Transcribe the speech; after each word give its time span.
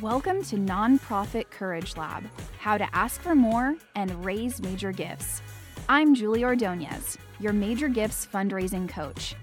Welcome 0.00 0.42
to 0.46 0.56
Nonprofit 0.56 1.50
Courage 1.50 1.96
Lab 1.96 2.24
How 2.58 2.76
to 2.76 2.96
Ask 2.96 3.20
for 3.20 3.36
More 3.36 3.76
and 3.94 4.24
Raise 4.24 4.60
Major 4.60 4.90
Gifts. 4.90 5.40
I'm 5.88 6.16
Julie 6.16 6.42
Ordonez, 6.42 7.16
your 7.38 7.52
Major 7.52 7.86
Gifts 7.86 8.26
fundraising 8.26 8.88
coach, 8.88 9.36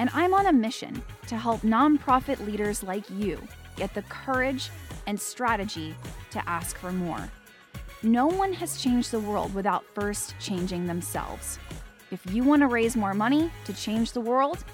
and 0.00 0.10
I'm 0.12 0.34
on 0.34 0.46
a 0.46 0.52
mission 0.52 1.00
to 1.28 1.36
help 1.36 1.60
nonprofit 1.60 2.44
leaders 2.44 2.82
like 2.82 3.08
you 3.10 3.40
get 3.76 3.94
the 3.94 4.02
courage 4.02 4.70
and 5.06 5.18
strategy 5.18 5.94
to 6.32 6.48
ask 6.48 6.76
for 6.76 6.90
more. 6.90 7.30
No 8.02 8.26
one 8.26 8.52
has 8.54 8.82
changed 8.82 9.12
the 9.12 9.20
world 9.20 9.54
without 9.54 9.84
first 9.94 10.34
changing 10.40 10.84
themselves. 10.84 11.60
If 12.10 12.20
you 12.34 12.42
want 12.42 12.62
to 12.62 12.66
raise 12.66 12.96
more 12.96 13.14
money 13.14 13.52
to 13.66 13.72
change 13.72 14.10
the 14.10 14.20
world, 14.20 14.64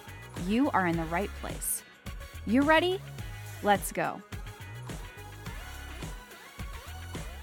you 0.47 0.71
are 0.71 0.87
in 0.87 0.97
the 0.97 1.05
right 1.05 1.31
place. 1.43 1.83
You 2.47 2.63
ready? 2.63 2.99
Let's 3.63 3.93
go. 3.93 4.23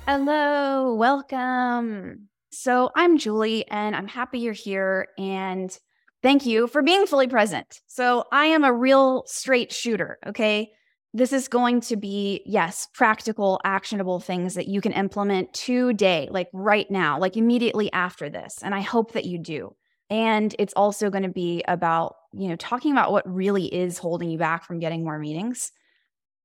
Hello, 0.07 0.93
welcome. 0.93 2.29
So, 2.51 2.91
I'm 2.95 3.17
Julie, 3.17 3.67
and 3.69 3.95
I'm 3.95 4.05
happy 4.07 4.37
you're 4.37 4.53
here. 4.53 5.07
And 5.17 5.75
thank 6.21 6.45
you 6.45 6.67
for 6.67 6.83
being 6.83 7.07
fully 7.07 7.27
present. 7.27 7.81
So, 7.87 8.25
I 8.31 8.45
am 8.45 8.63
a 8.63 8.71
real 8.71 9.23
straight 9.25 9.73
shooter, 9.73 10.19
okay? 10.27 10.69
This 11.15 11.33
is 11.33 11.47
going 11.47 11.81
to 11.81 11.95
be, 11.95 12.43
yes, 12.45 12.87
practical, 12.93 13.59
actionable 13.63 14.19
things 14.19 14.53
that 14.53 14.67
you 14.67 14.79
can 14.79 14.91
implement 14.91 15.51
today, 15.55 16.27
like 16.29 16.49
right 16.53 16.89
now, 16.91 17.17
like 17.17 17.35
immediately 17.35 17.91
after 17.91 18.29
this. 18.29 18.59
And 18.61 18.75
I 18.75 18.81
hope 18.81 19.13
that 19.13 19.25
you 19.25 19.39
do. 19.39 19.75
And 20.11 20.55
it's 20.59 20.73
also 20.75 21.09
going 21.09 21.23
to 21.23 21.29
be 21.29 21.63
about, 21.67 22.13
you 22.31 22.47
know, 22.47 22.57
talking 22.57 22.91
about 22.91 23.11
what 23.11 23.27
really 23.27 23.73
is 23.73 23.97
holding 23.97 24.29
you 24.29 24.37
back 24.37 24.65
from 24.65 24.77
getting 24.77 25.03
more 25.03 25.17
meetings. 25.17 25.71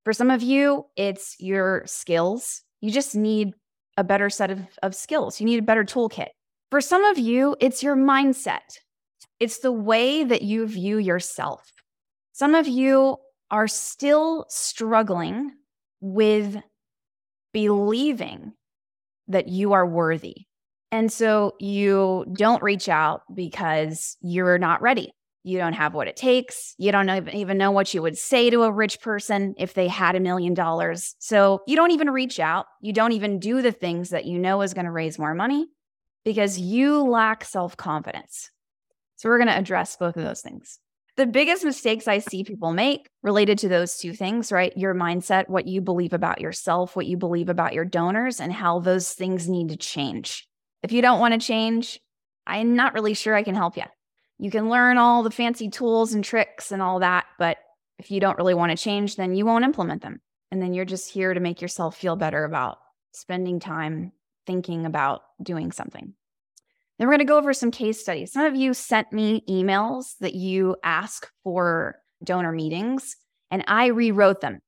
For 0.04 0.14
some 0.14 0.30
of 0.30 0.42
you, 0.42 0.86
it's 0.96 1.36
your 1.38 1.82
skills 1.84 2.62
you 2.80 2.90
just 2.90 3.14
need 3.14 3.52
a 3.96 4.04
better 4.04 4.30
set 4.30 4.50
of, 4.50 4.60
of 4.82 4.94
skills. 4.94 5.40
You 5.40 5.46
need 5.46 5.58
a 5.58 5.66
better 5.66 5.84
toolkit. 5.84 6.28
For 6.70 6.80
some 6.80 7.04
of 7.04 7.18
you, 7.18 7.56
it's 7.60 7.82
your 7.82 7.96
mindset, 7.96 8.78
it's 9.38 9.58
the 9.58 9.72
way 9.72 10.24
that 10.24 10.42
you 10.42 10.66
view 10.66 10.98
yourself. 10.98 11.72
Some 12.32 12.54
of 12.54 12.68
you 12.68 13.16
are 13.50 13.68
still 13.68 14.46
struggling 14.48 15.52
with 16.00 16.56
believing 17.52 18.52
that 19.28 19.48
you 19.48 19.72
are 19.72 19.86
worthy. 19.86 20.46
And 20.92 21.12
so 21.12 21.54
you 21.60 22.26
don't 22.32 22.62
reach 22.62 22.88
out 22.88 23.22
because 23.34 24.16
you're 24.20 24.58
not 24.58 24.82
ready. 24.82 25.12
You 25.42 25.56
don't 25.58 25.72
have 25.72 25.94
what 25.94 26.08
it 26.08 26.16
takes. 26.16 26.74
You 26.76 26.92
don't 26.92 27.08
even 27.32 27.56
know 27.56 27.70
what 27.70 27.94
you 27.94 28.02
would 28.02 28.18
say 28.18 28.50
to 28.50 28.62
a 28.62 28.72
rich 28.72 29.00
person 29.00 29.54
if 29.58 29.72
they 29.72 29.88
had 29.88 30.14
a 30.14 30.20
million 30.20 30.52
dollars. 30.52 31.14
So 31.18 31.60
you 31.66 31.76
don't 31.76 31.92
even 31.92 32.10
reach 32.10 32.38
out. 32.38 32.66
You 32.82 32.92
don't 32.92 33.12
even 33.12 33.38
do 33.38 33.62
the 33.62 33.72
things 33.72 34.10
that 34.10 34.26
you 34.26 34.38
know 34.38 34.60
is 34.60 34.74
going 34.74 34.84
to 34.84 34.90
raise 34.90 35.18
more 35.18 35.34
money 35.34 35.66
because 36.24 36.58
you 36.58 37.02
lack 37.02 37.44
self 37.44 37.76
confidence. 37.76 38.50
So 39.16 39.28
we're 39.28 39.38
going 39.38 39.48
to 39.48 39.58
address 39.58 39.96
both 39.96 40.16
of 40.16 40.24
those 40.24 40.42
things. 40.42 40.78
The 41.16 41.26
biggest 41.26 41.64
mistakes 41.64 42.06
I 42.08 42.18
see 42.18 42.44
people 42.44 42.72
make 42.72 43.08
related 43.22 43.58
to 43.58 43.68
those 43.68 43.96
two 43.98 44.12
things, 44.12 44.52
right? 44.52 44.74
Your 44.76 44.94
mindset, 44.94 45.48
what 45.48 45.66
you 45.66 45.80
believe 45.80 46.12
about 46.12 46.40
yourself, 46.40 46.96
what 46.96 47.06
you 47.06 47.16
believe 47.16 47.48
about 47.48 47.74
your 47.74 47.84
donors, 47.84 48.40
and 48.40 48.52
how 48.52 48.78
those 48.78 49.12
things 49.12 49.48
need 49.48 49.68
to 49.70 49.76
change. 49.76 50.46
If 50.82 50.92
you 50.92 51.02
don't 51.02 51.20
want 51.20 51.38
to 51.38 51.46
change, 51.46 52.00
I'm 52.46 52.74
not 52.74 52.94
really 52.94 53.14
sure 53.14 53.34
I 53.34 53.42
can 53.42 53.54
help 53.54 53.76
you. 53.76 53.84
You 54.40 54.50
can 54.50 54.70
learn 54.70 54.96
all 54.96 55.22
the 55.22 55.30
fancy 55.30 55.68
tools 55.68 56.14
and 56.14 56.24
tricks 56.24 56.72
and 56.72 56.80
all 56.80 57.00
that, 57.00 57.26
but 57.38 57.58
if 57.98 58.10
you 58.10 58.20
don't 58.20 58.38
really 58.38 58.54
want 58.54 58.70
to 58.70 58.82
change, 58.82 59.16
then 59.16 59.34
you 59.34 59.44
won't 59.44 59.66
implement 59.66 60.00
them. 60.00 60.22
And 60.50 60.62
then 60.62 60.72
you're 60.72 60.86
just 60.86 61.12
here 61.12 61.34
to 61.34 61.40
make 61.40 61.60
yourself 61.60 61.94
feel 61.94 62.16
better 62.16 62.44
about 62.44 62.78
spending 63.12 63.60
time 63.60 64.12
thinking 64.46 64.86
about 64.86 65.20
doing 65.42 65.72
something. 65.72 66.14
Then 66.98 67.06
we're 67.06 67.12
going 67.12 67.26
to 67.26 67.26
go 67.26 67.36
over 67.36 67.52
some 67.52 67.70
case 67.70 68.00
studies. 68.00 68.32
Some 68.32 68.46
of 68.46 68.56
you 68.56 68.72
sent 68.72 69.12
me 69.12 69.44
emails 69.46 70.16
that 70.20 70.34
you 70.34 70.76
ask 70.82 71.30
for 71.44 72.00
donor 72.24 72.52
meetings, 72.52 73.16
and 73.50 73.62
I 73.66 73.88
rewrote 73.88 74.40
them. 74.40 74.60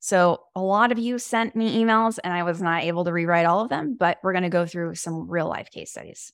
So 0.00 0.40
a 0.56 0.60
lot 0.60 0.90
of 0.90 0.98
you 0.98 1.20
sent 1.20 1.54
me 1.54 1.80
emails, 1.80 2.18
and 2.24 2.32
I 2.32 2.42
was 2.42 2.60
not 2.60 2.82
able 2.82 3.04
to 3.04 3.12
rewrite 3.12 3.46
all 3.46 3.60
of 3.60 3.68
them, 3.68 3.96
but 3.96 4.18
we're 4.24 4.32
going 4.32 4.42
to 4.42 4.48
go 4.48 4.66
through 4.66 4.96
some 4.96 5.30
real 5.30 5.48
life 5.48 5.70
case 5.70 5.92
studies. 5.92 6.32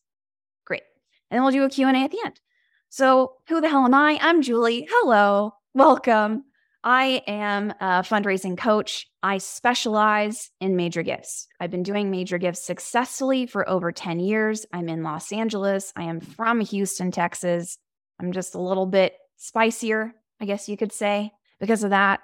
Great. 0.65 0.83
And 1.31 1.37
then 1.37 1.43
we'll 1.43 1.53
do 1.53 1.65
a 1.65 1.69
Q&A 1.69 1.93
at 1.93 2.11
the 2.11 2.23
end. 2.25 2.41
So, 2.89 3.33
who 3.49 3.61
the 3.61 3.69
hell 3.69 3.85
am 3.85 3.95
I? 3.95 4.19
I'm 4.23 4.43
Julie. 4.43 4.87
Hello. 4.91 5.53
Welcome. 5.75 6.45
I 6.83 7.23
am 7.27 7.73
a 7.81 8.03
fundraising 8.03 8.57
coach. 8.57 9.09
I 9.23 9.39
specialize 9.39 10.51
in 10.61 10.77
major 10.77 11.03
gifts. 11.03 11.49
I've 11.59 11.71
been 11.73 11.83
doing 11.83 12.11
major 12.11 12.39
gifts 12.39 12.65
successfully 12.65 13.47
for 13.47 13.69
over 13.69 13.91
10 13.91 14.21
years. 14.21 14.65
I'm 14.73 14.89
in 14.89 15.03
Los 15.03 15.33
Angeles. 15.33 15.93
I 15.97 16.05
am 16.05 16.21
from 16.21 16.61
Houston, 16.61 17.11
Texas. 17.11 17.77
I'm 18.21 18.31
just 18.31 18.55
a 18.55 18.63
little 18.63 18.87
bit 18.87 19.15
spicier, 19.37 20.15
I 20.41 20.45
guess 20.45 20.69
you 20.69 20.77
could 20.77 20.93
say. 20.93 21.33
Because 21.59 21.83
of 21.83 21.91
that, 21.91 22.21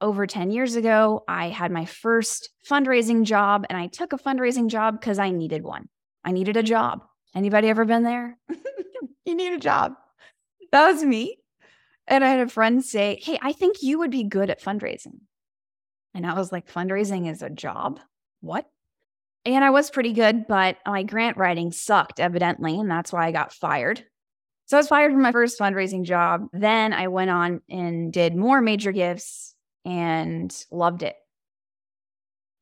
over 0.00 0.26
10 0.28 0.52
years 0.52 0.76
ago, 0.76 1.24
I 1.26 1.48
had 1.48 1.72
my 1.72 1.86
first 1.86 2.50
fundraising 2.70 3.24
job 3.24 3.66
and 3.68 3.76
I 3.76 3.88
took 3.88 4.12
a 4.12 4.18
fundraising 4.18 4.68
job 4.68 5.00
because 5.00 5.18
I 5.18 5.30
needed 5.30 5.64
one. 5.64 5.88
I 6.24 6.30
needed 6.30 6.56
a 6.56 6.62
job. 6.62 7.00
Anybody 7.34 7.68
ever 7.68 7.84
been 7.84 8.04
there? 8.04 8.38
you 9.24 9.34
need 9.34 9.54
a 9.54 9.58
job. 9.58 9.94
That 10.74 10.90
was 10.90 11.04
me. 11.04 11.36
And 12.08 12.24
I 12.24 12.28
had 12.30 12.40
a 12.40 12.48
friend 12.48 12.84
say, 12.84 13.20
Hey, 13.22 13.38
I 13.40 13.52
think 13.52 13.80
you 13.80 14.00
would 14.00 14.10
be 14.10 14.24
good 14.24 14.50
at 14.50 14.60
fundraising. 14.60 15.20
And 16.14 16.26
I 16.26 16.34
was 16.34 16.50
like, 16.50 16.68
Fundraising 16.68 17.30
is 17.30 17.42
a 17.42 17.48
job? 17.48 18.00
What? 18.40 18.66
And 19.44 19.62
I 19.62 19.70
was 19.70 19.88
pretty 19.88 20.12
good, 20.12 20.48
but 20.48 20.78
my 20.84 21.04
grant 21.04 21.36
writing 21.36 21.70
sucked, 21.70 22.18
evidently. 22.18 22.76
And 22.76 22.90
that's 22.90 23.12
why 23.12 23.24
I 23.24 23.30
got 23.30 23.52
fired. 23.52 24.04
So 24.64 24.76
I 24.76 24.80
was 24.80 24.88
fired 24.88 25.12
from 25.12 25.22
my 25.22 25.30
first 25.30 25.60
fundraising 25.60 26.02
job. 26.02 26.48
Then 26.52 26.92
I 26.92 27.06
went 27.06 27.30
on 27.30 27.60
and 27.70 28.12
did 28.12 28.34
more 28.34 28.60
major 28.60 28.90
gifts 28.90 29.54
and 29.84 30.52
loved 30.72 31.04
it. 31.04 31.14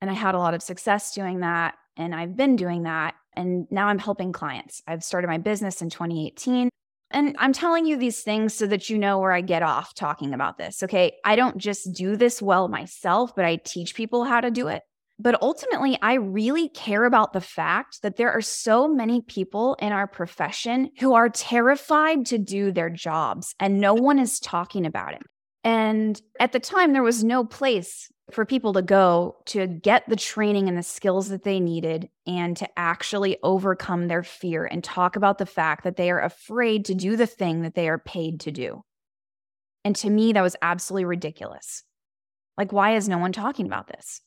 And 0.03 0.11
I 0.11 0.15
had 0.15 0.35
a 0.35 0.39
lot 0.39 0.53
of 0.53 0.63
success 0.63 1.15
doing 1.15 1.41
that. 1.41 1.77
And 1.97 2.15
I've 2.15 2.37
been 2.37 2.57
doing 2.57 2.83
that. 2.83 3.15
And 3.35 3.67
now 3.71 3.87
I'm 3.87 3.99
helping 3.99 4.33
clients. 4.33 4.83
I've 4.87 5.03
started 5.03 5.29
my 5.29 5.39
business 5.39 5.81
in 5.81 5.89
2018 5.89 6.69
and 7.13 7.37
I'm 7.39 7.53
telling 7.53 7.87
you 7.87 7.97
these 7.97 8.21
things 8.23 8.55
so 8.55 8.67
that 8.67 8.91
you 8.91 8.99
know 8.99 9.19
where 9.19 9.33
I 9.33 9.41
get 9.41 9.63
off 9.63 9.95
talking 9.95 10.35
about 10.35 10.59
this. 10.59 10.83
Okay. 10.83 11.13
I 11.25 11.37
don't 11.37 11.57
just 11.59 11.95
do 11.95 12.17
this 12.17 12.43
well 12.43 12.69
myself, 12.69 13.35
but 13.35 13.45
I 13.45 13.57
teach 13.57 13.95
people 13.95 14.25
how 14.25 14.41
to 14.41 14.51
do 14.51 14.69
it. 14.69 14.83
But 15.19 15.41
ultimately, 15.41 15.99
I 16.03 16.15
really 16.15 16.69
care 16.69 17.05
about 17.05 17.33
the 17.33 17.41
fact 17.41 18.03
that 18.03 18.17
there 18.17 18.33
are 18.33 18.41
so 18.41 18.89
many 18.89 19.21
people 19.21 19.77
in 19.81 19.93
our 19.93 20.07
profession 20.09 20.91
who 20.99 21.15
are 21.15 21.29
terrified 21.29 22.27
to 22.27 22.39
do 22.39 22.73
their 22.73 22.91
jobs 22.91 23.55
and 23.61 23.81
no 23.81 23.95
one 23.95 24.19
is 24.19 24.41
talking 24.41 24.85
about 24.85 25.15
it. 25.15 25.23
And 25.65 26.21
at 26.41 26.53
the 26.53 26.59
time, 26.59 26.93
there 26.93 27.05
was 27.05 27.23
no 27.23 27.45
place 27.45 28.11
for 28.35 28.45
people 28.45 28.73
to 28.73 28.83
go 28.83 29.37
to 29.47 29.67
get 29.67 30.09
the 30.09 30.17
training 30.17 30.69
and 30.69 30.77
the 30.77 30.83
skills 30.83 31.29
that 31.29 31.43
they 31.43 31.61
needed 31.61 32.09
and 32.27 32.57
to 32.57 32.69
actually 32.79 33.39
overcome 33.43 34.09
their 34.09 34.23
fear 34.23 34.65
and 34.65 34.83
talk 34.83 35.17
about 35.17 35.39
the 35.39 35.47
fact 35.47 35.85
that 35.85 35.97
they 35.97 36.11
are 36.11 36.21
afraid 36.21 36.85
to 36.87 36.95
do 36.95 37.17
the 37.17 37.27
thing 37.27 37.63
that 37.63 37.75
they 37.75 37.89
are 37.89 37.99
paid 37.99 38.41
to 38.41 38.51
do. 38.51 38.85
And 39.85 39.97
to 39.97 40.11
me, 40.11 40.33
that 40.33 40.43
was 40.43 40.57
absolutely 40.63 41.05
ridiculous. 41.05 41.83
Like, 42.57 42.73
why 42.73 42.97
is 42.97 43.09
no 43.09 43.19
one 43.19 43.33
talking 43.33 43.67
about 43.67 43.89
this? 43.89 44.21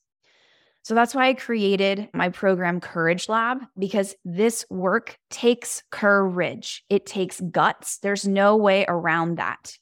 So 0.84 0.94
that's 0.94 1.16
why 1.16 1.30
I 1.30 1.34
created 1.34 2.10
my 2.14 2.30
program, 2.30 2.80
Courage 2.80 3.28
Lab, 3.28 3.60
because 3.78 4.16
this 4.24 4.66
work 4.70 5.18
takes 5.32 5.82
courage. 5.90 6.84
It 6.90 7.08
takes 7.08 7.42
guts. 7.42 7.98
There's 8.00 8.28
no 8.28 8.56
way 8.56 8.86
around 8.88 9.38
that. 9.38 9.78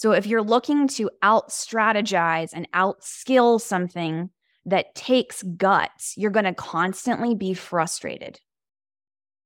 So 0.00 0.12
if 0.12 0.24
you're 0.24 0.40
looking 0.40 0.88
to 0.88 1.10
out 1.20 1.50
strategize 1.50 2.52
and 2.54 2.66
out 2.72 3.04
skill 3.04 3.58
something 3.58 4.30
that 4.64 4.94
takes 4.94 5.42
guts, 5.42 6.14
you're 6.16 6.30
going 6.30 6.46
to 6.46 6.54
constantly 6.54 7.34
be 7.34 7.52
frustrated. 7.52 8.40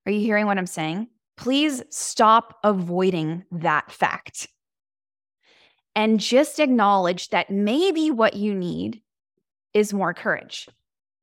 Are 0.06 0.12
you 0.12 0.20
hearing 0.20 0.46
what 0.46 0.56
I'm 0.56 0.68
saying? 0.68 1.08
Please 1.36 1.82
stop 1.90 2.56
avoiding 2.62 3.42
that 3.50 3.90
fact 3.90 4.46
and 5.96 6.20
just 6.20 6.60
acknowledge 6.60 7.30
that 7.30 7.50
maybe 7.50 8.12
what 8.12 8.34
you 8.34 8.54
need 8.54 9.02
is 9.72 9.92
more 9.92 10.14
courage. 10.14 10.68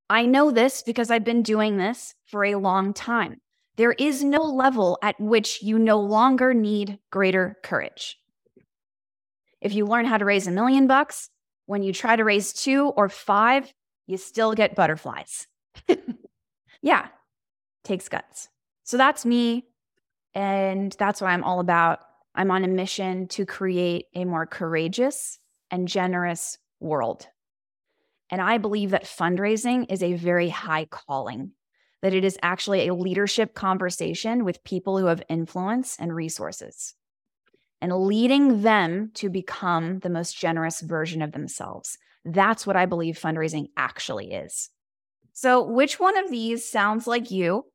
I 0.10 0.25
know 0.25 0.51
this 0.51 0.83
because 0.83 1.10
I've 1.10 1.24
been 1.24 1.42
doing 1.42 1.78
this 1.78 2.16
for 2.25 2.44
a 2.44 2.56
long 2.56 2.94
time. 2.94 3.39
There 3.78 3.94
is 3.94 4.25
no 4.25 4.44
level 4.44 5.00
at 5.01 5.18
which 5.22 5.63
you 5.63 5.80
no 5.80 6.01
longer 6.01 6.54
need 6.54 7.00
greater 7.12 7.56
courage. 7.63 8.18
If 9.62 9.74
you 9.74 9.86
learn 9.86 10.06
how 10.06 10.18
to 10.18 10.25
raise 10.25 10.48
a 10.48 10.52
million 10.52 10.88
bucks, 10.88 11.30
when 11.68 11.84
you 11.84 11.94
try 11.94 12.16
to 12.16 12.24
raise 12.24 12.52
two 12.52 12.88
or 12.88 13.08
five, 13.08 13.72
you 14.08 14.18
still 14.18 14.54
get 14.54 14.75
butterflies. 14.75 15.48
yeah, 16.81 17.08
takes 17.84 18.10
guts. 18.10 18.50
So 18.84 18.98
that's 18.98 19.25
me. 19.25 19.68
And 20.34 20.96
that's 20.98 21.22
what 21.22 21.30
I'm 21.30 21.44
all 21.44 21.60
about. 21.60 22.00
I'm 22.34 22.52
on 22.52 22.63
a 22.63 22.68
mission 22.68 23.28
to 23.30 23.46
create 23.46 24.08
a 24.16 24.25
more 24.25 24.46
courageous 24.46 25.40
and 25.69 25.88
generous 25.88 26.57
world. 26.80 27.28
And 28.30 28.42
I 28.42 28.57
believe 28.57 28.92
that 28.92 29.04
fundraising 29.04 29.92
is 29.92 30.02
a 30.02 30.14
very 30.14 30.50
high 30.50 30.86
calling, 30.86 31.52
that 32.02 32.14
it 32.14 32.24
is 32.24 32.38
actually 32.42 32.88
a 32.88 32.94
leadership 32.94 33.54
conversation 33.54 34.46
with 34.46 34.64
people 34.64 34.98
who 34.98 35.07
have 35.07 35.22
influence 35.30 35.98
and 36.00 36.16
resources 36.16 36.96
and 37.81 37.92
leading 38.06 38.62
them 38.62 39.12
to 39.16 39.30
become 39.30 40.00
the 40.00 40.10
most 40.10 40.38
generous 40.38 40.81
version 40.81 41.22
of 41.22 41.31
themselves. 41.31 41.98
That's 42.24 42.68
what 42.68 42.75
I 42.75 42.86
believe 42.86 43.19
fundraising 43.19 43.68
actually 43.75 44.33
is. 44.33 44.69
So, 45.33 45.63
which 45.63 46.00
one 46.00 46.18
of 46.18 46.30
these 46.30 46.69
sounds 46.69 47.07
like 47.07 47.31
you? 47.31 47.66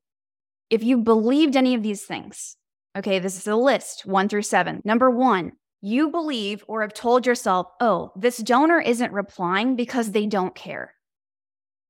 If 0.70 0.84
you 0.84 0.98
believed 0.98 1.56
any 1.56 1.74
of 1.74 1.82
these 1.82 2.04
things, 2.04 2.56
okay, 2.96 3.18
this 3.18 3.36
is 3.36 3.46
a 3.46 3.56
list 3.56 4.06
one 4.06 4.28
through 4.28 4.42
seven. 4.42 4.80
Number 4.84 5.10
one, 5.10 5.52
you 5.80 6.10
believe 6.10 6.64
or 6.68 6.82
have 6.82 6.94
told 6.94 7.26
yourself, 7.26 7.66
oh, 7.80 8.12
this 8.16 8.38
donor 8.38 8.80
isn't 8.80 9.12
replying 9.12 9.76
because 9.76 10.10
they 10.10 10.26
don't 10.26 10.54
care. 10.54 10.94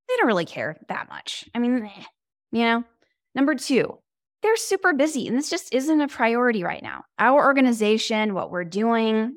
They 0.09 0.17
don't 0.17 0.27
really 0.27 0.45
care 0.45 0.77
that 0.89 1.09
much. 1.09 1.49
I 1.55 1.59
mean, 1.59 1.85
eh, 1.85 2.03
you 2.53 2.63
know? 2.63 2.85
Number 3.35 3.55
two, 3.55 3.99
they're 4.47 4.57
super 4.57 4.93
busy 4.93 5.27
and 5.27 5.37
this 5.37 5.51
just 5.51 5.75
isn't 5.75 6.01
a 6.01 6.07
priority 6.07 6.63
right 6.63 6.83
now. 6.83 7.03
Our 7.19 7.45
organization, 7.45 8.33
what 8.33 8.53
we're 8.53 8.63
doing, 8.63 9.35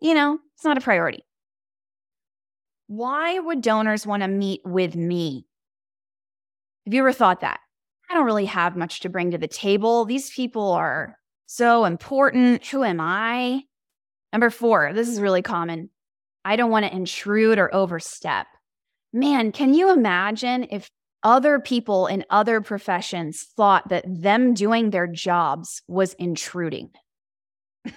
you 0.00 0.14
know, 0.14 0.38
it's 0.54 0.64
not 0.64 0.78
a 0.78 0.80
priority. 0.80 1.22
Why 2.86 3.38
would 3.38 3.60
donors 3.60 4.06
want 4.06 4.22
to 4.22 4.28
meet 4.28 4.62
with 4.64 4.96
me? 4.96 5.46
Have 6.86 6.94
you 6.94 7.00
ever 7.00 7.12
thought 7.12 7.40
that? 7.40 7.60
I 8.10 8.14
don't 8.14 8.24
really 8.24 8.46
have 8.46 8.76
much 8.76 9.00
to 9.00 9.10
bring 9.10 9.32
to 9.32 9.38
the 9.38 9.46
table. 9.46 10.06
These 10.06 10.30
people 10.30 10.72
are 10.72 11.18
so 11.44 11.84
important. 11.84 12.64
Who 12.68 12.82
am 12.82 12.98
I? 12.98 13.62
Number 14.32 14.48
four, 14.48 14.94
this 14.94 15.08
is 15.08 15.20
really 15.20 15.42
common. 15.42 15.90
I 16.46 16.56
don't 16.56 16.70
want 16.70 16.86
to 16.86 16.96
intrude 16.96 17.58
or 17.58 17.74
overstep. 17.74 18.46
Man, 19.12 19.52
can 19.52 19.74
you 19.74 19.92
imagine 19.92 20.66
if 20.70 20.88
other 21.26 21.58
people 21.58 22.06
in 22.06 22.24
other 22.30 22.60
professions 22.60 23.42
thought 23.56 23.88
that 23.88 24.04
them 24.06 24.54
doing 24.54 24.90
their 24.90 25.08
jobs 25.08 25.82
was 25.88 26.14
intruding? 26.14 26.90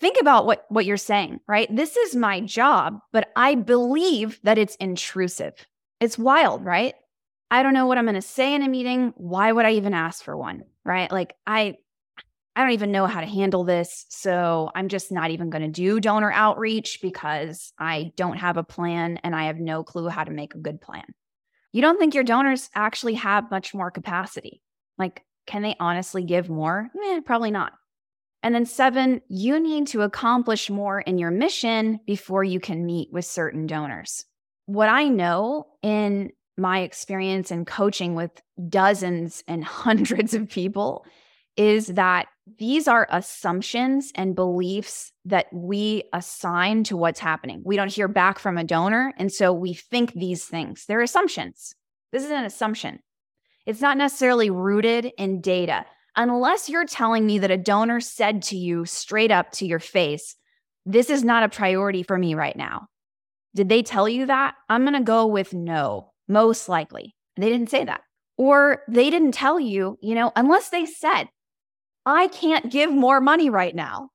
Think 0.00 0.16
about 0.18 0.46
what, 0.46 0.64
what 0.70 0.86
you're 0.86 0.96
saying, 0.96 1.40
right? 1.46 1.68
This 1.70 1.98
is 1.98 2.16
my 2.16 2.40
job, 2.40 3.00
but 3.12 3.28
I 3.36 3.54
believe 3.54 4.40
that 4.44 4.56
it's 4.56 4.76
intrusive. 4.76 5.52
It's 6.00 6.16
wild, 6.16 6.64
right? 6.64 6.94
I 7.50 7.62
don't 7.62 7.74
know 7.74 7.86
what 7.86 7.98
I'm 7.98 8.06
going 8.06 8.14
to 8.14 8.22
say 8.22 8.54
in 8.54 8.62
a 8.62 8.68
meeting. 8.68 9.12
Why 9.16 9.52
would 9.52 9.66
I 9.66 9.72
even 9.72 9.92
ask 9.92 10.24
for 10.24 10.34
one? 10.36 10.62
Right? 10.84 11.12
Like 11.12 11.34
I 11.46 11.76
I 12.56 12.62
don't 12.62 12.72
even 12.72 12.90
know 12.90 13.06
how 13.06 13.20
to 13.20 13.26
handle 13.26 13.64
this. 13.64 14.06
So 14.08 14.70
I'm 14.74 14.88
just 14.88 15.12
not 15.12 15.30
even 15.30 15.50
going 15.50 15.62
to 15.62 15.68
do 15.68 16.00
donor 16.00 16.32
outreach 16.32 17.00
because 17.02 17.74
I 17.78 18.12
don't 18.16 18.38
have 18.38 18.56
a 18.56 18.64
plan 18.64 19.18
and 19.22 19.36
I 19.36 19.44
have 19.44 19.58
no 19.58 19.84
clue 19.84 20.08
how 20.08 20.24
to 20.24 20.30
make 20.30 20.54
a 20.54 20.58
good 20.58 20.80
plan. 20.80 21.04
You 21.76 21.82
don't 21.82 21.98
think 21.98 22.14
your 22.14 22.24
donors 22.24 22.70
actually 22.74 23.12
have 23.16 23.50
much 23.50 23.74
more 23.74 23.90
capacity? 23.90 24.62
Like, 24.96 25.26
can 25.46 25.60
they 25.60 25.76
honestly 25.78 26.24
give 26.24 26.48
more? 26.48 26.88
Eh, 27.04 27.20
probably 27.20 27.50
not. 27.50 27.74
And 28.42 28.54
then 28.54 28.64
seven, 28.64 29.20
you 29.28 29.60
need 29.60 29.86
to 29.88 30.00
accomplish 30.00 30.70
more 30.70 31.02
in 31.02 31.18
your 31.18 31.30
mission 31.30 32.00
before 32.06 32.44
you 32.44 32.60
can 32.60 32.86
meet 32.86 33.12
with 33.12 33.26
certain 33.26 33.66
donors. 33.66 34.24
What 34.64 34.88
I 34.88 35.08
know 35.08 35.66
in 35.82 36.30
my 36.56 36.78
experience 36.78 37.50
in 37.50 37.66
coaching 37.66 38.14
with 38.14 38.30
dozens 38.70 39.44
and 39.46 39.62
hundreds 39.84 40.32
of 40.32 40.48
people 40.48 41.04
is 41.56 41.88
that 41.88 42.26
these 42.58 42.86
are 42.86 43.08
assumptions 43.10 44.12
and 44.14 44.36
beliefs 44.36 45.12
that 45.24 45.46
we 45.52 46.04
assign 46.12 46.84
to 46.84 46.96
what's 46.96 47.18
happening. 47.18 47.62
We 47.64 47.76
don't 47.76 47.92
hear 47.92 48.08
back 48.08 48.38
from 48.38 48.56
a 48.56 48.64
donor. 48.64 49.12
And 49.18 49.32
so 49.32 49.52
we 49.52 49.74
think 49.74 50.12
these 50.12 50.44
things. 50.44 50.84
They're 50.86 51.00
assumptions. 51.00 51.74
This 52.12 52.24
is 52.24 52.30
an 52.30 52.44
assumption. 52.44 53.00
It's 53.64 53.80
not 53.80 53.98
necessarily 53.98 54.48
rooted 54.48 55.10
in 55.18 55.40
data. 55.40 55.84
Unless 56.14 56.68
you're 56.68 56.86
telling 56.86 57.26
me 57.26 57.40
that 57.40 57.50
a 57.50 57.58
donor 57.58 58.00
said 58.00 58.42
to 58.42 58.56
you 58.56 58.84
straight 58.86 59.32
up 59.32 59.50
to 59.52 59.66
your 59.66 59.80
face, 59.80 60.36
this 60.86 61.10
is 61.10 61.24
not 61.24 61.42
a 61.42 61.48
priority 61.48 62.04
for 62.04 62.16
me 62.16 62.34
right 62.34 62.56
now. 62.56 62.86
Did 63.54 63.68
they 63.68 63.82
tell 63.82 64.08
you 64.08 64.26
that? 64.26 64.54
I'm 64.68 64.82
going 64.82 64.94
to 64.94 65.00
go 65.00 65.26
with 65.26 65.52
no, 65.52 66.12
most 66.28 66.68
likely. 66.68 67.16
They 67.36 67.48
didn't 67.48 67.70
say 67.70 67.84
that. 67.84 68.02
Or 68.38 68.82
they 68.88 69.10
didn't 69.10 69.32
tell 69.32 69.58
you, 69.58 69.98
you 70.00 70.14
know, 70.14 70.30
unless 70.36 70.68
they 70.68 70.86
said, 70.86 71.24
I 72.06 72.28
can't 72.28 72.70
give 72.70 72.92
more 72.92 73.20
money 73.20 73.50
right 73.50 73.74
now, 73.74 74.10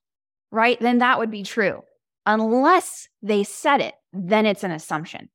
right? 0.49 0.79
Then 0.79 0.99
that 0.99 1.19
would 1.19 1.29
be 1.29 1.43
true. 1.43 1.81
Unless 2.25 3.09
they 3.21 3.43
said 3.43 3.81
it, 3.81 3.95
then 4.13 4.45
it's 4.45 4.63
an 4.63 4.71
assumption. 4.71 5.29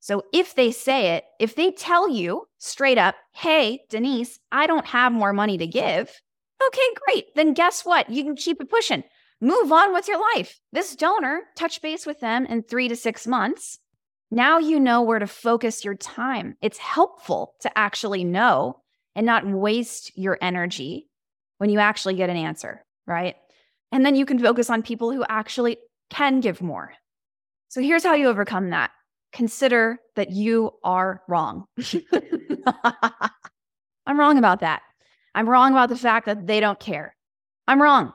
So 0.00 0.22
if 0.32 0.54
they 0.54 0.70
say 0.70 1.16
it, 1.16 1.24
if 1.40 1.54
they 1.54 1.72
tell 1.72 2.08
you 2.08 2.46
straight 2.58 2.98
up, 2.98 3.16
hey, 3.32 3.80
Denise, 3.88 4.38
I 4.52 4.66
don't 4.66 4.86
have 4.86 5.12
more 5.12 5.32
money 5.32 5.56
to 5.58 5.66
give, 5.66 6.20
okay, 6.64 6.88
great. 7.06 7.34
Then 7.34 7.54
guess 7.54 7.84
what? 7.84 8.10
You 8.10 8.24
can 8.24 8.36
keep 8.36 8.60
it 8.60 8.70
pushing. 8.70 9.02
Move 9.40 9.72
on 9.72 9.92
with 9.92 10.06
your 10.06 10.20
life. 10.34 10.60
This 10.72 10.94
donor, 10.94 11.42
touch 11.56 11.80
base 11.80 12.04
with 12.04 12.20
them 12.20 12.44
in 12.46 12.62
three 12.62 12.88
to 12.88 12.96
six 12.96 13.26
months. 13.26 13.78
Now 14.30 14.58
you 14.58 14.78
know 14.78 15.00
where 15.02 15.18
to 15.18 15.26
focus 15.26 15.84
your 15.84 15.94
time. 15.94 16.56
It's 16.60 16.78
helpful 16.78 17.54
to 17.60 17.78
actually 17.78 18.24
know 18.24 18.82
and 19.14 19.24
not 19.24 19.46
waste 19.46 20.16
your 20.16 20.38
energy 20.42 21.08
when 21.58 21.70
you 21.70 21.78
actually 21.78 22.14
get 22.14 22.30
an 22.30 22.36
answer, 22.36 22.84
right? 23.06 23.36
And 23.92 24.04
then 24.04 24.16
you 24.16 24.26
can 24.26 24.38
focus 24.38 24.70
on 24.70 24.82
people 24.82 25.12
who 25.12 25.24
actually 25.28 25.78
can 26.10 26.40
give 26.40 26.62
more. 26.62 26.92
So 27.68 27.80
here's 27.80 28.04
how 28.04 28.14
you 28.14 28.28
overcome 28.28 28.70
that 28.70 28.90
consider 29.30 29.98
that 30.16 30.30
you 30.30 30.70
are 30.82 31.22
wrong. 31.28 31.66
I'm 34.06 34.18
wrong 34.18 34.38
about 34.38 34.60
that. 34.60 34.80
I'm 35.34 35.48
wrong 35.48 35.72
about 35.72 35.90
the 35.90 35.96
fact 35.96 36.24
that 36.26 36.46
they 36.46 36.60
don't 36.60 36.80
care. 36.80 37.14
I'm 37.66 37.82
wrong. 37.82 38.12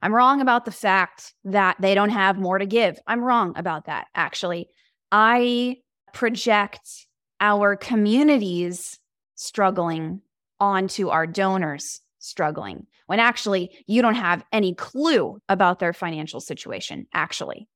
I'm 0.00 0.14
wrong 0.14 0.40
about 0.40 0.64
the 0.64 0.70
fact 0.70 1.34
that 1.44 1.76
they 1.80 1.94
don't 1.94 2.10
have 2.10 2.38
more 2.38 2.58
to 2.58 2.66
give. 2.66 2.98
I'm 3.06 3.24
wrong 3.24 3.52
about 3.56 3.86
that, 3.86 4.06
actually. 4.14 4.68
I 5.10 5.78
project 6.12 7.06
our 7.40 7.74
communities 7.74 8.98
struggling 9.34 10.20
onto 10.60 11.08
our 11.08 11.26
donors 11.26 12.00
struggling 12.24 12.86
when 13.06 13.20
actually 13.20 13.70
you 13.86 14.02
don't 14.02 14.14
have 14.14 14.44
any 14.52 14.74
clue 14.74 15.38
about 15.48 15.78
their 15.78 15.92
financial 15.92 16.40
situation. 16.40 17.06
Actually, 17.12 17.68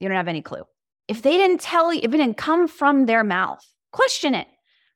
you 0.00 0.08
don't 0.08 0.16
have 0.16 0.28
any 0.28 0.42
clue. 0.42 0.62
If 1.08 1.22
they 1.22 1.36
didn't 1.36 1.60
tell 1.60 1.92
you, 1.92 2.00
if 2.02 2.12
it 2.12 2.18
didn't 2.18 2.36
come 2.36 2.68
from 2.68 3.06
their 3.06 3.24
mouth, 3.24 3.64
question 3.92 4.34
it. 4.34 4.46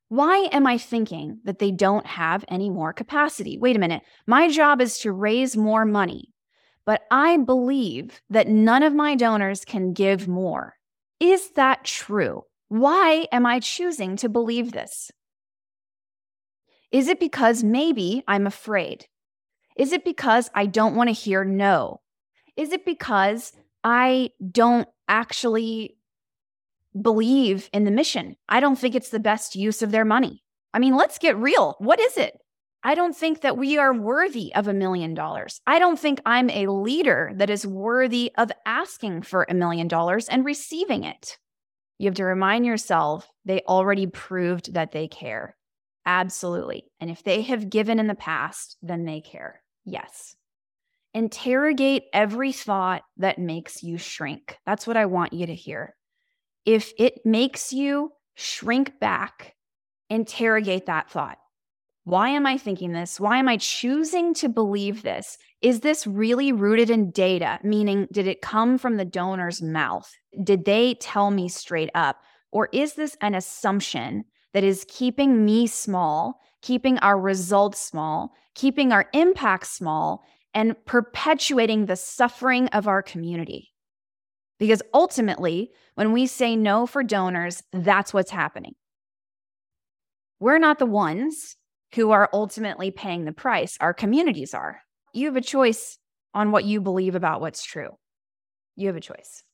Why 0.08 0.48
am 0.52 0.66
I 0.66 0.76
thinking 0.76 1.38
that 1.44 1.58
they 1.58 1.70
don't 1.70 2.06
have 2.06 2.44
any 2.48 2.68
more 2.68 2.92
capacity? 2.92 3.56
Wait 3.56 3.76
a 3.76 3.78
minute. 3.78 4.02
My 4.26 4.50
job 4.50 4.82
is 4.82 4.98
to 4.98 5.10
raise 5.10 5.56
more 5.56 5.86
money, 5.86 6.34
but 6.84 7.02
I 7.10 7.38
believe 7.38 8.20
that 8.28 8.46
none 8.46 8.82
of 8.82 8.94
my 8.94 9.14
donors 9.14 9.64
can 9.64 9.94
give 9.94 10.28
more. 10.28 10.74
Is 11.18 11.52
that 11.52 11.84
true? 11.84 12.42
Why 12.68 13.26
am 13.32 13.46
I 13.46 13.60
choosing 13.60 14.16
to 14.16 14.28
believe 14.28 14.72
this? 14.72 15.10
Is 16.92 17.08
it 17.08 17.18
because 17.18 17.64
maybe 17.64 18.22
I'm 18.28 18.46
afraid? 18.46 19.06
Is 19.76 19.92
it 19.92 20.04
because 20.04 20.50
I 20.54 20.66
don't 20.66 20.94
want 20.94 21.08
to 21.08 21.14
hear 21.14 21.42
no? 21.42 22.00
Is 22.56 22.72
it 22.72 22.84
because 22.84 23.52
I 23.82 24.30
don't 24.50 24.86
actually 25.08 25.96
believe 27.00 27.70
in 27.72 27.84
the 27.84 27.90
mission? 27.90 28.36
I 28.46 28.60
don't 28.60 28.78
think 28.78 28.94
it's 28.94 29.08
the 29.08 29.18
best 29.18 29.56
use 29.56 29.80
of 29.80 29.90
their 29.90 30.04
money. 30.04 30.44
I 30.74 30.78
mean, 30.78 30.94
let's 30.94 31.18
get 31.18 31.36
real. 31.38 31.76
What 31.78 31.98
is 31.98 32.18
it? 32.18 32.36
I 32.84 32.94
don't 32.94 33.16
think 33.16 33.40
that 33.40 33.56
we 33.56 33.78
are 33.78 33.94
worthy 33.94 34.54
of 34.54 34.68
a 34.68 34.74
million 34.74 35.14
dollars. 35.14 35.60
I 35.66 35.78
don't 35.78 35.98
think 35.98 36.20
I'm 36.26 36.50
a 36.50 36.66
leader 36.66 37.32
that 37.36 37.48
is 37.48 37.66
worthy 37.66 38.32
of 38.36 38.50
asking 38.66 39.22
for 39.22 39.46
a 39.48 39.54
million 39.54 39.88
dollars 39.88 40.28
and 40.28 40.44
receiving 40.44 41.04
it. 41.04 41.38
You 41.98 42.08
have 42.08 42.16
to 42.16 42.24
remind 42.24 42.66
yourself 42.66 43.30
they 43.44 43.60
already 43.60 44.06
proved 44.08 44.74
that 44.74 44.90
they 44.90 45.06
care. 45.06 45.56
Absolutely. 46.04 46.84
And 47.00 47.10
if 47.10 47.22
they 47.22 47.42
have 47.42 47.70
given 47.70 47.98
in 47.98 48.06
the 48.06 48.14
past, 48.14 48.76
then 48.82 49.04
they 49.04 49.20
care. 49.20 49.62
Yes. 49.84 50.34
Interrogate 51.14 52.04
every 52.12 52.52
thought 52.52 53.02
that 53.18 53.38
makes 53.38 53.82
you 53.82 53.98
shrink. 53.98 54.58
That's 54.66 54.86
what 54.86 54.96
I 54.96 55.06
want 55.06 55.32
you 55.32 55.46
to 55.46 55.54
hear. 55.54 55.94
If 56.64 56.92
it 56.98 57.24
makes 57.24 57.72
you 57.72 58.12
shrink 58.34 58.98
back, 58.98 59.54
interrogate 60.08 60.86
that 60.86 61.10
thought. 61.10 61.38
Why 62.04 62.30
am 62.30 62.46
I 62.46 62.58
thinking 62.58 62.92
this? 62.92 63.20
Why 63.20 63.38
am 63.38 63.48
I 63.48 63.58
choosing 63.58 64.34
to 64.34 64.48
believe 64.48 65.02
this? 65.02 65.38
Is 65.60 65.80
this 65.80 66.06
really 66.06 66.50
rooted 66.50 66.90
in 66.90 67.12
data? 67.12 67.60
Meaning, 67.62 68.08
did 68.10 68.26
it 68.26 68.42
come 68.42 68.76
from 68.76 68.96
the 68.96 69.04
donor's 69.04 69.62
mouth? 69.62 70.10
Did 70.42 70.64
they 70.64 70.94
tell 70.94 71.30
me 71.30 71.48
straight 71.48 71.90
up? 71.94 72.16
Or 72.50 72.68
is 72.72 72.94
this 72.94 73.16
an 73.20 73.34
assumption 73.34 74.24
that 74.52 74.64
is 74.64 74.86
keeping 74.88 75.44
me 75.44 75.66
small, 75.66 76.40
keeping 76.60 76.98
our 76.98 77.18
results 77.18 77.80
small, 77.80 78.34
keeping 78.54 78.92
our 78.92 79.06
impact 79.12 79.66
small, 79.66 80.22
and 80.54 80.76
perpetuating 80.84 81.86
the 81.86 81.96
suffering 81.96 82.68
of 82.68 82.86
our 82.86 83.02
community. 83.02 83.72
Because 84.58 84.82
ultimately, 84.94 85.70
when 85.94 86.12
we 86.12 86.26
say 86.26 86.54
no 86.54 86.86
for 86.86 87.02
donors, 87.02 87.62
that's 87.72 88.14
what's 88.14 88.30
happening. 88.30 88.74
We're 90.38 90.58
not 90.58 90.78
the 90.78 90.86
ones 90.86 91.56
who 91.94 92.10
are 92.10 92.28
ultimately 92.32 92.90
paying 92.90 93.24
the 93.24 93.32
price, 93.32 93.76
our 93.80 93.94
communities 93.94 94.54
are. 94.54 94.82
You 95.12 95.26
have 95.26 95.36
a 95.36 95.40
choice 95.40 95.98
on 96.34 96.50
what 96.50 96.64
you 96.64 96.80
believe 96.80 97.14
about 97.14 97.40
what's 97.40 97.64
true. 97.64 97.90
You 98.76 98.86
have 98.88 98.96
a 98.96 99.00
choice. 99.00 99.44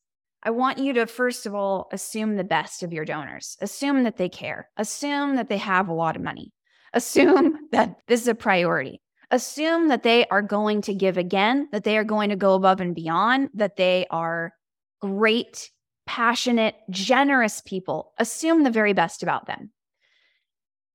I 0.42 0.50
want 0.50 0.78
you 0.78 0.92
to, 0.95 1.07
first 1.07 1.47
of 1.47 1.54
all, 1.54 1.88
assume 1.92 2.37
the 2.37 2.45
best 2.45 2.83
of 2.83 2.92
your 2.92 3.04
donors. 3.04 3.57
Assume 3.61 4.04
that 4.04 4.16
they 4.16 4.28
care. 4.28 4.68
Assume 4.76 5.37
that 5.37 5.49
they 5.49 5.57
have 5.57 5.88
a 5.88 5.95
lot 5.95 6.16
of 6.16 6.23
money. 6.23 6.52
Assume 6.92 7.59
that 7.73 7.97
this 8.07 8.23
is 8.23 8.28
a 8.28 8.35
priority. 8.35 9.00
Assume 9.30 9.88
that 9.88 10.04
they 10.04 10.26
are 10.28 10.42
going 10.42 10.80
to 10.83 10.95
give 10.95 11.18
again, 11.18 11.68
that 11.73 11.85
they 11.85 11.99
are 11.99 12.04
going 12.04 12.30
to 12.30 12.37
go 12.37 12.54
above 12.54 12.80
and 12.80 12.95
beyond, 12.95 13.50
that 13.54 13.76
they 13.76 14.07
are 14.11 14.52
great, 15.00 15.71
passionate, 16.07 16.76
generous 16.88 17.61
people. 17.66 18.12
Assume 18.18 18.62
the 18.62 18.71
very 18.71 18.95
best 18.95 19.23
about 19.23 19.47
them. 19.47 19.71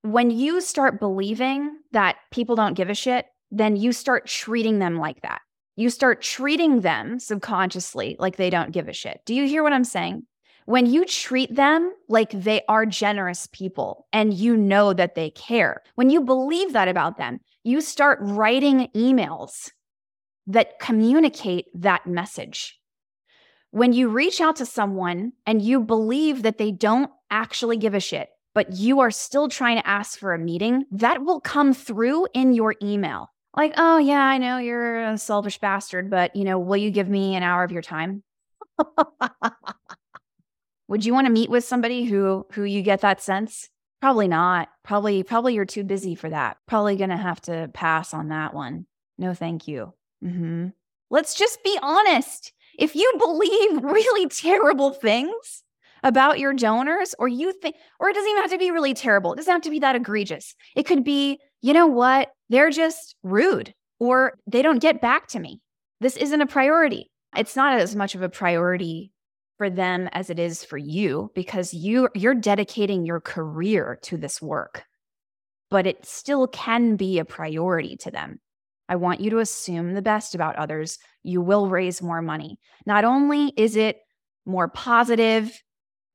When 0.02 0.32
you 0.32 0.62
start 0.62 1.00
believing 1.00 1.78
that 1.92 2.16
people 2.32 2.56
don't 2.56 2.74
give 2.74 2.90
a 2.90 2.96
shit, 2.96 3.26
then 3.52 3.76
you 3.76 3.92
start 3.92 4.26
treating 4.26 4.80
them 4.80 4.98
like 4.98 5.22
that 5.22 5.42
you 5.76 5.90
start 5.90 6.22
treating 6.22 6.82
them 6.82 7.20
subconsciously 7.20 8.16
like 8.20 8.36
they 8.36 8.50
don't 8.50 8.72
give 8.72 8.88
a 8.88 8.94
shit. 8.94 9.22
Do 9.26 9.34
you 9.34 9.48
hear 9.48 9.64
what 9.64 9.74
I'm 9.74 9.84
saying? 9.84 10.24
When 10.66 10.86
you 10.86 11.04
treat 11.06 11.54
them 11.54 11.92
like 12.08 12.32
they 12.32 12.62
are 12.70 12.86
generous 12.86 13.50
people 13.52 14.08
and 14.14 14.34
you 14.34 14.56
know 14.56 14.94
that 14.94 15.16
they 15.16 15.30
care, 15.32 15.82
when 15.96 16.10
you 16.10 16.22
believe 16.22 16.74
that 16.74 16.88
about 16.88 17.18
them, 17.18 17.40
you 17.64 17.82
start 17.82 18.20
writing 18.22 18.88
emails 18.96 19.72
that 20.48 20.80
communicate 20.80 21.66
that 21.74 22.06
message. 22.08 22.80
When 23.72 23.92
you 23.92 24.08
reach 24.08 24.40
out 24.40 24.58
to 24.58 24.66
someone 24.66 25.34
and 25.46 25.62
you 25.62 25.82
believe 25.82 26.44
that 26.44 26.60
they 26.60 26.72
don't 26.72 27.10
actually 27.30 27.78
give 27.78 27.94
a 27.94 28.00
shit, 28.00 28.30
but 28.54 28.74
you 28.74 29.00
are 29.00 29.12
still 29.12 29.50
trying 29.50 29.78
to 29.78 29.88
ask 29.88 30.20
for 30.20 30.34
a 30.34 30.40
meeting, 30.40 30.86
that 30.92 31.24
will 31.24 31.42
come 31.42 31.74
through 31.74 32.28
in 32.34 32.54
your 32.54 32.76
email 32.82 33.33
like, 33.56 33.74
oh, 33.78 33.98
yeah, 33.98 34.24
I 34.24 34.38
know 34.38 34.58
you're 34.58 35.04
a 35.04 35.18
selfish 35.18 35.60
bastard, 35.60 36.10
but, 36.10 36.36
you 36.36 36.44
know, 36.44 36.60
will 36.60 36.78
you 36.78 36.92
give 36.92 37.08
me 37.10 37.36
an 37.36 37.44
hour 37.44 37.64
of 37.64 37.72
your 37.72 37.82
time? 37.82 38.24
Would 40.88 41.06
you 41.06 41.14
want 41.14 41.28
to 41.28 41.34
meet 41.34 41.50
with 41.50 41.64
somebody 41.64 42.04
who 42.04 42.46
who 42.52 42.64
you 42.64 42.82
get 42.82 43.02
that 43.02 43.22
sense? 43.22 43.70
Probably 44.02 44.28
not. 44.28 44.70
Probably 44.84 45.24
probably 45.24 45.56
you're 45.56 45.66
too 45.66 45.84
busy 45.84 46.14
for 46.14 46.30
that. 46.30 46.58
Probably 46.68 46.96
going 46.98 47.10
to 47.10 47.18
have 47.18 47.42
to 47.42 47.70
pass 47.74 48.14
on 48.14 48.30
that 48.30 48.54
one. 48.54 48.86
No, 49.18 49.34
thank 49.34 49.68
you. 49.68 49.94
Mm-hmm. 50.24 50.68
Let's 51.10 51.36
just 51.36 51.64
be 51.64 51.78
honest. 51.82 52.54
If 52.78 52.96
you 52.96 53.14
believe 53.18 53.84
really 53.84 54.28
terrible 54.28 54.92
things 54.92 55.64
about 56.04 56.38
your 56.38 56.54
donors, 56.54 57.16
or 57.18 57.30
you 57.30 57.54
think, 57.54 57.78
or 58.00 58.10
it 58.10 58.14
doesn't 58.14 58.30
even 58.30 58.42
have 58.42 58.52
to 58.52 58.58
be 58.58 58.72
really 58.72 58.94
terrible, 58.94 59.32
it 59.32 59.38
doesn't 59.38 59.54
have 59.54 59.62
to 59.62 59.70
be 59.70 59.80
that 59.80 59.96
egregious. 59.96 60.54
It 60.76 60.84
could 60.84 61.06
be, 61.06 61.40
you 61.62 61.72
know 61.72 61.88
what? 61.88 62.32
They're 62.54 62.70
just 62.70 63.16
rude 63.24 63.74
or 64.00 64.34
they 64.48 64.62
don't 64.62 64.82
get 64.82 65.02
back 65.02 65.28
to 65.28 65.40
me. 65.40 65.62
This 66.00 66.18
isn't 66.18 66.42
a 66.42 66.46
priority. 66.46 67.10
It's 67.36 67.56
not 67.56 67.80
as 67.80 67.96
much 67.96 68.16
of 68.16 68.22
a 68.22 68.30
priority 68.30 69.12
for 69.58 69.70
them 69.70 70.10
as 70.12 70.30
it 70.30 70.40
is 70.40 70.64
for 70.64 70.78
you 70.78 71.32
because 71.36 71.74
you 71.74 72.10
you're 72.14 72.36
dedicating 72.36 73.06
your 73.06 73.22
career 73.22 74.00
to 74.04 74.18
this 74.18 74.42
work. 74.42 74.84
But 75.70 75.88
it 75.88 76.06
still 76.06 76.48
can 76.48 76.96
be 76.96 77.20
a 77.20 77.26
priority 77.26 77.96
to 77.98 78.12
them. 78.12 78.40
I 78.90 78.98
want 78.98 79.22
you 79.22 79.30
to 79.32 79.40
assume 79.40 79.94
the 79.94 80.02
best 80.02 80.36
about 80.36 80.58
others. 80.58 81.00
You 81.24 81.42
will 81.42 81.70
raise 81.70 82.02
more 82.02 82.22
money. 82.22 82.60
Not 82.86 83.06
only 83.06 83.54
is 83.56 83.76
it 83.76 83.98
more 84.46 84.68
positive, 84.68 85.52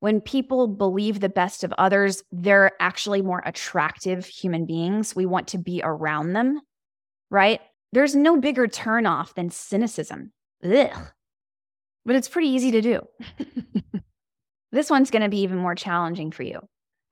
when 0.00 0.20
people 0.20 0.68
believe 0.68 1.20
the 1.20 1.28
best 1.28 1.64
of 1.64 1.74
others, 1.76 2.22
they're 2.30 2.72
actually 2.80 3.22
more 3.22 3.42
attractive 3.44 4.26
human 4.26 4.64
beings. 4.64 5.16
We 5.16 5.26
want 5.26 5.48
to 5.48 5.58
be 5.58 5.80
around 5.82 6.32
them, 6.32 6.60
right? 7.30 7.60
There's 7.92 8.14
no 8.14 8.38
bigger 8.38 8.66
turnoff 8.66 9.34
than 9.34 9.50
cynicism. 9.50 10.32
Ugh. 10.62 10.90
But 12.04 12.16
it's 12.16 12.28
pretty 12.28 12.48
easy 12.48 12.70
to 12.72 12.80
do. 12.80 13.00
this 14.72 14.88
one's 14.88 15.10
going 15.10 15.22
to 15.22 15.28
be 15.28 15.40
even 15.40 15.58
more 15.58 15.74
challenging 15.74 16.30
for 16.30 16.42
you. 16.42 16.60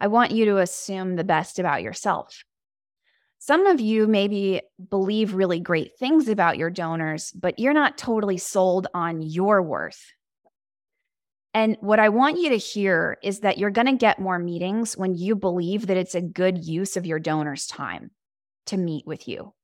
I 0.01 0.07
want 0.09 0.31
you 0.31 0.45
to 0.47 0.59
assume 0.59 1.17
the 1.17 1.25
best 1.25 1.59
about 1.59 1.83
yourself. 1.83 2.45
Some 3.39 3.67
of 3.67 3.81
you 3.81 4.07
maybe 4.07 4.63
believe 4.91 5.35
really 5.35 5.61
great 5.61 5.99
things 5.99 6.29
about 6.29 6.59
your 6.59 6.71
donors, 6.71 7.33
but 7.33 7.59
you're 7.59 7.73
not 7.73 7.99
totally 7.99 8.39
sold 8.39 8.87
on 8.95 9.21
your 9.21 9.63
worth. 9.63 10.13
And 11.57 11.79
what 11.81 11.99
I 11.99 12.11
want 12.11 12.39
you 12.39 12.51
to 12.51 12.59
hear 12.59 13.17
is 13.23 13.41
that 13.41 13.57
you're 13.57 13.71
going 13.71 13.87
to 13.87 13.97
get 13.97 14.19
more 14.19 14.39
meetings 14.39 14.95
when 14.95 15.15
you 15.15 15.35
believe 15.35 15.87
that 15.87 15.97
it's 15.97 16.15
a 16.15 16.21
good 16.21 16.63
use 16.63 16.99
of 16.99 17.07
your 17.07 17.19
donor's 17.19 17.67
time 17.67 18.11
to 18.67 18.77
meet 18.77 19.07
with 19.07 19.27
you. 19.27 19.55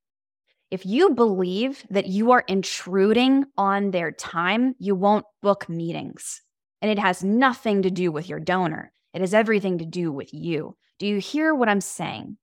If 0.71 0.87
you 0.87 1.11
believe 1.11 1.85
that 1.91 2.07
you 2.07 2.31
are 2.31 2.45
intruding 2.49 3.45
on 3.59 3.91
their 3.91 4.11
time, 4.11 4.75
you 4.79 4.95
won't 4.95 5.27
book 5.43 5.69
meetings. 5.69 6.41
And 6.81 6.91
it 6.91 6.99
has 6.99 7.23
nothing 7.23 7.83
to 7.83 7.91
do 7.91 8.11
with 8.11 8.27
your 8.27 8.41
donor, 8.41 8.91
it 9.13 9.21
has 9.21 9.35
everything 9.35 9.77
to 9.77 9.85
do 9.85 10.11
with 10.11 10.33
you. 10.33 10.79
Do 10.99 11.07
you 11.07 11.19
hear 11.19 11.55
what 11.55 11.69
I'm 11.69 11.83
saying? 11.83 12.39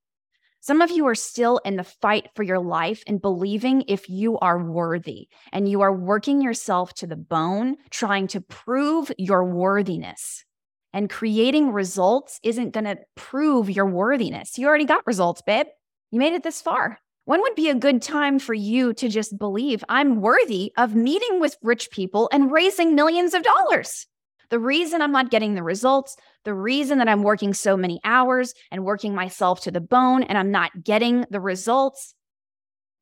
Some 0.62 0.82
of 0.82 0.92
you 0.92 1.08
are 1.08 1.16
still 1.16 1.60
in 1.64 1.78
the 1.78 1.86
fight 1.86 2.30
for 2.36 2.44
your 2.44 2.60
life 2.60 3.02
and 3.08 3.22
believing 3.22 3.86
if 3.88 4.10
you 4.10 4.38
are 4.40 4.62
worthy, 4.62 5.30
and 5.54 5.70
you 5.70 5.82
are 5.82 5.96
working 5.96 6.42
yourself 6.42 6.94
to 6.96 7.08
the 7.08 7.16
bone, 7.16 7.78
trying 7.92 8.28
to 8.28 8.42
prove 8.42 9.10
your 9.18 9.46
worthiness. 9.46 10.44
And 10.92 11.10
creating 11.10 11.72
results 11.72 12.40
isn't 12.44 12.72
going 12.72 12.86
to 12.86 12.98
prove 13.16 13.70
your 13.70 13.86
worthiness. 13.86 14.58
You 14.58 14.68
already 14.68 14.86
got 14.86 15.08
results, 15.08 15.42
babe. 15.42 15.68
You 16.12 16.20
made 16.20 16.34
it 16.34 16.44
this 16.44 16.62
far. 16.62 17.00
When 17.24 17.42
would 17.42 17.56
be 17.56 17.70
a 17.70 17.76
good 17.76 18.02
time 18.02 18.40
for 18.40 18.54
you 18.54 18.94
to 18.96 19.08
just 19.08 19.38
believe 19.38 19.84
I'm 19.88 20.20
worthy 20.20 20.74
of 20.76 20.96
meeting 20.96 21.40
with 21.40 21.58
rich 21.62 21.90
people 21.92 22.28
and 22.34 22.52
raising 22.52 22.96
millions 22.96 23.34
of 23.34 23.44
dollars? 23.44 24.08
The 24.50 24.60
reason 24.60 25.02
I'm 25.02 25.12
not 25.12 25.30
getting 25.30 25.54
the 25.54 25.64
results, 25.64 26.18
the 26.44 26.54
reason 26.54 26.98
that 26.98 27.08
I'm 27.08 27.24
working 27.24 27.54
so 27.54 27.78
many 27.78 28.00
hours 28.04 28.54
and 28.72 28.84
working 28.84 29.14
myself 29.14 29.62
to 29.62 29.72
the 29.72 29.82
bone 29.82 30.24
and 30.24 30.38
I'm 30.38 30.52
not 30.52 30.84
getting 30.84 31.26
the 31.30 31.40
results 31.40 32.16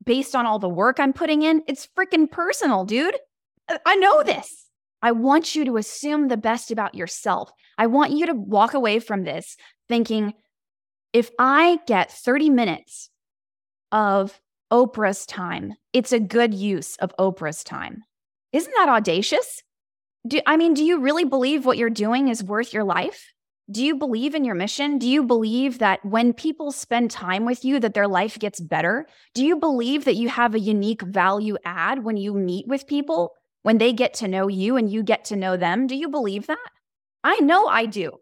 based 0.04 0.36
on 0.36 0.46
all 0.46 0.58
the 0.58 0.68
work 0.68 1.00
I'm 1.00 1.12
putting 1.12 1.42
in, 1.42 1.62
it's 1.66 1.88
freaking 1.98 2.30
personal, 2.30 2.84
dude. 2.84 3.16
I 3.84 3.96
know 3.96 4.22
this. 4.22 4.66
I 5.02 5.12
want 5.12 5.54
you 5.54 5.64
to 5.66 5.76
assume 5.76 6.28
the 6.28 6.36
best 6.36 6.70
about 6.70 6.94
yourself. 6.94 7.50
I 7.76 7.86
want 7.86 8.12
you 8.12 8.26
to 8.26 8.34
walk 8.34 8.74
away 8.74 8.98
from 8.98 9.24
this 9.24 9.56
thinking 9.88 10.34
if 11.12 11.30
I 11.38 11.78
get 11.86 12.12
30 12.12 12.50
minutes 12.50 13.10
of 13.92 14.38
Oprah's 14.70 15.24
time, 15.24 15.74
it's 15.92 16.12
a 16.12 16.20
good 16.20 16.52
use 16.52 16.96
of 16.96 17.14
Oprah's 17.18 17.64
time. 17.64 18.02
Isn't 18.52 18.74
that 18.76 18.88
audacious? 18.88 19.62
Do 20.26 20.40
I 20.46 20.56
mean, 20.56 20.74
do 20.74 20.84
you 20.84 21.00
really 21.00 21.24
believe 21.24 21.64
what 21.64 21.78
you're 21.78 21.90
doing 21.90 22.28
is 22.28 22.42
worth 22.42 22.72
your 22.72 22.84
life? 22.84 23.32
Do 23.70 23.84
you 23.84 23.96
believe 23.96 24.34
in 24.34 24.44
your 24.44 24.54
mission? 24.54 24.98
Do 24.98 25.06
you 25.06 25.22
believe 25.22 25.78
that 25.78 26.02
when 26.04 26.32
people 26.32 26.72
spend 26.72 27.10
time 27.10 27.44
with 27.44 27.64
you 27.64 27.78
that 27.80 27.92
their 27.92 28.08
life 28.08 28.38
gets 28.38 28.60
better? 28.60 29.06
Do 29.34 29.44
you 29.44 29.56
believe 29.56 30.06
that 30.06 30.16
you 30.16 30.30
have 30.30 30.54
a 30.54 30.60
unique 30.60 31.02
value 31.02 31.58
add 31.66 32.02
when 32.02 32.16
you 32.16 32.32
meet 32.32 32.66
with 32.66 32.86
people, 32.86 33.32
when 33.62 33.76
they 33.76 33.92
get 33.92 34.14
to 34.14 34.28
know 34.28 34.48
you 34.48 34.78
and 34.78 34.90
you 34.90 35.02
get 35.02 35.26
to 35.26 35.36
know 35.36 35.58
them? 35.58 35.86
Do 35.86 35.96
you 35.96 36.08
believe 36.08 36.46
that? 36.46 36.70
I 37.22 37.40
know 37.40 37.66
I 37.66 37.84
do. 37.84 38.12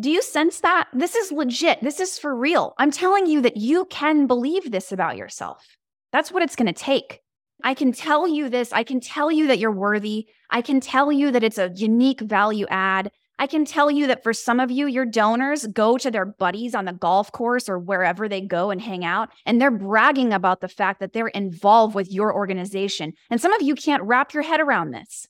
Do 0.00 0.10
you 0.10 0.22
sense 0.22 0.60
that? 0.60 0.88
This 0.94 1.14
is 1.14 1.30
legit. 1.30 1.82
This 1.82 2.00
is 2.00 2.18
for 2.18 2.34
real. 2.34 2.74
I'm 2.78 2.90
telling 2.90 3.26
you 3.26 3.42
that 3.42 3.58
you 3.58 3.84
can 3.86 4.26
believe 4.26 4.70
this 4.70 4.92
about 4.92 5.18
yourself. 5.18 5.76
That's 6.10 6.32
what 6.32 6.42
it's 6.42 6.56
going 6.56 6.72
to 6.72 6.72
take. 6.72 7.20
I 7.62 7.74
can 7.74 7.92
tell 7.92 8.28
you 8.28 8.48
this. 8.48 8.72
I 8.72 8.82
can 8.82 9.00
tell 9.00 9.30
you 9.30 9.46
that 9.48 9.58
you're 9.58 9.72
worthy. 9.72 10.26
I 10.50 10.62
can 10.62 10.80
tell 10.80 11.10
you 11.10 11.30
that 11.32 11.42
it's 11.42 11.58
a 11.58 11.72
unique 11.74 12.20
value 12.20 12.66
add. 12.68 13.10
I 13.38 13.46
can 13.46 13.64
tell 13.64 13.90
you 13.90 14.06
that 14.06 14.22
for 14.22 14.32
some 14.32 14.60
of 14.60 14.70
you, 14.70 14.86
your 14.86 15.04
donors 15.04 15.66
go 15.66 15.98
to 15.98 16.10
their 16.10 16.24
buddies 16.24 16.74
on 16.74 16.86
the 16.86 16.92
golf 16.92 17.32
course 17.32 17.68
or 17.68 17.78
wherever 17.78 18.28
they 18.28 18.40
go 18.40 18.70
and 18.70 18.80
hang 18.80 19.04
out, 19.04 19.28
and 19.44 19.60
they're 19.60 19.70
bragging 19.70 20.32
about 20.32 20.60
the 20.60 20.68
fact 20.68 21.00
that 21.00 21.12
they're 21.12 21.28
involved 21.28 21.94
with 21.94 22.10
your 22.10 22.34
organization. 22.34 23.12
And 23.30 23.40
some 23.40 23.52
of 23.52 23.60
you 23.60 23.74
can't 23.74 24.02
wrap 24.02 24.32
your 24.32 24.42
head 24.42 24.60
around 24.60 24.92
this. 24.92 25.26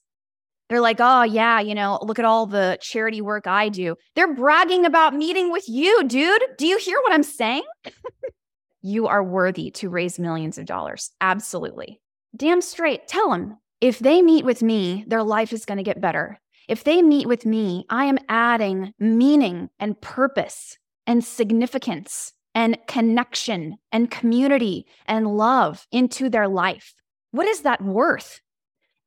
They're 0.68 0.80
like, 0.80 0.98
oh, 1.00 1.22
yeah, 1.22 1.60
you 1.60 1.74
know, 1.74 1.98
look 2.02 2.18
at 2.18 2.24
all 2.24 2.46
the 2.46 2.78
charity 2.80 3.20
work 3.20 3.46
I 3.46 3.68
do. 3.68 3.96
They're 4.14 4.34
bragging 4.34 4.84
about 4.84 5.14
meeting 5.14 5.50
with 5.50 5.68
you, 5.68 6.04
dude. 6.04 6.42
Do 6.58 6.66
you 6.66 6.78
hear 6.78 6.98
what 7.02 7.12
I'm 7.12 7.22
saying? 7.22 7.62
you 8.82 9.06
are 9.06 9.22
worthy 9.22 9.70
to 9.72 9.88
raise 9.88 10.18
millions 10.18 10.58
of 10.58 10.66
dollars. 10.66 11.10
Absolutely. 11.20 12.00
Damn 12.36 12.60
straight, 12.60 13.08
tell 13.08 13.30
them 13.30 13.58
if 13.80 13.98
they 13.98 14.20
meet 14.20 14.44
with 14.44 14.62
me, 14.62 15.04
their 15.06 15.22
life 15.22 15.52
is 15.52 15.64
going 15.64 15.78
to 15.78 15.84
get 15.84 16.00
better. 16.00 16.38
If 16.68 16.84
they 16.84 17.00
meet 17.00 17.26
with 17.26 17.46
me, 17.46 17.86
I 17.88 18.04
am 18.06 18.18
adding 18.28 18.92
meaning 18.98 19.70
and 19.78 20.00
purpose 20.00 20.76
and 21.06 21.24
significance 21.24 22.32
and 22.54 22.76
connection 22.88 23.76
and 23.92 24.10
community 24.10 24.86
and 25.06 25.36
love 25.36 25.86
into 25.92 26.28
their 26.28 26.48
life. 26.48 26.94
What 27.30 27.46
is 27.46 27.60
that 27.60 27.82
worth? 27.82 28.40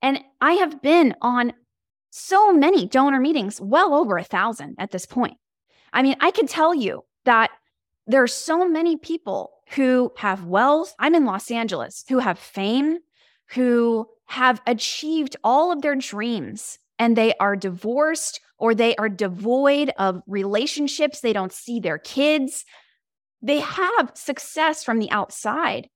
And 0.02 0.22
I 0.40 0.54
have 0.54 0.82
been 0.82 1.16
on 1.22 1.54
so 2.12 2.54
many 2.54 2.86
donor 2.86 3.20
meetings, 3.20 3.60
well 3.60 3.94
over 3.94 4.18
a 4.18 4.24
thousand 4.24 4.76
at 4.80 4.92
this 4.92 5.06
point. 5.06 5.38
I 5.92 6.02
mean, 6.02 6.16
I 6.20 6.32
can 6.32 6.48
tell 6.48 6.74
you 6.74 7.04
that 7.26 7.52
there 8.08 8.24
are 8.24 8.28
so 8.28 8.68
many 8.68 8.98
people 8.98 9.52
who 9.72 10.12
have 10.18 10.46
wealth. 10.46 10.96
I'm 10.98 11.16
in 11.16 11.26
Los 11.26 11.52
Angeles, 11.52 12.06
who 12.08 12.20
have 12.20 12.40
fame, 12.40 13.00
who 13.54 14.08
have 14.26 14.62
achieved 14.68 15.36
all 15.44 15.72
of 15.72 15.82
their 15.82 15.96
dreams, 15.96 16.78
and 16.98 17.16
they 17.16 17.34
are 17.40 17.56
divorced 17.56 18.42
or 18.58 18.76
they 18.76 18.96
are 18.98 19.10
devoid 19.10 19.92
of 19.98 20.22
relationships. 20.28 21.22
They 21.22 21.34
don't 21.34 21.54
see 21.54 21.80
their 21.80 21.98
kids. 21.98 22.66
They 23.42 23.60
have 23.60 24.12
success 24.16 24.84
from 24.84 25.00
the 25.00 25.10
outside 25.12 25.90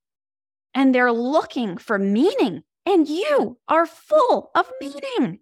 and 0.74 0.94
they're 0.94 1.12
looking 1.12 1.78
for 1.78 2.00
meaning. 2.00 2.64
And 2.86 3.08
you 3.08 3.58
are 3.70 3.86
full 3.86 4.52
of 4.56 4.70
meaning. 4.82 5.40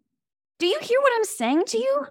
Do 0.60 0.68
you 0.68 0.78
hear 0.82 1.00
what 1.02 1.14
I'm 1.16 1.24
saying 1.24 1.64
to 1.68 1.78
you? 1.78 2.06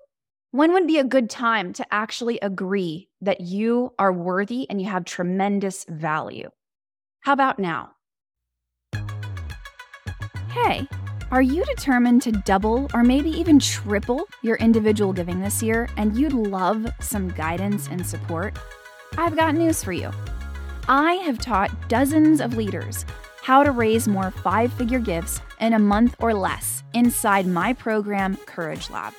When 0.50 0.72
would 0.72 0.88
be 0.88 0.98
a 0.98 1.04
good 1.04 1.30
time 1.30 1.72
to 1.74 1.86
actually 1.94 2.40
agree 2.40 3.08
that 3.20 3.40
you 3.40 3.92
are 3.96 4.12
worthy 4.12 4.68
and 4.68 4.80
you 4.80 4.88
have 4.88 5.04
tremendous 5.04 5.84
value? 5.88 6.50
How 7.20 7.32
about 7.32 7.60
now? 7.60 7.92
Hey, 10.50 10.86
are 11.30 11.42
you 11.42 11.64
determined 11.64 12.22
to 12.22 12.32
double 12.32 12.90
or 12.92 13.04
maybe 13.04 13.30
even 13.30 13.60
triple 13.60 14.26
your 14.42 14.56
individual 14.56 15.12
giving 15.12 15.40
this 15.40 15.62
year 15.62 15.88
and 15.96 16.16
you'd 16.16 16.32
love 16.32 16.92
some 16.98 17.28
guidance 17.28 17.86
and 17.86 18.04
support? 18.04 18.58
I've 19.16 19.36
got 19.36 19.54
news 19.54 19.84
for 19.84 19.92
you. 19.92 20.10
I 20.88 21.12
have 21.14 21.38
taught 21.38 21.88
dozens 21.88 22.40
of 22.40 22.56
leaders 22.56 23.06
how 23.42 23.62
to 23.62 23.70
raise 23.70 24.08
more 24.08 24.32
five 24.32 24.72
figure 24.72 24.98
gifts 24.98 25.40
in 25.60 25.74
a 25.74 25.78
month 25.78 26.16
or 26.18 26.34
less 26.34 26.82
inside 26.94 27.46
my 27.46 27.72
program, 27.72 28.36
Courage 28.46 28.90
Lab. 28.90 29.12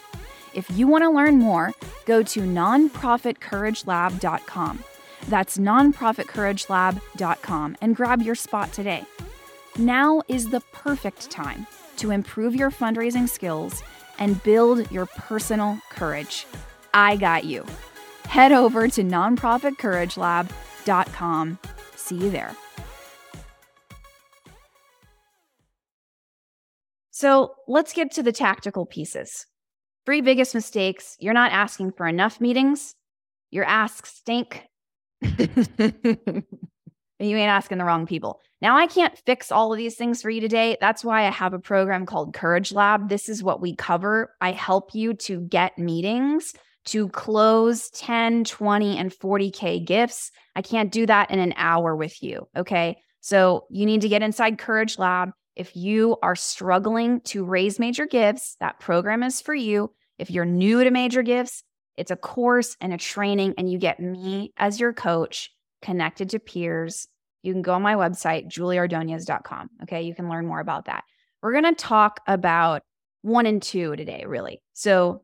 If 0.53 0.69
you 0.71 0.85
want 0.85 1.05
to 1.05 1.09
learn 1.09 1.37
more, 1.37 1.71
go 2.05 2.23
to 2.23 2.41
nonprofitcouragelab.com. 2.41 4.83
That's 5.29 5.57
nonprofitcouragelab.com 5.57 7.77
and 7.79 7.95
grab 7.95 8.21
your 8.21 8.35
spot 8.35 8.73
today. 8.73 9.05
Now 9.77 10.21
is 10.27 10.49
the 10.49 10.59
perfect 10.73 11.31
time 11.31 11.65
to 11.97 12.11
improve 12.11 12.55
your 12.55 12.71
fundraising 12.71 13.29
skills 13.29 13.83
and 14.19 14.43
build 14.43 14.91
your 14.91 15.05
personal 15.05 15.79
courage. 15.89 16.45
I 16.93 17.15
got 17.15 17.45
you. 17.45 17.65
Head 18.25 18.51
over 18.51 18.89
to 18.89 19.03
nonprofitcouragelab.com. 19.03 21.59
See 21.95 22.15
you 22.15 22.29
there. 22.29 22.53
So 27.11 27.55
let's 27.67 27.93
get 27.93 28.11
to 28.13 28.23
the 28.23 28.31
tactical 28.31 28.85
pieces. 28.85 29.45
Three 30.05 30.21
biggest 30.21 30.55
mistakes 30.55 31.17
you're 31.19 31.33
not 31.33 31.51
asking 31.51 31.91
for 31.91 32.07
enough 32.07 32.41
meetings, 32.41 32.95
your 33.51 33.65
asks 33.65 34.15
stink. 34.15 34.63
you 37.27 37.37
ain't 37.37 37.49
asking 37.49 37.77
the 37.77 37.85
wrong 37.85 38.05
people. 38.05 38.41
Now, 38.61 38.77
I 38.77 38.87
can't 38.87 39.17
fix 39.25 39.51
all 39.51 39.71
of 39.71 39.77
these 39.77 39.95
things 39.95 40.21
for 40.21 40.29
you 40.29 40.39
today. 40.39 40.77
That's 40.79 41.03
why 41.03 41.25
I 41.25 41.31
have 41.31 41.53
a 41.53 41.59
program 41.59 42.05
called 42.05 42.33
Courage 42.33 42.71
Lab. 42.71 43.09
This 43.09 43.27
is 43.27 43.43
what 43.43 43.61
we 43.61 43.75
cover. 43.75 44.35
I 44.39 44.51
help 44.51 44.93
you 44.93 45.13
to 45.15 45.41
get 45.41 45.77
meetings 45.77 46.53
to 46.85 47.09
close 47.09 47.89
10, 47.91 48.43
20, 48.43 48.97
and 48.97 49.11
40K 49.11 49.85
gifts. 49.85 50.31
I 50.55 50.61
can't 50.61 50.91
do 50.91 51.05
that 51.05 51.31
in 51.31 51.39
an 51.39 51.53
hour 51.57 51.95
with 51.95 52.21
you. 52.21 52.47
Okay. 52.55 52.97
So 53.21 53.65
you 53.69 53.85
need 53.85 54.01
to 54.01 54.09
get 54.09 54.23
inside 54.23 54.57
Courage 54.57 54.97
Lab. 54.97 55.31
If 55.55 55.75
you 55.75 56.17
are 56.23 56.35
struggling 56.35 57.21
to 57.21 57.43
raise 57.43 57.77
major 57.77 58.05
gifts, 58.05 58.55
that 58.59 58.79
program 58.79 59.21
is 59.21 59.41
for 59.41 59.53
you. 59.53 59.91
If 60.17 60.31
you're 60.31 60.45
new 60.45 60.83
to 60.83 60.91
major 60.91 61.21
gifts, 61.23 61.63
it's 61.97 62.11
a 62.11 62.15
course 62.15 62.77
and 62.79 62.93
a 62.93 62.97
training, 62.97 63.55
and 63.57 63.69
you 63.69 63.77
get 63.77 63.99
me 63.99 64.53
as 64.57 64.79
your 64.79 64.93
coach 64.93 65.51
connected 65.81 66.29
to 66.29 66.39
peers. 66.39 67.07
You 67.43 67.53
can 67.53 67.61
go 67.61 67.73
on 67.73 67.81
my 67.81 67.95
website, 67.95 68.47
julieordonez.com. 68.47 69.69
Okay. 69.83 70.03
You 70.03 70.15
can 70.15 70.29
learn 70.29 70.47
more 70.47 70.59
about 70.59 70.85
that. 70.85 71.03
We're 71.41 71.53
going 71.53 71.73
to 71.73 71.75
talk 71.75 72.19
about 72.27 72.83
one 73.23 73.45
and 73.45 73.61
two 73.61 73.95
today, 73.95 74.25
really. 74.27 74.61
So, 74.73 75.23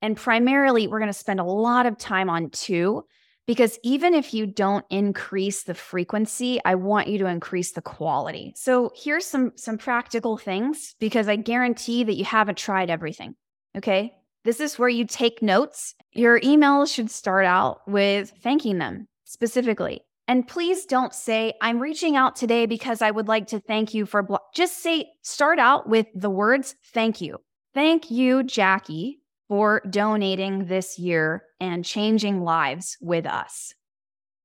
and 0.00 0.16
primarily, 0.16 0.86
we're 0.86 0.98
going 0.98 1.12
to 1.12 1.18
spend 1.18 1.40
a 1.40 1.44
lot 1.44 1.86
of 1.86 1.98
time 1.98 2.28
on 2.28 2.50
two 2.50 3.04
because 3.46 3.78
even 3.82 4.14
if 4.14 4.32
you 4.32 4.46
don't 4.46 4.86
increase 4.88 5.64
the 5.64 5.74
frequency 5.74 6.58
i 6.64 6.74
want 6.74 7.08
you 7.08 7.18
to 7.18 7.26
increase 7.26 7.72
the 7.72 7.82
quality 7.82 8.54
so 8.56 8.90
here's 8.96 9.26
some 9.26 9.52
some 9.54 9.76
practical 9.76 10.38
things 10.38 10.94
because 10.98 11.28
i 11.28 11.36
guarantee 11.36 12.04
that 12.04 12.14
you 12.14 12.24
haven't 12.24 12.56
tried 12.56 12.88
everything 12.88 13.34
okay 13.76 14.14
this 14.44 14.60
is 14.60 14.78
where 14.78 14.90
you 14.90 15.06
take 15.06 15.40
notes. 15.42 15.94
Your 16.12 16.38
email 16.44 16.84
should 16.84 17.10
start 17.10 17.46
out 17.46 17.80
with 17.88 18.30
thanking 18.42 18.78
them 18.78 19.08
specifically. 19.24 20.02
And 20.26 20.48
please 20.48 20.86
don't 20.86 21.12
say, 21.12 21.52
I'm 21.60 21.80
reaching 21.80 22.16
out 22.16 22.34
today 22.34 22.66
because 22.66 23.02
I 23.02 23.10
would 23.10 23.28
like 23.28 23.48
to 23.48 23.60
thank 23.60 23.92
you 23.92 24.06
for. 24.06 24.26
Just 24.54 24.82
say, 24.82 25.10
start 25.22 25.58
out 25.58 25.88
with 25.88 26.06
the 26.14 26.30
words 26.30 26.76
thank 26.92 27.20
you. 27.20 27.38
Thank 27.74 28.10
you, 28.10 28.42
Jackie, 28.42 29.20
for 29.48 29.82
donating 29.90 30.66
this 30.66 30.98
year 30.98 31.44
and 31.60 31.84
changing 31.84 32.42
lives 32.42 32.96
with 33.00 33.26
us. 33.26 33.74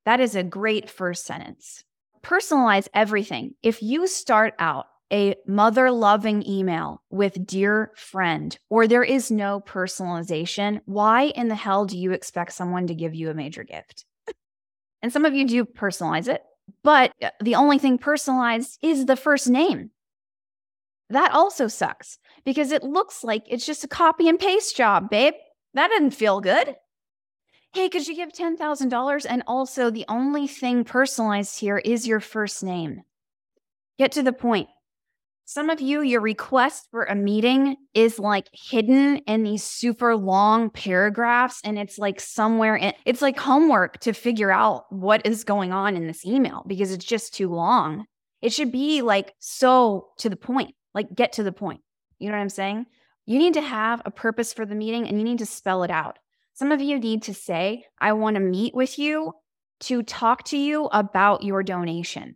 That 0.05 0.19
is 0.19 0.35
a 0.35 0.43
great 0.43 0.89
first 0.89 1.25
sentence. 1.25 1.83
Personalize 2.23 2.87
everything. 2.93 3.53
If 3.63 3.81
you 3.81 4.07
start 4.07 4.55
out 4.59 4.87
a 5.11 5.35
mother 5.47 5.91
loving 5.91 6.47
email 6.47 7.01
with 7.09 7.47
dear 7.47 7.91
friend, 7.95 8.57
or 8.69 8.87
there 8.87 9.03
is 9.03 9.31
no 9.31 9.61
personalization, 9.61 10.81
why 10.85 11.25
in 11.25 11.47
the 11.47 11.55
hell 11.55 11.85
do 11.85 11.97
you 11.97 12.11
expect 12.11 12.53
someone 12.53 12.87
to 12.87 12.95
give 12.95 13.15
you 13.15 13.29
a 13.29 13.33
major 13.33 13.63
gift? 13.63 14.05
And 15.01 15.11
some 15.11 15.25
of 15.25 15.33
you 15.33 15.47
do 15.47 15.65
personalize 15.65 16.27
it, 16.27 16.43
but 16.83 17.13
uh, 17.21 17.29
the 17.41 17.55
only 17.55 17.77
thing 17.79 17.97
personalized 17.97 18.77
is 18.81 19.05
the 19.05 19.15
first 19.15 19.49
name. 19.49 19.91
That 21.09 21.31
also 21.31 21.67
sucks 21.67 22.19
because 22.45 22.71
it 22.71 22.83
looks 22.83 23.23
like 23.23 23.43
it's 23.47 23.65
just 23.65 23.83
a 23.83 23.87
copy 23.87 24.27
and 24.29 24.39
paste 24.39 24.75
job, 24.77 25.09
babe. 25.09 25.33
That 25.73 25.89
didn't 25.89 26.11
feel 26.11 26.41
good. 26.41 26.75
Hey, 27.73 27.89
could 27.89 28.07
you 28.07 28.15
give 28.15 28.31
$10,000? 28.31 29.25
And 29.29 29.43
also, 29.45 29.91
the 29.91 30.05
only 30.07 30.47
thing 30.47 30.83
personalized 30.83 31.59
here 31.59 31.77
is 31.77 32.07
your 32.07 32.19
first 32.19 32.63
name. 32.63 33.03
Get 33.99 34.11
to 34.13 34.23
the 34.23 34.33
point. 34.33 34.69
Some 35.51 35.71
of 35.71 35.81
you, 35.81 36.03
your 36.03 36.21
request 36.21 36.89
for 36.91 37.05
a 37.05 37.15
meeting 37.15 37.75
is 37.95 38.19
like 38.19 38.47
hidden 38.53 39.17
in 39.25 39.41
these 39.41 39.63
super 39.63 40.15
long 40.15 40.69
paragraphs, 40.69 41.59
and 41.63 41.79
it's 41.79 41.97
like 41.97 42.19
somewhere 42.19 42.75
in 42.75 42.93
it's 43.03 43.23
like 43.23 43.39
homework 43.39 43.99
to 44.01 44.13
figure 44.13 44.51
out 44.51 44.83
what 44.91 45.25
is 45.25 45.43
going 45.43 45.73
on 45.73 45.95
in 45.95 46.05
this 46.05 46.23
email 46.23 46.63
because 46.67 46.91
it's 46.91 47.03
just 47.03 47.33
too 47.33 47.49
long. 47.49 48.05
It 48.43 48.53
should 48.53 48.71
be 48.71 49.01
like 49.01 49.33
so 49.39 50.09
to 50.19 50.29
the 50.29 50.35
point, 50.35 50.75
like 50.93 51.15
get 51.15 51.33
to 51.33 51.41
the 51.41 51.51
point. 51.51 51.81
You 52.19 52.27
know 52.27 52.35
what 52.35 52.43
I'm 52.43 52.49
saying? 52.49 52.85
You 53.25 53.39
need 53.39 53.55
to 53.55 53.61
have 53.61 54.03
a 54.05 54.11
purpose 54.11 54.53
for 54.53 54.67
the 54.67 54.75
meeting 54.75 55.07
and 55.07 55.17
you 55.17 55.23
need 55.23 55.39
to 55.39 55.47
spell 55.47 55.81
it 55.81 55.89
out. 55.89 56.19
Some 56.53 56.71
of 56.71 56.79
you 56.79 56.99
need 56.99 57.23
to 57.23 57.33
say, 57.33 57.85
I 57.99 58.13
want 58.13 58.35
to 58.35 58.39
meet 58.39 58.75
with 58.75 58.99
you 58.99 59.33
to 59.79 60.03
talk 60.03 60.43
to 60.43 60.57
you 60.57 60.85
about 60.91 61.41
your 61.41 61.63
donation. 61.63 62.35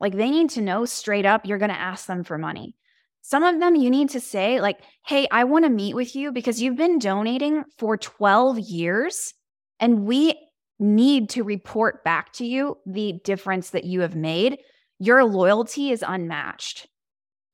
Like 0.00 0.14
they 0.14 0.30
need 0.30 0.50
to 0.50 0.60
know 0.60 0.84
straight 0.84 1.26
up 1.26 1.46
you're 1.46 1.58
going 1.58 1.70
to 1.70 1.80
ask 1.80 2.06
them 2.06 2.24
for 2.24 2.38
money. 2.38 2.74
Some 3.22 3.42
of 3.42 3.58
them 3.58 3.74
you 3.74 3.88
need 3.88 4.10
to 4.10 4.20
say, 4.20 4.60
like, 4.60 4.80
hey, 5.06 5.26
I 5.30 5.44
want 5.44 5.64
to 5.64 5.70
meet 5.70 5.94
with 5.94 6.14
you 6.14 6.30
because 6.30 6.60
you've 6.60 6.76
been 6.76 6.98
donating 6.98 7.64
for 7.78 7.96
12 7.96 8.58
years 8.58 9.32
and 9.80 10.04
we 10.04 10.34
need 10.78 11.30
to 11.30 11.42
report 11.42 12.04
back 12.04 12.32
to 12.34 12.44
you 12.44 12.76
the 12.84 13.14
difference 13.24 13.70
that 13.70 13.84
you 13.84 14.00
have 14.00 14.14
made. 14.14 14.58
Your 14.98 15.24
loyalty 15.24 15.90
is 15.90 16.04
unmatched. 16.06 16.86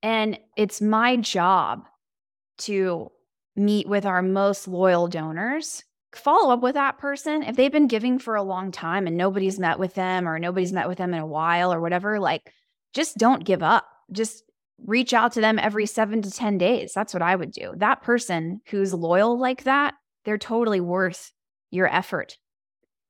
And 0.02 0.38
it's 0.56 0.80
my 0.80 1.16
job 1.16 1.84
to 2.58 3.10
meet 3.54 3.88
with 3.88 4.06
our 4.06 4.22
most 4.22 4.66
loyal 4.66 5.06
donors 5.06 5.84
follow 6.16 6.52
up 6.52 6.60
with 6.60 6.74
that 6.74 6.98
person 6.98 7.42
if 7.42 7.56
they've 7.56 7.72
been 7.72 7.86
giving 7.86 8.18
for 8.18 8.34
a 8.34 8.42
long 8.42 8.72
time 8.72 9.06
and 9.06 9.16
nobody's 9.16 9.58
met 9.58 9.78
with 9.78 9.94
them 9.94 10.28
or 10.28 10.38
nobody's 10.38 10.72
met 10.72 10.88
with 10.88 10.98
them 10.98 11.14
in 11.14 11.20
a 11.20 11.26
while 11.26 11.72
or 11.72 11.80
whatever 11.80 12.18
like 12.18 12.52
just 12.92 13.16
don't 13.18 13.44
give 13.44 13.62
up. 13.62 13.86
Just 14.10 14.42
reach 14.84 15.12
out 15.12 15.32
to 15.32 15.40
them 15.40 15.58
every 15.58 15.86
7 15.86 16.22
to 16.22 16.30
10 16.30 16.58
days. 16.58 16.92
That's 16.94 17.14
what 17.14 17.22
i 17.22 17.36
would 17.36 17.52
do. 17.52 17.72
That 17.76 18.02
person 18.02 18.60
who's 18.66 18.94
loyal 18.94 19.38
like 19.38 19.64
that 19.64 19.94
they're 20.24 20.38
totally 20.38 20.80
worth 20.80 21.32
your 21.70 21.92
effort. 21.92 22.36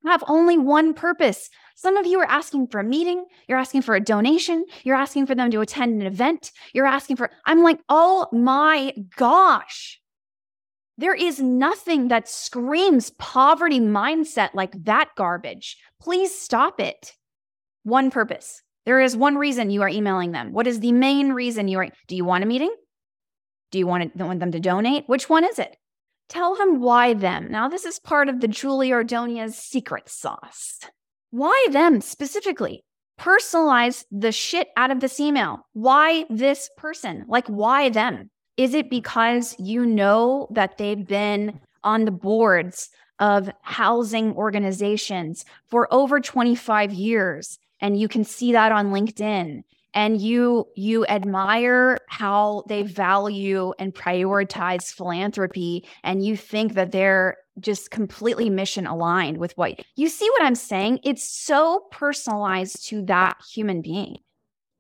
I 0.07 0.11
have 0.11 0.25
only 0.29 0.57
one 0.57 0.95
purpose. 0.95 1.51
Some 1.75 1.97
of 1.97 2.07
you 2.07 2.21
are 2.21 2.29
asking 2.29 2.69
for 2.69 2.81
a 2.81 2.85
meeting 2.85 3.25
you're 3.49 3.59
asking 3.59 3.83
for 3.83 3.95
a 3.95 4.01
donation 4.01 4.65
you're 4.85 4.97
asking 4.97 5.27
for 5.27 5.35
them 5.35 5.51
to 5.51 5.61
attend 5.61 6.01
an 6.01 6.07
event 6.07 6.53
you're 6.75 6.87
asking 6.87 7.17
for 7.17 7.31
i'm 7.47 7.63
like 7.63 7.81
oh 7.89 8.27
my 8.33 8.95
gosh 9.17 10.00
there 11.01 11.15
is 11.15 11.41
nothing 11.41 12.09
that 12.09 12.29
screams 12.29 13.11
poverty 13.19 13.81
mindset 13.81 14.51
like 14.53 14.73
that 14.85 15.09
garbage. 15.17 15.79
Please 15.99 16.39
stop 16.39 16.79
it. 16.79 17.15
One 17.85 18.11
purpose. 18.11 18.63
There 18.85 19.01
is 19.01 19.17
one 19.17 19.37
reason 19.37 19.71
you 19.71 19.81
are 19.81 19.89
emailing 19.89 20.33
them. 20.33 20.53
What 20.53 20.67
is 20.67 20.81
the 20.81 20.93
main 20.93 21.33
reason 21.33 21.69
you 21.69 21.79
are? 21.79 21.89
Do 22.07 22.17
you 22.17 22.25
want 22.27 22.45
a 22.45 22.47
meeting? 22.47 22.75
Do 23.71 23.79
you 23.79 23.87
want, 23.87 24.17
to, 24.17 24.25
want 24.25 24.41
them 24.41 24.53
to 24.53 24.61
donate? 24.61 25.05
Which 25.07 25.29
one 25.31 25.45
is 25.45 25.59
it? 25.59 25.75
Tell 26.29 26.55
them 26.55 26.81
why 26.81 27.15
them. 27.15 27.51
Now, 27.51 27.69
this 27.69 27.87
is 27.87 27.99
part 27.99 28.29
of 28.29 28.41
the 28.41 28.49
Julie 28.49 28.93
Ordonez's 28.93 29.57
secret 29.57 30.09
sauce. 30.09 30.81
Why 31.31 31.67
them 31.71 32.03
specifically? 32.03 32.85
Personalize 33.19 34.05
the 34.11 34.33
shit 34.33 34.69
out 34.77 34.91
of 34.91 35.01
this 35.01 35.19
email. 35.19 35.67
Why 35.73 36.27
this 36.29 36.69
person? 36.77 37.25
Like, 37.27 37.47
why 37.47 37.89
them? 37.89 38.31
Is 38.61 38.75
it 38.75 38.91
because 38.91 39.57
you 39.59 39.87
know 39.87 40.47
that 40.51 40.77
they've 40.77 41.07
been 41.07 41.59
on 41.83 42.05
the 42.05 42.11
boards 42.11 42.91
of 43.19 43.49
housing 43.63 44.35
organizations 44.35 45.47
for 45.67 45.89
over 45.91 46.21
25 46.21 46.93
years 46.93 47.59
and 47.81 47.99
you 47.99 48.07
can 48.07 48.23
see 48.23 48.53
that 48.53 48.71
on 48.71 48.91
LinkedIn 48.91 49.63
and 49.95 50.21
you 50.21 50.67
you 50.77 51.07
admire 51.07 51.97
how 52.11 52.63
they 52.69 52.83
value 52.83 53.73
and 53.79 53.95
prioritize 53.95 54.93
philanthropy 54.93 55.89
and 56.05 56.23
you 56.23 56.37
think 56.37 56.75
that 56.75 56.93
they're 56.93 57.39
just 57.61 57.91
completely 57.91 58.51
mission 58.51 58.87
aligned 58.87 59.39
with 59.39 59.57
what 59.57 59.81
you 59.97 60.11
see 60.11 60.29
what 60.29 60.43
I'm 60.43 60.55
saying? 60.55 61.01
It's 61.03 61.27
so 61.27 61.87
personalized 61.91 62.87
to 62.89 63.07
that 63.07 63.39
human 63.51 63.81
being. 63.81 64.19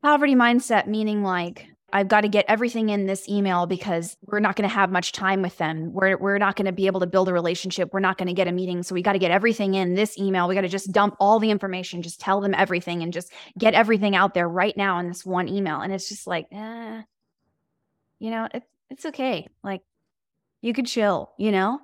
Poverty 0.02 0.34
mindset 0.34 0.86
meaning 0.86 1.22
like 1.22 1.66
I've 1.92 2.08
got 2.08 2.22
to 2.22 2.28
get 2.28 2.44
everything 2.48 2.88
in 2.88 3.06
this 3.06 3.28
email 3.28 3.66
because 3.66 4.16
we're 4.26 4.40
not 4.40 4.56
going 4.56 4.68
to 4.68 4.74
have 4.74 4.90
much 4.90 5.12
time 5.12 5.42
with 5.42 5.56
them. 5.58 5.92
We're, 5.92 6.16
we're 6.16 6.38
not 6.38 6.56
going 6.56 6.66
to 6.66 6.72
be 6.72 6.86
able 6.86 7.00
to 7.00 7.06
build 7.06 7.28
a 7.28 7.32
relationship. 7.32 7.92
We're 7.92 8.00
not 8.00 8.18
going 8.18 8.28
to 8.28 8.34
get 8.34 8.48
a 8.48 8.52
meeting. 8.52 8.82
So 8.82 8.94
we 8.94 9.02
got 9.02 9.14
to 9.14 9.18
get 9.18 9.30
everything 9.30 9.74
in 9.74 9.94
this 9.94 10.18
email. 10.18 10.48
We 10.48 10.54
got 10.54 10.62
to 10.62 10.68
just 10.68 10.92
dump 10.92 11.16
all 11.20 11.38
the 11.38 11.50
information, 11.50 12.02
just 12.02 12.20
tell 12.20 12.40
them 12.40 12.54
everything 12.54 13.02
and 13.02 13.12
just 13.12 13.32
get 13.58 13.74
everything 13.74 14.14
out 14.16 14.34
there 14.34 14.48
right 14.48 14.76
now 14.76 14.98
in 14.98 15.08
this 15.08 15.24
one 15.24 15.48
email. 15.48 15.80
And 15.80 15.92
it's 15.92 16.08
just 16.08 16.26
like, 16.26 16.46
eh, 16.52 17.02
you 18.18 18.30
know, 18.30 18.48
it, 18.52 18.62
it's 18.90 19.06
okay. 19.06 19.48
Like 19.62 19.82
you 20.60 20.72
could 20.72 20.86
chill, 20.86 21.32
you 21.38 21.52
know? 21.52 21.80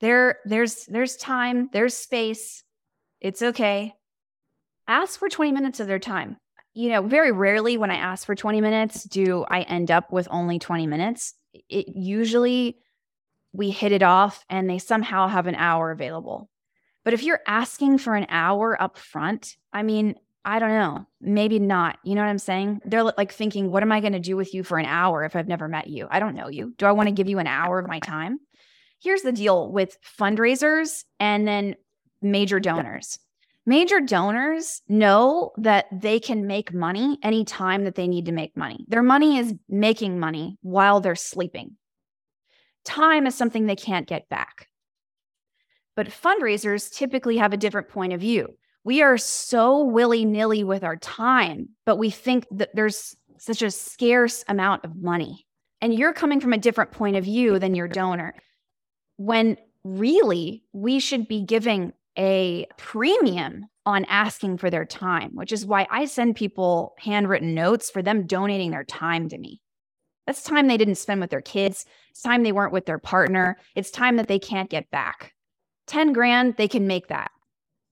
There, 0.00 0.38
there's, 0.44 0.86
there's 0.86 1.16
time, 1.16 1.70
there's 1.72 1.96
space. 1.96 2.62
It's 3.20 3.42
okay. 3.42 3.94
Ask 4.86 5.18
for 5.18 5.28
20 5.28 5.52
minutes 5.52 5.80
of 5.80 5.86
their 5.86 5.98
time 5.98 6.36
you 6.74 6.90
know, 6.90 7.02
very 7.02 7.32
rarely 7.32 7.76
when 7.76 7.90
I 7.90 7.96
ask 7.96 8.26
for 8.26 8.34
20 8.34 8.60
minutes 8.60 9.04
do 9.04 9.44
I 9.48 9.62
end 9.62 9.90
up 9.90 10.12
with 10.12 10.28
only 10.30 10.58
20 10.58 10.86
minutes. 10.86 11.34
It 11.68 11.88
usually 11.88 12.78
we 13.52 13.70
hit 13.70 13.92
it 13.92 14.02
off 14.02 14.44
and 14.48 14.68
they 14.68 14.78
somehow 14.78 15.28
have 15.28 15.46
an 15.46 15.54
hour 15.54 15.90
available. 15.90 16.48
But 17.04 17.14
if 17.14 17.22
you're 17.22 17.40
asking 17.46 17.98
for 17.98 18.14
an 18.14 18.26
hour 18.28 18.80
up 18.80 18.98
front, 18.98 19.56
I 19.72 19.82
mean, 19.82 20.16
I 20.44 20.58
don't 20.58 20.70
know, 20.70 21.06
maybe 21.20 21.58
not. 21.58 21.98
You 22.04 22.14
know 22.14 22.22
what 22.22 22.28
I'm 22.28 22.38
saying? 22.38 22.80
They're 22.84 23.04
like 23.04 23.32
thinking, 23.32 23.70
what 23.70 23.82
am 23.82 23.92
I 23.92 24.00
going 24.00 24.12
to 24.12 24.20
do 24.20 24.36
with 24.36 24.54
you 24.54 24.62
for 24.62 24.78
an 24.78 24.86
hour 24.86 25.24
if 25.24 25.36
I've 25.36 25.48
never 25.48 25.68
met 25.68 25.88
you? 25.88 26.06
I 26.10 26.20
don't 26.20 26.34
know 26.34 26.48
you. 26.48 26.74
Do 26.78 26.86
I 26.86 26.92
want 26.92 27.08
to 27.08 27.14
give 27.14 27.28
you 27.28 27.38
an 27.38 27.46
hour 27.46 27.78
of 27.78 27.88
my 27.88 27.98
time? 27.98 28.38
Here's 29.00 29.22
the 29.22 29.32
deal 29.32 29.70
with 29.70 29.98
fundraisers 30.18 31.04
and 31.20 31.46
then 31.46 31.76
major 32.22 32.60
donors. 32.60 33.18
Major 33.68 34.00
donors 34.00 34.80
know 34.88 35.52
that 35.58 35.88
they 35.92 36.20
can 36.20 36.46
make 36.46 36.72
money 36.72 37.18
anytime 37.22 37.84
that 37.84 37.96
they 37.96 38.08
need 38.08 38.24
to 38.24 38.32
make 38.32 38.56
money. 38.56 38.86
Their 38.88 39.02
money 39.02 39.36
is 39.36 39.52
making 39.68 40.18
money 40.18 40.56
while 40.62 41.02
they're 41.02 41.14
sleeping. 41.14 41.76
Time 42.86 43.26
is 43.26 43.34
something 43.34 43.66
they 43.66 43.76
can't 43.76 44.06
get 44.06 44.26
back. 44.30 44.68
But 45.96 46.06
fundraisers 46.06 46.90
typically 46.90 47.36
have 47.36 47.52
a 47.52 47.58
different 47.58 47.90
point 47.90 48.14
of 48.14 48.22
view. 48.22 48.56
We 48.84 49.02
are 49.02 49.18
so 49.18 49.84
willy 49.84 50.24
nilly 50.24 50.64
with 50.64 50.82
our 50.82 50.96
time, 50.96 51.68
but 51.84 51.98
we 51.98 52.08
think 52.08 52.46
that 52.52 52.74
there's 52.74 53.14
such 53.36 53.60
a 53.60 53.70
scarce 53.70 54.44
amount 54.48 54.86
of 54.86 54.96
money. 54.96 55.46
And 55.82 55.92
you're 55.92 56.14
coming 56.14 56.40
from 56.40 56.54
a 56.54 56.58
different 56.58 56.92
point 56.92 57.16
of 57.16 57.24
view 57.24 57.58
than 57.58 57.74
your 57.74 57.86
donor. 57.86 58.32
When 59.18 59.58
really 59.84 60.64
we 60.72 61.00
should 61.00 61.28
be 61.28 61.42
giving 61.42 61.92
a 62.18 62.66
premium 62.76 63.66
on 63.86 64.04
asking 64.06 64.58
for 64.58 64.68
their 64.68 64.84
time, 64.84 65.30
which 65.34 65.52
is 65.52 65.64
why 65.64 65.86
I 65.90 66.04
send 66.04 66.36
people 66.36 66.94
handwritten 66.98 67.54
notes 67.54 67.90
for 67.90 68.02
them 68.02 68.26
donating 68.26 68.70
their 68.70 68.84
time 68.84 69.28
to 69.30 69.38
me. 69.38 69.62
That's 70.26 70.42
time 70.42 70.66
they 70.66 70.76
didn't 70.76 70.96
spend 70.96 71.22
with 71.22 71.30
their 71.30 71.40
kids. 71.40 71.86
It's 72.10 72.20
time 72.20 72.42
they 72.42 72.52
weren't 72.52 72.72
with 72.72 72.84
their 72.84 72.98
partner. 72.98 73.56
It's 73.74 73.90
time 73.90 74.16
that 74.16 74.28
they 74.28 74.38
can't 74.38 74.68
get 74.68 74.90
back. 74.90 75.32
10 75.86 76.12
grand, 76.12 76.56
they 76.58 76.68
can 76.68 76.86
make 76.86 77.08
that. 77.08 77.30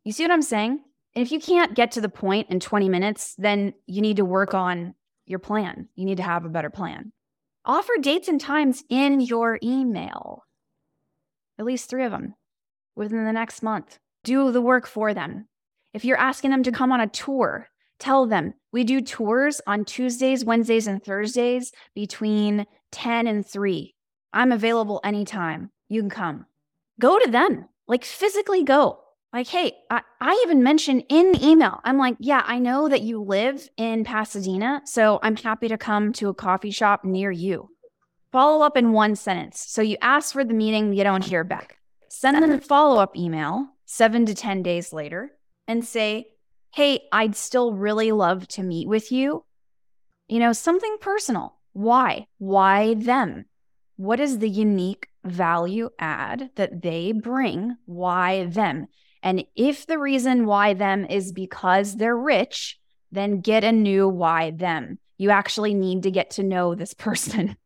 You 0.05 0.12
see 0.12 0.25
what 0.25 0.33
I'm 0.33 0.43
saying? 0.43 0.81
And 1.15 1.25
if 1.25 1.33
you 1.33 1.41
can't 1.41 1.75
get 1.75 1.93
to 1.93 2.03
the 2.03 2.11
point 2.11 2.51
in 2.51 2.61
20 2.61 2.91
minutes, 2.91 3.35
then 3.39 3.73
you 3.87 4.03
need 4.03 4.19
to 4.19 4.25
work 4.25 4.53
on 4.53 4.95
your 5.25 5.39
plan. 5.39 5.89
You 5.95 6.05
need 6.05 6.19
to 6.19 6.23
have 6.23 6.45
a 6.45 6.51
better 6.51 6.69
plan. 6.69 7.12
Offer 7.65 7.95
dates 8.03 8.29
and 8.29 8.41
times 8.41 8.85
in 8.91 9.21
your 9.21 9.59
email, 9.62 10.43
at 11.59 11.65
least 11.65 11.89
three 11.89 12.05
of 12.05 12.12
them 12.12 12.35
within 12.95 13.25
the 13.25 13.33
next 13.33 13.62
month 13.62 13.99
do 14.27 14.51
the 14.51 14.61
work 14.61 14.89
for 14.89 15.15
them. 15.15 15.47
If 15.95 16.05
you're 16.05 16.19
asking 16.19 16.51
them 16.51 16.65
to 16.65 16.73
come 16.73 16.91
on 16.91 17.01
a 17.01 17.07
tour, 17.07 17.69
tell 18.01 18.27
them 18.27 18.55
we 18.73 18.83
do 18.83 19.01
tours 19.01 19.61
on 19.69 19.85
Tuesdays, 19.85 20.45
Wednesdays, 20.45 20.89
and 20.89 21.03
Thursdays 21.03 21.73
between 21.95 22.67
10 22.91 23.29
and 23.29 23.47
3. 23.47 23.95
I'm 24.33 24.51
available 24.51 25.01
anytime. 25.05 25.71
You 25.89 26.03
can 26.03 26.11
come. 26.11 26.47
Go 26.99 27.19
to 27.21 27.31
them, 27.31 27.69
like 27.87 28.05
physically 28.05 28.65
go. 28.65 28.99
Like, 29.33 29.47
hey, 29.47 29.75
I, 29.91 30.03
I 30.21 30.41
even 30.43 30.62
mentioned 30.62 31.05
in 31.09 31.31
the 31.31 31.47
email, 31.47 31.81
I'm 31.85 31.99
like, 31.99 32.17
yeah, 32.19 32.43
I 32.47 32.59
know 32.59 32.89
that 32.89 33.03
you 33.03 33.23
live 33.23 33.69
in 33.77 34.03
Pasadena, 34.03 34.83
so 34.87 35.21
I'm 35.23 35.37
happy 35.37 35.69
to 35.69 35.79
come 35.79 36.12
to 36.15 36.31
a 36.31 36.35
coffee 36.35 36.71
shop 36.71 37.05
near 37.05 37.31
you. 37.31 37.71
Follow 38.33 38.65
up 38.65 38.77
in 38.77 38.93
one 38.93 39.15
sentence. 39.15 39.65
So 39.69 39.83
you 39.83 39.97
ask 40.03 40.33
for 40.33 40.45
the 40.45 40.55
meeting, 40.55 40.95
you 40.95 41.05
don't 41.05 41.25
hear 41.25 41.45
back. 41.45 41.77
Send 42.09 42.43
them 42.43 42.51
a 42.51 42.61
follow 42.61 43.01
up 43.01 43.17
email 43.17 43.76
seven 43.87 44.27
to 44.27 44.35
10 44.35 44.62
days 44.62 44.92
later 44.92 45.31
and 45.66 45.85
say, 45.85 46.27
Hey, 46.75 47.05
I'd 47.11 47.35
still 47.35 47.72
really 47.72 48.12
love 48.12 48.46
to 48.49 48.62
meet 48.62 48.87
with 48.87 49.11
you. 49.11 49.44
You 50.29 50.40
know, 50.40 50.53
something 50.53 50.96
personal. 51.01 51.57
Why? 51.72 52.27
Why 52.38 52.94
them? 52.94 53.46
What 53.96 54.20
is 54.20 54.38
the 54.38 54.49
unique 54.51 55.09
value 55.25 55.88
add 55.99 56.51
that 56.57 56.83
they 56.83 57.12
bring? 57.12 57.77
Why 57.87 58.44
them? 58.44 58.88
And 59.22 59.44
if 59.57 59.87
the 59.87 59.99
reason 59.99 60.46
why 60.46 60.75
them 60.75 61.07
is 61.07 61.33
because 61.33 61.96
they're 61.96 62.16
rich, 62.16 62.79
then 63.11 63.40
get 63.40 63.64
a 63.64 63.72
new 63.72 64.09
why 64.09 64.51
them. 64.51 64.99
You 65.16 65.31
actually 65.31 65.75
need 65.75 66.03
to 66.03 66.11
get 66.11 66.31
to 66.33 66.42
know 66.42 66.75
this 66.75 66.94
person. 67.07 67.57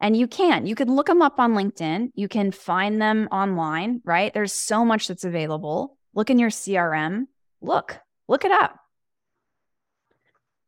And 0.00 0.16
you 0.16 0.26
can. 0.26 0.66
You 0.66 0.74
can 0.74 0.94
look 0.94 1.06
them 1.06 1.22
up 1.22 1.38
on 1.38 1.54
LinkedIn. 1.54 2.10
You 2.14 2.28
can 2.28 2.50
find 2.50 3.00
them 3.00 3.28
online, 3.30 4.02
right? 4.04 4.32
There's 4.34 4.52
so 4.52 4.84
much 4.84 5.08
that's 5.08 5.24
available. 5.24 5.96
Look 6.14 6.30
in 6.30 6.38
your 6.38 6.50
CRM. 6.50 7.26
Look, 7.60 7.98
look 8.28 8.44
it 8.44 8.52
up. 8.52 8.78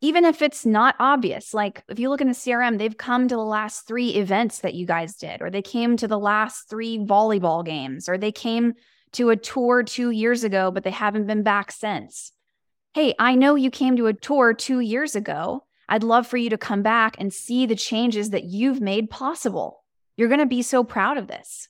Even 0.01 0.25
if 0.25 0.43
it's 0.43 0.65
not 0.65 0.95
obvious, 0.99 1.55
like 1.55 1.83
if 1.89 1.99
you 1.99 2.09
look 2.11 2.21
in 2.21 2.29
the 2.29 2.35
CRM, 2.35 2.79
they've 2.79 2.97
come 2.97 3.29
to 3.29 3.35
the 3.35 3.45
last 3.45 3.87
three 3.87 4.11
events 4.11 4.61
that 4.61 4.75
you 4.75 4.87
guys 4.87 5.17
did, 5.17 5.43
or 5.43 5.51
they 5.51 5.62
came 5.62 5.97
to 5.97 6.09
the 6.09 6.19
last 6.19 6.69
three 6.69 6.99
volleyball 6.99 7.65
games, 7.65 8.09
or 8.09 8.19
they 8.19 8.33
came 8.33 8.75
to 9.12 9.31
a 9.31 9.37
tour 9.37 9.83
two 9.83 10.11
years 10.11 10.45
ago, 10.45 10.71
but 10.71 10.85
they 10.85 10.91
haven't 10.91 11.27
been 11.27 11.43
back 11.43 11.73
since. 11.73 12.33
Hey, 12.95 13.15
I 13.19 13.35
know 13.35 13.55
you 13.55 13.71
came 13.71 13.97
to 13.97 14.07
a 14.07 14.15
tour 14.15 14.55
two 14.55 14.81
years 14.81 15.15
ago. 15.17 15.66
I'd 15.88 16.03
love 16.03 16.27
for 16.27 16.37
you 16.37 16.51
to 16.51 16.59
come 16.59 16.83
back 16.83 17.16
and 17.18 17.33
see 17.33 17.66
the 17.66 17.77
changes 17.77 18.31
that 18.31 18.44
you've 18.44 18.81
made 18.81 19.11
possible. 19.11 19.85
You're 20.16 20.29
going 20.29 20.40
to 20.40 20.46
be 20.46 20.62
so 20.62 20.83
proud 20.83 21.18
of 21.18 21.29
this. 21.29 21.68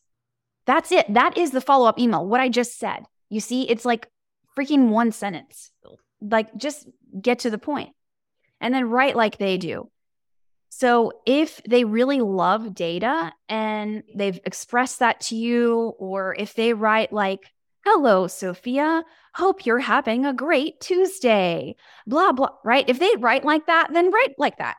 That's 0.67 0.91
it. 0.91 1.13
That 1.13 1.37
is 1.37 1.51
the 1.51 1.61
follow 1.61 1.89
up 1.89 1.99
email, 1.99 2.27
what 2.27 2.41
I 2.41 2.49
just 2.49 2.79
said. 2.79 3.05
You 3.29 3.41
see, 3.41 3.69
it's 3.69 3.85
like 3.85 4.09
freaking 4.57 4.89
one 4.89 5.13
sentence. 5.13 5.71
Like, 6.21 6.57
just 6.57 6.89
get 7.21 7.41
to 7.41 7.51
the 7.51 7.59
point 7.59 7.91
and 8.61 8.73
then 8.73 8.89
write 8.89 9.17
like 9.17 9.39
they 9.39 9.59
do. 9.59 9.91
So, 10.69 11.13
if 11.25 11.63
they 11.69 11.85
really 11.85 12.21
love 12.21 12.75
data 12.75 13.33
and 13.49 14.03
they've 14.15 14.41
expressed 14.45 14.99
that 14.99 15.21
to 15.23 15.37
you, 15.37 15.95
or 15.99 16.35
if 16.35 16.55
they 16.55 16.73
write 16.73 17.13
like, 17.13 17.41
Hello, 17.89 18.27
Sophia. 18.27 19.05
Hope 19.33 19.65
you're 19.65 19.79
having 19.79 20.27
a 20.27 20.33
great 20.33 20.81
Tuesday. 20.81 21.77
Blah, 22.05 22.33
blah, 22.33 22.49
right? 22.65 22.85
If 22.89 22.99
they 22.99 23.15
write 23.17 23.45
like 23.45 23.67
that, 23.67 23.91
then 23.93 24.11
write 24.11 24.35
like 24.39 24.59
that. 24.59 24.79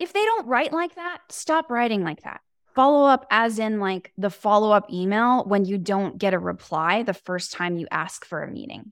If 0.00 0.12
they 0.12 0.24
don't 0.24 0.48
write 0.48 0.72
like 0.72 0.96
that, 0.96 1.20
stop 1.28 1.70
writing 1.70 2.02
like 2.02 2.24
that. 2.24 2.40
Follow 2.74 3.06
up, 3.06 3.26
as 3.30 3.60
in 3.60 3.78
like 3.78 4.12
the 4.18 4.28
follow 4.28 4.72
up 4.72 4.92
email 4.92 5.44
when 5.44 5.66
you 5.66 5.78
don't 5.78 6.18
get 6.18 6.34
a 6.34 6.38
reply 6.40 7.04
the 7.04 7.14
first 7.14 7.52
time 7.52 7.76
you 7.76 7.86
ask 7.92 8.24
for 8.24 8.42
a 8.42 8.50
meeting. 8.50 8.90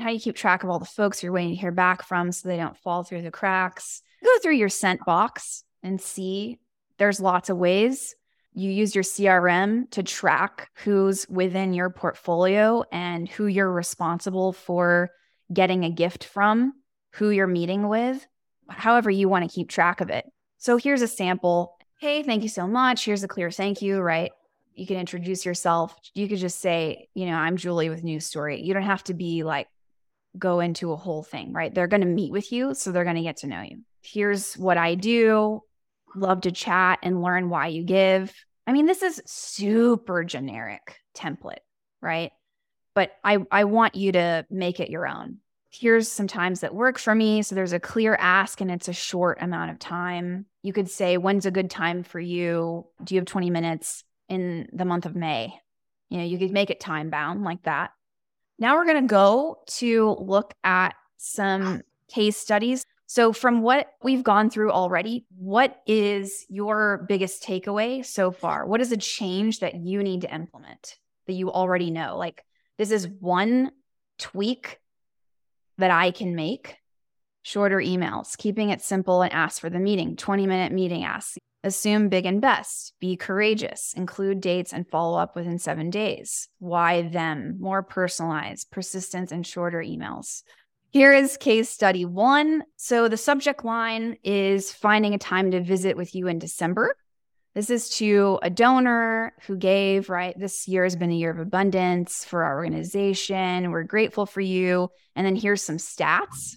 How 0.00 0.10
you 0.10 0.18
keep 0.18 0.34
track 0.34 0.64
of 0.64 0.70
all 0.70 0.80
the 0.80 0.84
folks 0.84 1.22
you're 1.22 1.30
waiting 1.30 1.54
to 1.54 1.60
hear 1.60 1.70
back 1.70 2.02
from 2.02 2.32
so 2.32 2.48
they 2.48 2.56
don't 2.56 2.76
fall 2.76 3.04
through 3.04 3.22
the 3.22 3.30
cracks. 3.30 4.02
Go 4.24 4.38
through 4.42 4.56
your 4.56 4.68
sent 4.68 5.04
box 5.04 5.62
and 5.84 6.00
see 6.00 6.58
there's 6.96 7.20
lots 7.20 7.48
of 7.48 7.58
ways 7.58 8.16
you 8.54 8.70
use 8.70 8.94
your 8.94 9.04
CRM 9.04 9.90
to 9.92 10.02
track 10.02 10.70
who's 10.84 11.28
within 11.28 11.72
your 11.72 11.90
portfolio 11.90 12.82
and 12.90 13.28
who 13.28 13.46
you're 13.46 13.70
responsible 13.70 14.52
for 14.52 15.10
getting 15.52 15.84
a 15.84 15.90
gift 15.90 16.24
from, 16.24 16.72
who 17.14 17.30
you're 17.30 17.46
meeting 17.46 17.88
with, 17.88 18.26
however 18.68 19.10
you 19.10 19.28
want 19.28 19.48
to 19.48 19.54
keep 19.54 19.68
track 19.68 20.00
of 20.00 20.10
it. 20.10 20.24
So 20.58 20.76
here's 20.76 21.02
a 21.02 21.08
sample. 21.08 21.76
Hey, 22.00 22.22
thank 22.22 22.42
you 22.42 22.48
so 22.48 22.66
much. 22.66 23.04
Here's 23.04 23.22
a 23.22 23.28
clear 23.28 23.50
thank 23.50 23.80
you, 23.80 24.00
right? 24.00 24.32
You 24.74 24.86
can 24.86 24.96
introduce 24.96 25.44
yourself. 25.44 25.96
You 26.14 26.28
could 26.28 26.38
just 26.38 26.60
say, 26.60 27.08
you 27.14 27.26
know, 27.26 27.34
I'm 27.34 27.56
Julie 27.56 27.90
with 27.90 28.04
News 28.04 28.26
Story. 28.26 28.62
You 28.62 28.74
don't 28.74 28.82
have 28.82 29.04
to 29.04 29.14
be 29.14 29.42
like, 29.42 29.68
go 30.38 30.60
into 30.60 30.92
a 30.92 30.96
whole 30.96 31.22
thing, 31.22 31.52
right? 31.52 31.74
They're 31.74 31.86
going 31.88 32.02
to 32.02 32.06
meet 32.06 32.32
with 32.32 32.52
you. 32.52 32.74
So 32.74 32.92
they're 32.92 33.04
going 33.04 33.16
to 33.16 33.22
get 33.22 33.38
to 33.38 33.46
know 33.46 33.62
you. 33.62 33.82
Here's 34.02 34.54
what 34.54 34.78
I 34.78 34.94
do. 34.94 35.62
Love 36.14 36.42
to 36.42 36.52
chat 36.52 36.98
and 37.02 37.22
learn 37.22 37.50
why 37.50 37.68
you 37.68 37.84
give. 37.84 38.32
I 38.66 38.72
mean, 38.72 38.86
this 38.86 39.02
is 39.02 39.22
super 39.26 40.24
generic 40.24 41.00
template, 41.14 41.60
right? 42.00 42.32
But 42.94 43.12
I, 43.24 43.38
I 43.50 43.64
want 43.64 43.94
you 43.94 44.12
to 44.12 44.46
make 44.50 44.80
it 44.80 44.90
your 44.90 45.06
own. 45.06 45.38
Here's 45.70 46.10
some 46.10 46.26
times 46.26 46.60
that 46.60 46.74
work 46.74 46.98
for 46.98 47.14
me. 47.14 47.42
So 47.42 47.54
there's 47.54 47.72
a 47.72 47.80
clear 47.80 48.14
ask 48.14 48.60
and 48.60 48.70
it's 48.70 48.88
a 48.88 48.92
short 48.92 49.38
amount 49.40 49.70
of 49.70 49.78
time. 49.78 50.46
You 50.62 50.72
could 50.72 50.90
say, 50.90 51.16
when's 51.16 51.46
a 51.46 51.50
good 51.50 51.70
time 51.70 52.02
for 52.02 52.18
you? 52.18 52.86
Do 53.04 53.14
you 53.14 53.20
have 53.20 53.26
20 53.26 53.50
minutes 53.50 54.04
in 54.28 54.68
the 54.72 54.84
month 54.84 55.06
of 55.06 55.14
May? 55.14 55.54
You 56.08 56.18
know, 56.18 56.24
you 56.24 56.38
could 56.38 56.52
make 56.52 56.70
it 56.70 56.80
time 56.80 57.10
bound 57.10 57.44
like 57.44 57.62
that. 57.64 57.92
Now 58.58 58.76
we're 58.76 58.86
going 58.86 59.02
to 59.02 59.08
go 59.08 59.58
to 59.76 60.16
look 60.18 60.54
at 60.64 60.94
some 61.16 61.82
case 62.08 62.36
studies. 62.36 62.84
So, 63.08 63.32
from 63.32 63.62
what 63.62 63.88
we've 64.02 64.22
gone 64.22 64.50
through 64.50 64.70
already, 64.70 65.24
what 65.36 65.80
is 65.86 66.44
your 66.50 67.06
biggest 67.08 67.42
takeaway 67.42 68.04
so 68.04 68.30
far? 68.30 68.66
What 68.66 68.82
is 68.82 68.92
a 68.92 68.98
change 68.98 69.60
that 69.60 69.76
you 69.76 70.02
need 70.02 70.20
to 70.20 70.34
implement 70.34 70.96
that 71.26 71.32
you 71.32 71.50
already 71.50 71.90
know? 71.90 72.18
Like, 72.18 72.44
this 72.76 72.90
is 72.90 73.08
one 73.08 73.72
tweak 74.18 74.78
that 75.78 75.90
I 75.90 76.10
can 76.10 76.34
make 76.34 76.76
shorter 77.42 77.78
emails, 77.78 78.36
keeping 78.36 78.68
it 78.68 78.82
simple 78.82 79.22
and 79.22 79.32
ask 79.32 79.58
for 79.58 79.70
the 79.70 79.78
meeting, 79.78 80.14
20 80.14 80.46
minute 80.46 80.72
meeting 80.72 81.02
ask, 81.02 81.38
Assume 81.64 82.08
big 82.08 82.24
and 82.24 82.40
best. 82.40 82.92
Be 83.00 83.16
courageous. 83.16 83.92
Include 83.96 84.40
dates 84.40 84.72
and 84.72 84.88
follow 84.88 85.18
up 85.18 85.34
within 85.34 85.58
seven 85.58 85.90
days. 85.90 86.48
Why 86.60 87.02
them? 87.02 87.56
More 87.58 87.82
personalized, 87.82 88.70
persistence, 88.70 89.32
and 89.32 89.44
shorter 89.44 89.82
emails. 89.82 90.42
Here 90.90 91.12
is 91.12 91.36
case 91.36 91.68
study 91.68 92.06
one. 92.06 92.64
So 92.76 93.08
the 93.08 93.18
subject 93.18 93.64
line 93.64 94.16
is 94.24 94.72
finding 94.72 95.12
a 95.12 95.18
time 95.18 95.50
to 95.50 95.60
visit 95.60 95.96
with 95.96 96.14
you 96.14 96.28
in 96.28 96.38
December. 96.38 96.96
This 97.54 97.68
is 97.68 97.90
to 97.96 98.38
a 98.42 98.48
donor 98.48 99.34
who 99.42 99.56
gave, 99.56 100.08
right? 100.08 100.38
This 100.38 100.66
year 100.66 100.84
has 100.84 100.96
been 100.96 101.10
a 101.10 101.14
year 101.14 101.30
of 101.30 101.40
abundance 101.40 102.24
for 102.24 102.44
our 102.44 102.56
organization. 102.56 103.70
We're 103.70 103.82
grateful 103.82 104.24
for 104.24 104.40
you. 104.40 104.88
And 105.14 105.26
then 105.26 105.36
here's 105.36 105.62
some 105.62 105.76
stats. 105.76 106.56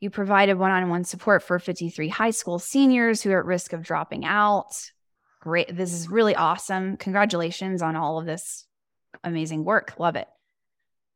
You 0.00 0.10
provided 0.10 0.58
one 0.58 0.72
on 0.72 0.90
one 0.90 1.04
support 1.04 1.42
for 1.42 1.58
53 1.58 2.08
high 2.08 2.32
school 2.32 2.58
seniors 2.58 3.22
who 3.22 3.30
are 3.30 3.38
at 3.38 3.46
risk 3.46 3.72
of 3.72 3.82
dropping 3.82 4.24
out. 4.24 4.74
Great. 5.40 5.74
This 5.74 5.92
is 5.92 6.10
really 6.10 6.34
awesome. 6.34 6.96
Congratulations 6.98 7.80
on 7.80 7.96
all 7.96 8.18
of 8.18 8.26
this 8.26 8.66
amazing 9.24 9.64
work. 9.64 9.94
Love 9.98 10.16
it. 10.16 10.28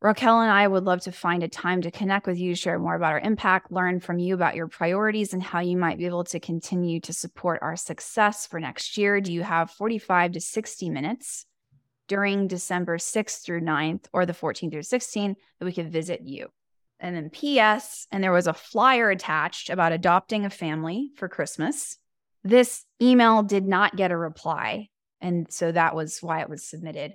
Raquel 0.03 0.41
and 0.41 0.51
I 0.51 0.69
would 0.69 0.85
love 0.85 1.01
to 1.03 1.13
find 1.13 1.43
a 1.43 1.49
time 1.49 1.83
to 1.83 1.91
connect 1.91 2.27
with 2.27 2.39
you, 2.39 2.55
share 2.55 2.79
more 2.79 2.95
about 2.95 3.13
our 3.13 3.21
impact, 3.21 3.73
learn 3.73 3.99
from 3.99 4.19
you 4.19 4.35
about 4.35 4.55
your 4.55 4.69
priorities 4.69 5.33
and 5.33 5.43
how 5.43 5.61
you 5.61 5.77
might 5.77 5.99
be 5.99 6.07
able 6.07 6.25
to 6.25 6.39
continue 6.39 7.01
to 7.01 7.13
support 7.13 7.61
our 7.63 7.77
success 7.77 8.47
for 8.47 8.61
next 8.61 8.99
year. 8.99 9.21
Do 9.21 9.33
you 9.33 9.43
have 9.43 9.71
45 9.71 10.33
to 10.33 10.41
60 10.41 10.91
minutes 10.91 11.47
during 12.09 12.47
December 12.47 12.99
6th 12.99 13.43
through 13.43 13.63
9th 13.63 14.05
or 14.13 14.27
the 14.27 14.35
14th 14.35 14.71
through 14.71 14.81
16th 14.81 15.37
that 15.59 15.65
we 15.65 15.73
could 15.73 15.91
visit 15.91 16.21
you? 16.23 16.49
and 16.99 17.15
then 17.15 17.31
PS, 17.31 18.07
and 18.11 18.23
there 18.23 18.33
was 18.33 18.47
a 18.47 18.55
flyer 18.55 19.11
attached 19.11 19.71
about 19.71 19.93
adopting 19.93 20.45
a 20.45 20.51
family 20.51 21.11
for 21.17 21.29
Christmas. 21.29 21.99
This 22.43 22.85
email 23.03 23.43
did 23.43 23.67
not 23.67 23.97
get 23.97 24.13
a 24.13 24.17
reply. 24.17 24.89
And 25.21 25.51
so 25.53 25.73
that 25.73 25.95
was 25.95 26.23
why 26.23 26.41
it 26.41 26.49
was 26.49 26.65
submitted. 26.65 27.15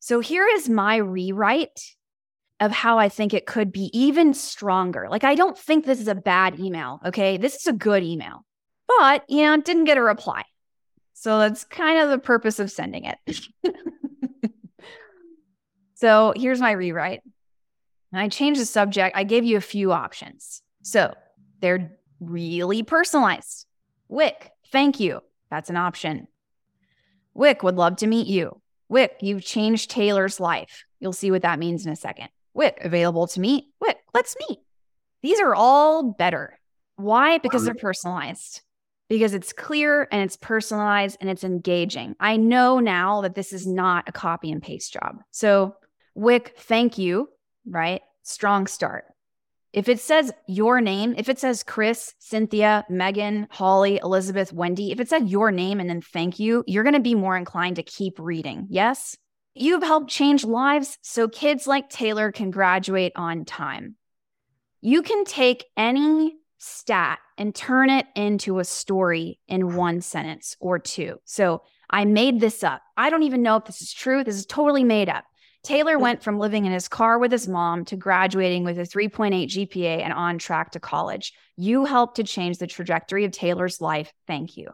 So 0.00 0.20
here 0.20 0.46
is 0.46 0.68
my 0.68 0.96
rewrite 0.96 1.80
of 2.60 2.72
how 2.72 2.98
I 2.98 3.08
think 3.08 3.34
it 3.34 3.46
could 3.46 3.70
be 3.70 3.90
even 3.92 4.32
stronger. 4.32 5.08
Like, 5.10 5.24
I 5.24 5.34
don't 5.34 5.58
think 5.58 5.84
this 5.84 6.00
is 6.00 6.08
a 6.08 6.14
bad 6.14 6.58
email. 6.58 7.00
Okay. 7.04 7.36
This 7.36 7.56
is 7.56 7.66
a 7.66 7.72
good 7.72 8.02
email, 8.02 8.44
but, 8.88 9.24
you 9.28 9.42
know, 9.42 9.56
didn't 9.58 9.84
get 9.84 9.98
a 9.98 10.02
reply. 10.02 10.44
So 11.12 11.38
that's 11.38 11.64
kind 11.64 12.00
of 12.00 12.10
the 12.10 12.18
purpose 12.18 12.58
of 12.58 12.70
sending 12.70 13.04
it. 13.04 13.18
so 15.94 16.32
here's 16.36 16.60
my 16.60 16.72
rewrite 16.72 17.22
I 18.12 18.28
changed 18.28 18.60
the 18.60 18.66
subject. 18.66 19.16
I 19.16 19.24
gave 19.24 19.44
you 19.44 19.56
a 19.56 19.62
few 19.62 19.92
options. 19.92 20.62
So 20.82 21.12
they're 21.60 21.98
really 22.20 22.82
personalized. 22.82 23.66
Wick, 24.08 24.50
thank 24.72 25.00
you. 25.00 25.20
That's 25.50 25.70
an 25.70 25.76
option. 25.76 26.28
Wick 27.34 27.62
would 27.62 27.76
love 27.76 27.96
to 27.96 28.06
meet 28.06 28.26
you. 28.26 28.60
Wick, 28.88 29.16
you've 29.20 29.44
changed 29.44 29.90
Taylor's 29.90 30.40
life. 30.40 30.84
You'll 31.00 31.12
see 31.12 31.30
what 31.30 31.42
that 31.42 31.58
means 31.58 31.84
in 31.84 31.92
a 31.92 31.96
second. 31.96 32.28
Wick, 32.56 32.78
available 32.82 33.26
to 33.28 33.40
meet. 33.40 33.66
Wick, 33.80 33.98
let's 34.14 34.36
meet. 34.48 34.58
These 35.22 35.40
are 35.40 35.54
all 35.54 36.02
better. 36.02 36.58
Why? 36.96 37.38
Because 37.38 37.64
they're 37.64 37.74
personalized, 37.74 38.62
because 39.08 39.34
it's 39.34 39.52
clear 39.52 40.08
and 40.10 40.22
it's 40.22 40.36
personalized 40.36 41.18
and 41.20 41.28
it's 41.28 41.44
engaging. 41.44 42.16
I 42.18 42.36
know 42.36 42.80
now 42.80 43.20
that 43.20 43.34
this 43.34 43.52
is 43.52 43.66
not 43.66 44.08
a 44.08 44.12
copy 44.12 44.50
and 44.50 44.62
paste 44.62 44.92
job. 44.92 45.18
So, 45.30 45.76
Wick, 46.14 46.54
thank 46.56 46.96
you 46.96 47.28
right? 47.66 48.02
Strong 48.22 48.68
start. 48.68 49.04
If 49.72 49.88
it 49.88 50.00
says 50.00 50.32
your 50.48 50.80
name, 50.80 51.14
if 51.18 51.28
it 51.28 51.38
says 51.38 51.62
Chris, 51.62 52.14
Cynthia, 52.18 52.86
Megan, 52.88 53.46
Holly, 53.50 54.00
Elizabeth, 54.02 54.52
Wendy, 54.52 54.90
if 54.90 55.00
it 55.00 55.08
said 55.08 55.28
your 55.28 55.50
name 55.50 55.80
and 55.80 55.90
then 55.90 56.00
thank 56.00 56.38
you, 56.38 56.64
you're 56.66 56.84
going 56.84 56.94
to 56.94 57.00
be 57.00 57.14
more 57.14 57.36
inclined 57.36 57.76
to 57.76 57.82
keep 57.82 58.18
reading. 58.18 58.68
Yes? 58.70 59.18
You've 59.58 59.82
helped 59.82 60.10
change 60.10 60.44
lives 60.44 60.98
so 61.00 61.28
kids 61.28 61.66
like 61.66 61.88
Taylor 61.88 62.30
can 62.30 62.50
graduate 62.50 63.12
on 63.16 63.46
time. 63.46 63.96
You 64.82 65.00
can 65.00 65.24
take 65.24 65.64
any 65.78 66.36
stat 66.58 67.20
and 67.38 67.54
turn 67.54 67.88
it 67.88 68.06
into 68.14 68.58
a 68.58 68.64
story 68.64 69.40
in 69.48 69.74
one 69.74 70.02
sentence 70.02 70.58
or 70.60 70.78
two. 70.78 71.20
So 71.24 71.62
I 71.88 72.04
made 72.04 72.38
this 72.38 72.62
up. 72.62 72.82
I 72.98 73.08
don't 73.08 73.22
even 73.22 73.42
know 73.42 73.56
if 73.56 73.64
this 73.64 73.80
is 73.80 73.94
true. 73.94 74.22
This 74.22 74.36
is 74.36 74.44
totally 74.44 74.84
made 74.84 75.08
up. 75.08 75.24
Taylor 75.62 75.98
went 75.98 76.22
from 76.22 76.38
living 76.38 76.66
in 76.66 76.72
his 76.72 76.86
car 76.86 77.18
with 77.18 77.32
his 77.32 77.48
mom 77.48 77.86
to 77.86 77.96
graduating 77.96 78.62
with 78.62 78.78
a 78.78 78.82
3.8 78.82 79.46
GPA 79.46 80.02
and 80.02 80.12
on 80.12 80.36
track 80.36 80.72
to 80.72 80.80
college. 80.80 81.32
You 81.56 81.86
helped 81.86 82.16
to 82.16 82.24
change 82.24 82.58
the 82.58 82.66
trajectory 82.66 83.24
of 83.24 83.32
Taylor's 83.32 83.80
life. 83.80 84.12
Thank 84.26 84.58
you. 84.58 84.68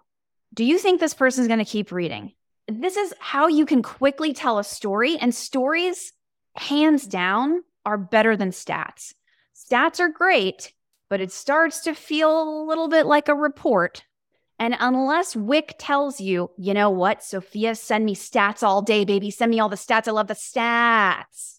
Do 0.53 0.65
you 0.65 0.77
think 0.77 0.99
this 0.99 1.15
person 1.15 1.43
is 1.43 1.49
going 1.49 1.61
to 1.61 1.65
keep 1.65 1.93
reading? 1.93 2.33
This 2.69 2.97
is 2.97 3.15
how 3.19 3.49
you 3.49 3.67
can 3.67 3.83
quickly 3.83 4.33
tell 4.33 4.59
a 4.59 4.65
story, 4.65 5.17
and 5.19 5.35
stories, 5.35 6.13
hands 6.57 7.07
down, 7.07 7.65
are 7.85 7.99
better 7.99 8.37
than 8.37 8.51
stats. 8.51 9.15
Stats 9.55 10.01
are 10.01 10.09
great, 10.09 10.73
but 11.09 11.21
it 11.21 11.33
starts 11.33 11.81
to 11.81 11.95
feel 11.95 12.43
a 12.43 12.67
little 12.67 12.89
bit 12.89 13.07
like 13.07 13.29
a 13.29 13.35
report 13.35 14.05
and 14.63 14.77
unless 14.79 15.35
Wick 15.35 15.75
tells 15.77 16.21
you, 16.21 16.53
you 16.57 16.73
know 16.73 16.89
what, 16.89 17.25
Sophia, 17.25 17.75
send 17.75 18.05
me 18.05 18.15
stats 18.15 18.63
all 18.63 18.81
day, 18.81 19.05
baby. 19.05 19.29
Send 19.29 19.51
me 19.51 19.59
all 19.59 19.69
the 19.69 19.75
stats. 19.75 20.07
I 20.07 20.13
love 20.13 20.29
the 20.29 20.35
stats. 20.35 21.59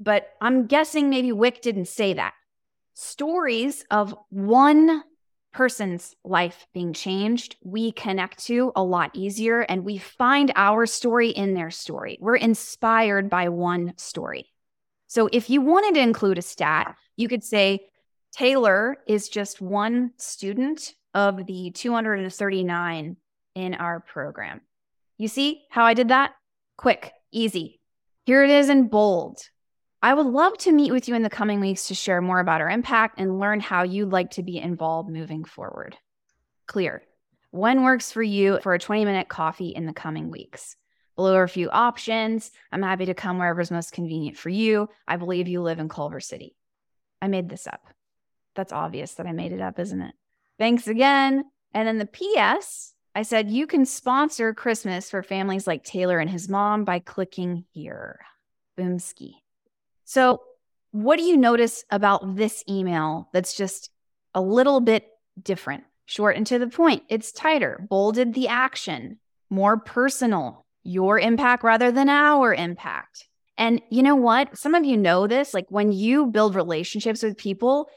But 0.00 0.28
I'm 0.40 0.66
guessing 0.66 1.08
maybe 1.08 1.30
Wick 1.30 1.62
didn't 1.62 1.86
say 1.86 2.14
that. 2.14 2.34
Stories 2.94 3.84
of 3.92 4.16
one 4.30 5.04
person's 5.52 6.14
life 6.24 6.66
being 6.72 6.92
changed, 6.92 7.56
we 7.62 7.92
connect 7.92 8.44
to 8.46 8.72
a 8.74 8.82
lot 8.82 9.10
easier 9.14 9.60
and 9.60 9.84
we 9.84 9.98
find 9.98 10.52
our 10.56 10.86
story 10.86 11.30
in 11.30 11.54
their 11.54 11.70
story. 11.70 12.18
We're 12.20 12.36
inspired 12.36 13.28
by 13.30 13.48
one 13.48 13.94
story. 13.96 14.50
So 15.06 15.28
if 15.30 15.50
you 15.50 15.60
wanted 15.60 15.94
to 15.94 16.00
include 16.00 16.38
a 16.38 16.42
stat, 16.42 16.96
you 17.16 17.28
could 17.28 17.44
say 17.44 17.80
Taylor 18.32 18.96
is 19.06 19.28
just 19.28 19.60
one 19.60 20.12
student 20.16 20.94
of 21.14 21.46
the 21.46 21.70
239 21.74 23.16
in 23.54 23.74
our 23.74 24.00
program. 24.00 24.62
You 25.18 25.28
see 25.28 25.64
how 25.70 25.84
I 25.84 25.94
did 25.94 26.08
that? 26.08 26.32
Quick, 26.78 27.12
easy. 27.30 27.80
Here 28.24 28.42
it 28.42 28.50
is 28.50 28.68
in 28.68 28.88
bold. 28.88 29.38
I 30.04 30.14
would 30.14 30.26
love 30.26 30.58
to 30.58 30.72
meet 30.72 30.90
with 30.90 31.06
you 31.06 31.14
in 31.14 31.22
the 31.22 31.30
coming 31.30 31.60
weeks 31.60 31.86
to 31.86 31.94
share 31.94 32.20
more 32.20 32.40
about 32.40 32.60
our 32.60 32.68
impact 32.68 33.20
and 33.20 33.38
learn 33.38 33.60
how 33.60 33.84
you'd 33.84 34.10
like 34.10 34.32
to 34.32 34.42
be 34.42 34.58
involved 34.58 35.08
moving 35.08 35.44
forward. 35.44 35.96
Clear. 36.66 37.02
When 37.52 37.84
works 37.84 38.10
for 38.10 38.22
you 38.22 38.58
for 38.62 38.74
a 38.74 38.80
20 38.80 39.04
minute 39.04 39.28
coffee 39.28 39.68
in 39.68 39.86
the 39.86 39.92
coming 39.92 40.28
weeks? 40.28 40.74
Below 41.14 41.36
are 41.36 41.44
a 41.44 41.48
few 41.48 41.70
options. 41.70 42.50
I'm 42.72 42.82
happy 42.82 43.06
to 43.06 43.14
come 43.14 43.38
wherever 43.38 43.60
is 43.60 43.70
most 43.70 43.92
convenient 43.92 44.36
for 44.36 44.48
you. 44.48 44.88
I 45.06 45.16
believe 45.18 45.46
you 45.46 45.62
live 45.62 45.78
in 45.78 45.88
Culver 45.88 46.18
City. 46.18 46.56
I 47.20 47.28
made 47.28 47.48
this 47.48 47.68
up. 47.68 47.82
That's 48.56 48.72
obvious 48.72 49.14
that 49.14 49.26
I 49.26 49.32
made 49.32 49.52
it 49.52 49.60
up, 49.60 49.78
isn't 49.78 50.02
it? 50.02 50.14
Thanks 50.58 50.88
again. 50.88 51.44
And 51.74 51.86
then 51.86 51.98
the 51.98 52.06
PS, 52.06 52.94
I 53.14 53.22
said, 53.22 53.50
you 53.50 53.68
can 53.68 53.84
sponsor 53.84 54.52
Christmas 54.52 55.10
for 55.10 55.22
families 55.22 55.66
like 55.66 55.84
Taylor 55.84 56.18
and 56.18 56.30
his 56.30 56.48
mom 56.48 56.84
by 56.84 56.98
clicking 56.98 57.66
here. 57.72 58.18
Boomski. 58.76 59.41
So, 60.12 60.42
what 60.90 61.16
do 61.16 61.22
you 61.22 61.38
notice 61.38 61.86
about 61.88 62.36
this 62.36 62.62
email 62.68 63.30
that's 63.32 63.54
just 63.54 63.88
a 64.34 64.42
little 64.42 64.82
bit 64.82 65.08
different? 65.42 65.84
Short 66.04 66.36
and 66.36 66.46
to 66.48 66.58
the 66.58 66.66
point. 66.66 67.02
It's 67.08 67.32
tighter. 67.32 67.86
Bolded 67.88 68.34
the 68.34 68.48
action. 68.48 69.20
More 69.48 69.78
personal. 69.78 70.66
Your 70.82 71.18
impact 71.18 71.64
rather 71.64 71.90
than 71.90 72.10
our 72.10 72.52
impact. 72.52 73.26
And 73.56 73.80
you 73.88 74.02
know 74.02 74.14
what? 74.14 74.58
Some 74.58 74.74
of 74.74 74.84
you 74.84 74.98
know 74.98 75.26
this. 75.26 75.54
Like 75.54 75.70
when 75.70 75.92
you 75.92 76.26
build 76.26 76.56
relationships 76.56 77.22
with 77.22 77.38
people, 77.38 77.88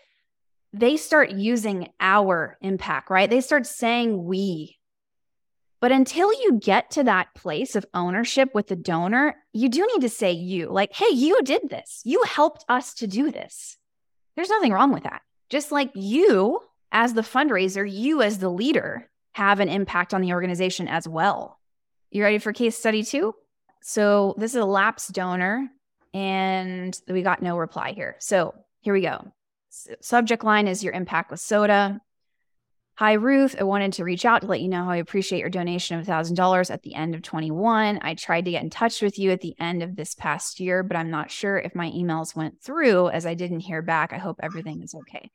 they 0.71 0.95
start 0.95 1.31
using 1.31 1.89
our 1.99 2.57
impact, 2.61 3.09
right? 3.09 3.29
They 3.29 3.41
start 3.41 3.67
saying 3.67 4.23
we. 4.23 4.77
But 5.85 5.91
until 5.91 6.33
you 6.33 6.53
get 6.53 6.89
to 6.91 7.03
that 7.03 7.35
place 7.35 7.75
of 7.75 7.85
ownership 7.93 8.55
with 8.55 8.65
the 8.65 8.75
donor, 8.75 9.35
you 9.53 9.69
do 9.69 9.85
need 9.85 10.01
to 10.01 10.09
say 10.09 10.31
you, 10.31 10.67
like, 10.71 10.91
hey, 10.91 11.13
you 11.13 11.43
did 11.43 11.69
this. 11.69 12.01
You 12.03 12.23
helped 12.23 12.65
us 12.67 12.95
to 12.95 13.05
do 13.05 13.29
this. 13.29 13.77
There's 14.35 14.49
nothing 14.49 14.73
wrong 14.73 14.91
with 14.91 15.03
that. 15.03 15.21
Just 15.51 15.71
like 15.71 15.91
you, 15.93 16.59
as 16.91 17.13
the 17.13 17.21
fundraiser, 17.21 17.87
you, 17.87 18.23
as 18.23 18.39
the 18.39 18.49
leader, 18.49 19.11
have 19.33 19.59
an 19.59 19.69
impact 19.69 20.15
on 20.15 20.21
the 20.21 20.33
organization 20.33 20.87
as 20.87 21.07
well. 21.07 21.59
You 22.09 22.23
ready 22.23 22.39
for 22.39 22.51
case 22.51 22.75
study 22.75 23.03
two? 23.03 23.35
So, 23.83 24.33
this 24.39 24.55
is 24.55 24.61
a 24.61 24.65
lapsed 24.65 25.13
donor, 25.13 25.69
and 26.15 26.99
we 27.07 27.21
got 27.21 27.43
no 27.43 27.59
reply 27.59 27.91
here. 27.91 28.15
So, 28.17 28.55
here 28.79 28.95
we 28.95 29.01
go. 29.01 29.31
Subject 30.01 30.43
line 30.43 30.67
is 30.67 30.83
your 30.83 30.93
impact 30.93 31.29
with 31.29 31.41
SODA. 31.41 32.01
Hi, 32.97 33.11
Ruth. 33.11 33.57
I 33.59 33.63
wanted 33.65 33.91
to 33.93 34.05
reach 34.05 34.23
out 34.23 34.43
to 34.43 34.47
let 34.47 34.61
you 34.61 34.69
know 34.69 34.85
how 34.85 34.91
I 34.91 34.95
appreciate 34.95 35.39
your 35.39 35.49
donation 35.49 35.99
of 35.99 36.07
$1,000 36.07 36.71
at 36.71 36.83
the 36.83 36.95
end 36.95 37.13
of 37.13 37.21
21. 37.23 37.99
I 38.01 38.13
tried 38.13 38.45
to 38.45 38.51
get 38.51 38.63
in 38.63 38.69
touch 38.69 39.01
with 39.01 39.19
you 39.19 39.31
at 39.31 39.41
the 39.41 39.53
end 39.59 39.83
of 39.83 39.97
this 39.97 40.15
past 40.15 40.61
year, 40.61 40.81
but 40.81 40.95
I'm 40.95 41.11
not 41.11 41.29
sure 41.29 41.57
if 41.57 41.75
my 41.75 41.91
emails 41.91 42.37
went 42.37 42.61
through 42.61 43.09
as 43.09 43.25
I 43.25 43.33
didn't 43.33 43.59
hear 43.59 43.81
back. 43.81 44.13
I 44.13 44.17
hope 44.17 44.39
everything 44.41 44.81
is 44.81 44.95
okay. 44.95 45.29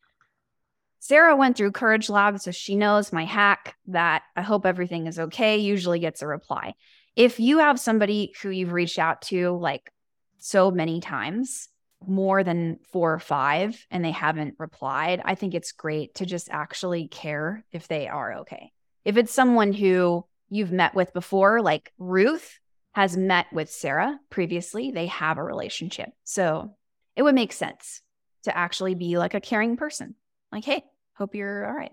Sarah 1.00 1.36
went 1.36 1.54
through 1.54 1.72
Courage 1.72 2.08
Lab, 2.08 2.40
so 2.40 2.50
she 2.50 2.76
knows 2.76 3.12
my 3.12 3.26
hack 3.26 3.74
that 3.88 4.22
I 4.34 4.40
hope 4.40 4.64
everything 4.64 5.06
is 5.06 5.18
okay, 5.18 5.58
usually 5.58 5.98
gets 5.98 6.22
a 6.22 6.26
reply. 6.26 6.72
If 7.14 7.38
you 7.40 7.58
have 7.58 7.78
somebody 7.78 8.32
who 8.40 8.48
you've 8.48 8.72
reached 8.72 8.98
out 8.98 9.20
to 9.22 9.50
like 9.50 9.92
so 10.38 10.70
many 10.70 11.02
times, 11.02 11.68
more 12.06 12.42
than 12.42 12.78
four 12.92 13.12
or 13.12 13.18
five 13.18 13.86
and 13.90 14.04
they 14.04 14.10
haven't 14.10 14.54
replied, 14.58 15.20
I 15.24 15.34
think 15.34 15.54
it's 15.54 15.72
great 15.72 16.14
to 16.16 16.26
just 16.26 16.48
actually 16.50 17.08
care 17.08 17.64
if 17.72 17.88
they 17.88 18.08
are 18.08 18.38
okay. 18.38 18.72
If 19.04 19.16
it's 19.16 19.32
someone 19.32 19.72
who 19.72 20.24
you've 20.48 20.72
met 20.72 20.94
with 20.94 21.12
before, 21.12 21.60
like 21.60 21.92
Ruth 21.98 22.58
has 22.92 23.16
met 23.16 23.46
with 23.52 23.70
Sarah 23.70 24.18
previously, 24.30 24.90
they 24.90 25.06
have 25.06 25.38
a 25.38 25.44
relationship. 25.44 26.10
So 26.24 26.76
it 27.16 27.22
would 27.22 27.34
make 27.34 27.52
sense 27.52 28.02
to 28.44 28.56
actually 28.56 28.94
be 28.94 29.18
like 29.18 29.34
a 29.34 29.40
caring 29.40 29.76
person. 29.76 30.14
Like, 30.50 30.64
hey, 30.64 30.82
hope 31.14 31.34
you're 31.34 31.66
all 31.66 31.74
right. 31.74 31.92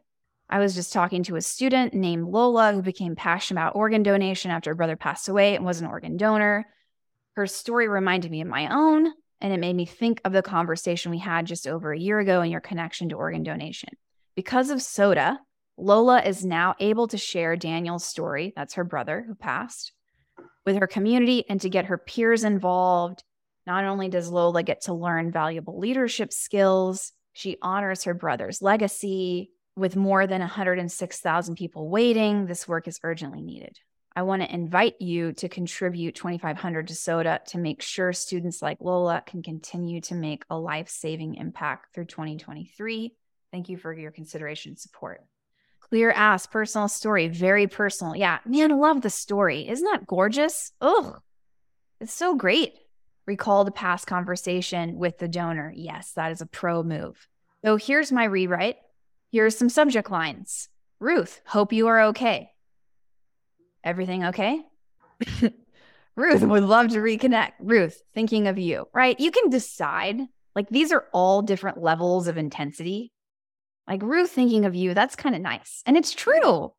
I 0.49 0.59
was 0.59 0.75
just 0.75 0.93
talking 0.93 1.23
to 1.23 1.35
a 1.35 1.41
student 1.41 1.93
named 1.93 2.29
Lola 2.29 2.71
who 2.71 2.81
became 2.81 3.15
passionate 3.15 3.59
about 3.59 3.75
organ 3.75 4.01
donation 4.01 4.49
after 4.49 4.69
her 4.71 4.75
brother 4.75 4.95
passed 4.95 5.27
away 5.27 5.55
and 5.55 5.65
was 5.65 5.81
an 5.81 5.87
organ 5.87 6.15
donor. 6.15 6.65
Her 7.35 7.47
story 7.47 7.87
reminded 7.87 8.31
me 8.31 8.41
of 8.41 8.47
my 8.47 8.73
own. 8.73 9.11
And 9.39 9.53
it 9.53 9.59
made 9.59 9.75
me 9.75 9.85
think 9.85 10.21
of 10.25 10.33
the 10.33 10.41
conversation 10.41 11.11
we 11.11 11.19
had 11.19 11.45
just 11.45 11.67
over 11.67 11.91
a 11.91 11.99
year 11.99 12.19
ago 12.19 12.41
and 12.41 12.51
your 12.51 12.61
connection 12.61 13.09
to 13.09 13.15
organ 13.15 13.43
donation. 13.43 13.89
Because 14.35 14.69
of 14.69 14.81
SODA, 14.81 15.39
Lola 15.77 16.21
is 16.21 16.43
now 16.43 16.75
able 16.79 17.07
to 17.07 17.17
share 17.17 17.55
Daniel's 17.55 18.03
story, 18.03 18.51
that's 18.55 18.73
her 18.73 18.83
brother 18.83 19.23
who 19.27 19.35
passed, 19.35 19.91
with 20.65 20.75
her 20.77 20.87
community 20.87 21.45
and 21.49 21.61
to 21.61 21.69
get 21.69 21.85
her 21.85 21.99
peers 21.99 22.43
involved. 22.43 23.23
Not 23.67 23.83
only 23.85 24.09
does 24.09 24.29
Lola 24.29 24.63
get 24.63 24.81
to 24.81 24.93
learn 24.93 25.31
valuable 25.31 25.77
leadership 25.77 26.33
skills, 26.33 27.13
she 27.33 27.57
honors 27.61 28.05
her 28.05 28.15
brother's 28.15 28.61
legacy. 28.61 29.51
With 29.75 29.95
more 29.95 30.25
than 30.25 30.39
106,000 30.41 31.55
people 31.55 31.87
waiting, 31.87 32.47
this 32.47 32.67
work 32.67 32.87
is 32.87 32.99
urgently 33.03 33.43
needed. 33.43 33.77
I 34.17 34.23
want 34.23 34.41
to 34.41 34.51
invite 34.51 34.99
you 34.99 35.33
to 35.33 35.47
contribute 35.47 36.15
2500 36.15 36.87
to 36.87 36.95
SODA 36.95 37.41
to 37.49 37.59
make 37.59 37.83
sure 37.83 38.11
students 38.13 38.63
like 38.63 38.79
Lola 38.81 39.21
can 39.23 39.43
continue 39.43 40.01
to 40.01 40.15
make 40.15 40.43
a 40.49 40.57
life-saving 40.57 41.35
impact 41.35 41.93
through 41.93 42.05
2023. 42.05 43.13
Thank 43.51 43.69
you 43.69 43.77
for 43.77 43.93
your 43.93 44.09
consideration 44.09 44.71
and 44.71 44.79
support. 44.79 45.23
Clear 45.81 46.09
ass 46.09 46.47
personal 46.47 46.87
story, 46.87 47.27
very 47.27 47.67
personal. 47.67 48.15
Yeah, 48.15 48.39
man, 48.43 48.71
I 48.71 48.75
love 48.75 49.03
the 49.03 49.11
story. 49.11 49.69
Isn't 49.69 49.85
that 49.85 50.07
gorgeous? 50.07 50.71
Oh, 50.81 51.17
it's 51.99 52.11
so 52.11 52.33
great. 52.33 52.73
Recall 53.27 53.65
the 53.65 53.71
past 53.71 54.07
conversation 54.07 54.97
with 54.97 55.19
the 55.19 55.27
donor. 55.27 55.71
Yes, 55.75 56.13
that 56.13 56.31
is 56.31 56.41
a 56.41 56.47
pro 56.47 56.81
move. 56.81 57.27
So 57.63 57.75
here's 57.75 58.11
my 58.11 58.23
rewrite. 58.23 58.77
Here's 59.31 59.55
some 59.55 59.69
subject 59.69 60.09
lines. 60.09 60.69
Ruth, 60.99 61.39
hope 61.45 61.71
you 61.71 61.85
are 61.85 62.01
okay. 62.05 62.49
Everything 63.87 64.25
okay? 64.25 64.61
Ruth 66.17 66.41
would 66.41 66.63
love 66.63 66.89
to 66.89 66.97
reconnect. 66.97 67.53
Ruth, 67.61 68.01
thinking 68.13 68.49
of 68.49 68.59
you, 68.59 68.85
right? 68.93 69.17
You 69.17 69.31
can 69.31 69.49
decide. 69.49 70.19
Like 70.53 70.67
these 70.67 70.91
are 70.91 71.05
all 71.13 71.41
different 71.41 71.81
levels 71.81 72.27
of 72.27 72.37
intensity. 72.37 73.13
Like 73.87 74.03
Ruth 74.03 74.29
thinking 74.29 74.65
of 74.65 74.75
you, 74.75 74.93
that's 74.93 75.15
kind 75.15 75.35
of 75.35 75.41
nice. 75.41 75.83
And 75.85 75.95
it's 75.95 76.13
true. 76.13 76.73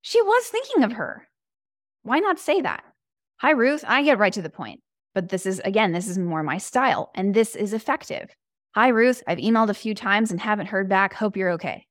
She 0.00 0.22
was 0.22 0.46
thinking 0.46 0.82
of 0.82 0.92
her. 0.92 1.28
Why 2.04 2.20
not 2.20 2.38
say 2.38 2.62
that? 2.62 2.84
Hi, 3.42 3.50
Ruth. 3.50 3.84
I 3.86 4.02
get 4.02 4.18
right 4.18 4.32
to 4.32 4.40
the 4.40 4.48
point. 4.48 4.80
But 5.14 5.28
this 5.28 5.44
is, 5.44 5.60
again, 5.62 5.92
this 5.92 6.08
is 6.08 6.16
more 6.16 6.42
my 6.42 6.56
style 6.56 7.10
and 7.14 7.34
this 7.34 7.54
is 7.54 7.74
effective. 7.74 8.34
Hi, 8.74 8.88
Ruth. 8.88 9.22
I've 9.26 9.36
emailed 9.36 9.68
a 9.68 9.74
few 9.74 9.94
times 9.94 10.30
and 10.30 10.40
haven't 10.40 10.68
heard 10.68 10.88
back. 10.88 11.12
Hope 11.12 11.36
you're 11.36 11.52
okay. 11.52 11.84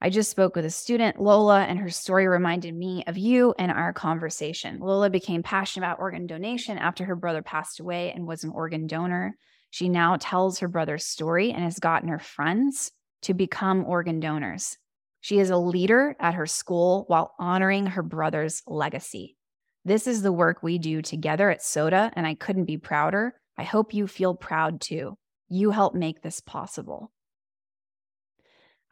I 0.00 0.10
just 0.10 0.30
spoke 0.30 0.54
with 0.54 0.64
a 0.64 0.70
student, 0.70 1.20
Lola, 1.20 1.62
and 1.62 1.76
her 1.78 1.90
story 1.90 2.28
reminded 2.28 2.72
me 2.72 3.02
of 3.08 3.18
you 3.18 3.52
and 3.58 3.72
our 3.72 3.92
conversation. 3.92 4.78
Lola 4.78 5.10
became 5.10 5.42
passionate 5.42 5.86
about 5.86 5.98
organ 5.98 6.26
donation 6.28 6.78
after 6.78 7.04
her 7.04 7.16
brother 7.16 7.42
passed 7.42 7.80
away 7.80 8.12
and 8.12 8.26
was 8.26 8.44
an 8.44 8.50
organ 8.50 8.86
donor. 8.86 9.36
She 9.70 9.88
now 9.88 10.16
tells 10.16 10.60
her 10.60 10.68
brother's 10.68 11.04
story 11.04 11.50
and 11.50 11.64
has 11.64 11.80
gotten 11.80 12.08
her 12.08 12.20
friends 12.20 12.92
to 13.22 13.34
become 13.34 13.84
organ 13.84 14.20
donors. 14.20 14.76
She 15.20 15.40
is 15.40 15.50
a 15.50 15.56
leader 15.56 16.14
at 16.20 16.34
her 16.34 16.46
school 16.46 17.04
while 17.08 17.34
honoring 17.40 17.86
her 17.86 18.02
brother's 18.02 18.62
legacy. 18.68 19.36
This 19.84 20.06
is 20.06 20.22
the 20.22 20.32
work 20.32 20.62
we 20.62 20.78
do 20.78 21.02
together 21.02 21.50
at 21.50 21.62
SODA, 21.62 22.12
and 22.14 22.24
I 22.24 22.34
couldn't 22.34 22.66
be 22.66 22.78
prouder. 22.78 23.34
I 23.56 23.64
hope 23.64 23.94
you 23.94 24.06
feel 24.06 24.34
proud 24.34 24.80
too. 24.80 25.18
You 25.48 25.72
help 25.72 25.94
make 25.94 26.22
this 26.22 26.40
possible. 26.40 27.10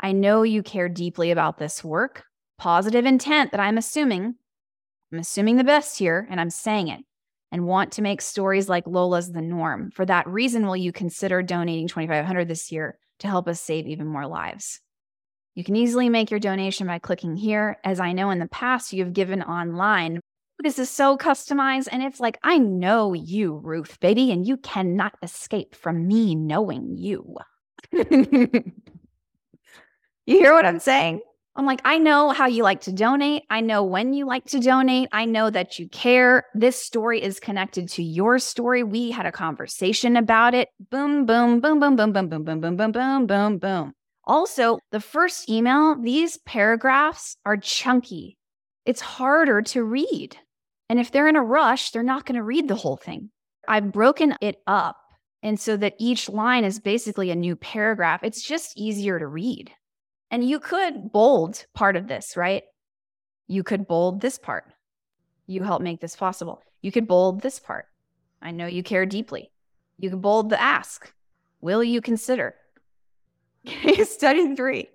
I 0.01 0.13
know 0.13 0.43
you 0.43 0.63
care 0.63 0.89
deeply 0.89 1.31
about 1.31 1.59
this 1.59 1.83
work. 1.83 2.25
Positive 2.59 3.05
intent 3.05 3.51
that 3.51 3.61
I'm 3.61 3.79
assuming. 3.79 4.35
I'm 5.13 5.19
assuming 5.19 5.57
the 5.57 5.65
best 5.65 5.99
here, 5.99 6.27
and 6.31 6.41
I'm 6.41 6.51
saying 6.51 6.89
it, 6.89 7.01
and 7.53 7.67
want 7.67 7.93
to 7.93 8.03
make 8.03 8.21
stories 8.21 8.69
like 8.69 8.87
Lola's 8.87 9.33
the 9.33 9.43
norm. 9.43 9.91
For 9.91 10.05
that 10.07 10.27
reason, 10.27 10.67
will 10.67 10.77
you 10.77 10.93
consider 10.93 11.43
donating 11.43 11.89
2500 11.89 12.49
this 12.49 12.73
year 12.73 12.99
to 13.21 13.29
help 13.29 13.49
us 13.49 13.61
save 13.61 13.87
even 13.87 14.07
more 14.07 14.27
lives? 14.27 14.81
You 15.55 15.65
can 15.65 15.77
easily 15.77 16.11
make 16.11 16.31
your 16.31 16.41
donation 16.41 16.87
by 16.87 16.99
clicking 16.99 17.37
here. 17.37 17.79
As 17.83 17.99
I 17.99 18.13
know 18.13 18.31
in 18.31 18.39
the 18.39 18.49
past, 18.49 18.93
you 18.93 19.03
have 19.03 19.15
given 19.15 19.43
online. 19.43 20.21
This 20.59 20.79
is 20.79 20.91
so 20.91 21.17
customized, 21.17 21.89
and 21.91 22.03
it's 22.03 22.21
like, 22.21 22.39
I 22.43 22.59
know 22.59 23.13
you, 23.13 23.61
Ruth, 23.63 23.99
baby, 24.01 24.31
and 24.31 24.47
you 24.47 24.57
cannot 24.59 25.15
escape 25.23 25.75
from 25.75 26.07
me 26.07 26.35
knowing 26.35 26.97
you. 26.97 27.37
You 30.27 30.39
hear 30.39 30.55
what 30.55 30.67
I'm 30.67 30.81
saying? 30.81 31.21
I'm 31.55 31.67
like, 31.67 31.81
I 31.85 31.99
know 31.99 32.31
how 32.31 32.47
you 32.47 32.65
like 32.65 32.81
to 32.83 32.93
donate. 32.93 33.45
I 33.49 33.61
know 33.61 33.85
when 33.85 34.13
you 34.13 34.27
like 34.27 34.45
to 34.47 34.59
donate. 34.59 35.09
I 35.13 35.25
know 35.25 35.51
that 35.51 35.79
you 35.79 35.89
care. 35.89 36.45
This 36.53 36.77
story 36.77 37.23
is 37.23 37.39
connected 37.39 37.89
to 37.91 38.03
your 38.03 38.41
story. 38.41 38.83
We 38.83 39.13
had 39.13 39.25
a 39.25 39.33
conversation 39.33 40.17
about 40.17 40.53
it. 40.53 40.69
Boom, 40.91 41.27
boom, 41.27 41.61
boom, 41.61 41.79
boom, 41.79 41.95
boom, 41.95 42.13
boom, 42.13 42.29
boom, 42.29 42.45
boom, 42.45 42.61
boom, 42.61 42.77
boom, 42.77 42.93
boom, 42.93 43.27
boom, 43.27 43.59
boom. 43.59 43.93
Also, 44.25 44.79
the 44.91 45.01
first 45.01 45.49
email, 45.49 45.95
these 45.95 46.39
paragraphs 46.39 47.37
are 47.47 47.57
chunky. 47.57 48.37
It's 48.85 49.01
harder 49.01 49.63
to 49.63 49.85
read. 49.85 50.37
And 50.91 50.99
if 50.99 51.13
they're 51.13 51.29
in 51.29 51.37
a 51.37 51.43
rush, 51.43 51.93
they're 51.93 52.03
not 52.03 52.27
going 52.27 52.35
to 52.35 52.43
read 52.43 52.67
the 52.67 52.75
whole 52.75 52.97
thing. 52.97 53.31
I've 53.69 53.93
broken 53.93 54.35
it 54.41 54.57
up. 54.67 54.97
And 55.43 55.59
so 55.59 55.77
that 55.77 55.95
each 56.01 56.29
line 56.29 56.65
is 56.65 56.81
basically 56.81 57.31
a 57.31 57.37
new 57.37 57.55
paragraph. 57.55 58.25
It's 58.25 58.43
just 58.43 58.77
easier 58.77 59.21
to 59.21 59.27
read. 59.29 59.71
And 60.37 60.47
you 60.47 60.61
could 60.61 61.13
bold 61.13 61.65
part 61.73 61.97
of 61.97 62.09
this, 62.09 62.37
right? 62.37 62.63
You 63.49 63.63
could 63.63 63.89
bold 63.89 64.21
this 64.21 64.37
part. 64.37 64.71
You 65.47 65.63
help 65.63 65.81
make 65.81 65.99
this 65.99 66.15
possible. 66.15 66.63
You 66.83 66.93
could 66.93 67.09
bold 67.09 67.41
this 67.41 67.59
part. 67.59 67.87
I 68.43 68.51
know 68.51 68.67
you 68.67 68.83
care 68.83 69.07
deeply. 69.07 69.51
You 69.99 70.11
could 70.11 70.21
bold 70.21 70.51
the 70.51 70.61
ask. 70.61 71.11
Will 71.63 71.83
you 71.83 72.03
consider? 72.03 72.55
Case 73.65 74.13
study 74.13 74.55
three. 74.55 74.91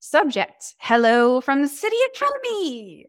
Subject 0.00 0.74
Hello 0.78 1.40
from 1.40 1.62
the 1.62 1.68
City 1.68 1.98
Academy. 2.12 3.06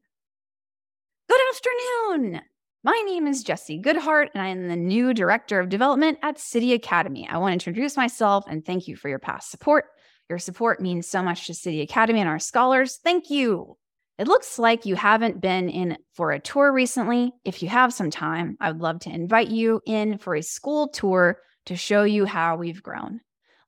Good 1.27 1.41
afternoon. 1.49 2.41
My 2.83 3.01
name 3.07 3.25
is 3.25 3.41
Jesse 3.41 3.81
Goodhart, 3.81 4.27
and 4.35 4.43
I 4.43 4.49
am 4.49 4.67
the 4.67 4.75
new 4.75 5.11
Director 5.11 5.59
of 5.59 5.69
Development 5.69 6.19
at 6.21 6.37
City 6.37 6.73
Academy. 6.73 7.27
I 7.27 7.39
want 7.39 7.49
to 7.49 7.53
introduce 7.53 7.97
myself 7.97 8.45
and 8.47 8.63
thank 8.63 8.87
you 8.87 8.95
for 8.95 9.09
your 9.09 9.17
past 9.17 9.49
support. 9.49 9.85
Your 10.33 10.39
support 10.39 10.81
means 10.81 11.07
so 11.07 11.21
much 11.21 11.45
to 11.45 11.53
City 11.53 11.81
Academy 11.81 12.19
and 12.19 12.27
our 12.27 12.39
scholars. 12.39 12.97
Thank 13.03 13.29
you. 13.29 13.77
It 14.17 14.27
looks 14.27 14.57
like 14.57 14.83
you 14.83 14.95
haven't 14.95 15.39
been 15.39 15.69
in 15.69 15.95
for 16.15 16.31
a 16.31 16.39
tour 16.39 16.73
recently. 16.73 17.33
If 17.45 17.61
you 17.61 17.69
have 17.69 17.93
some 17.93 18.09
time, 18.09 18.57
I 18.59 18.71
would 18.71 18.81
love 18.81 19.01
to 19.01 19.11
invite 19.11 19.49
you 19.49 19.79
in 19.85 20.17
for 20.17 20.33
a 20.33 20.41
school 20.41 20.87
tour 20.87 21.37
to 21.67 21.75
show 21.75 22.01
you 22.01 22.25
how 22.25 22.55
we've 22.55 22.81
grown. 22.81 23.19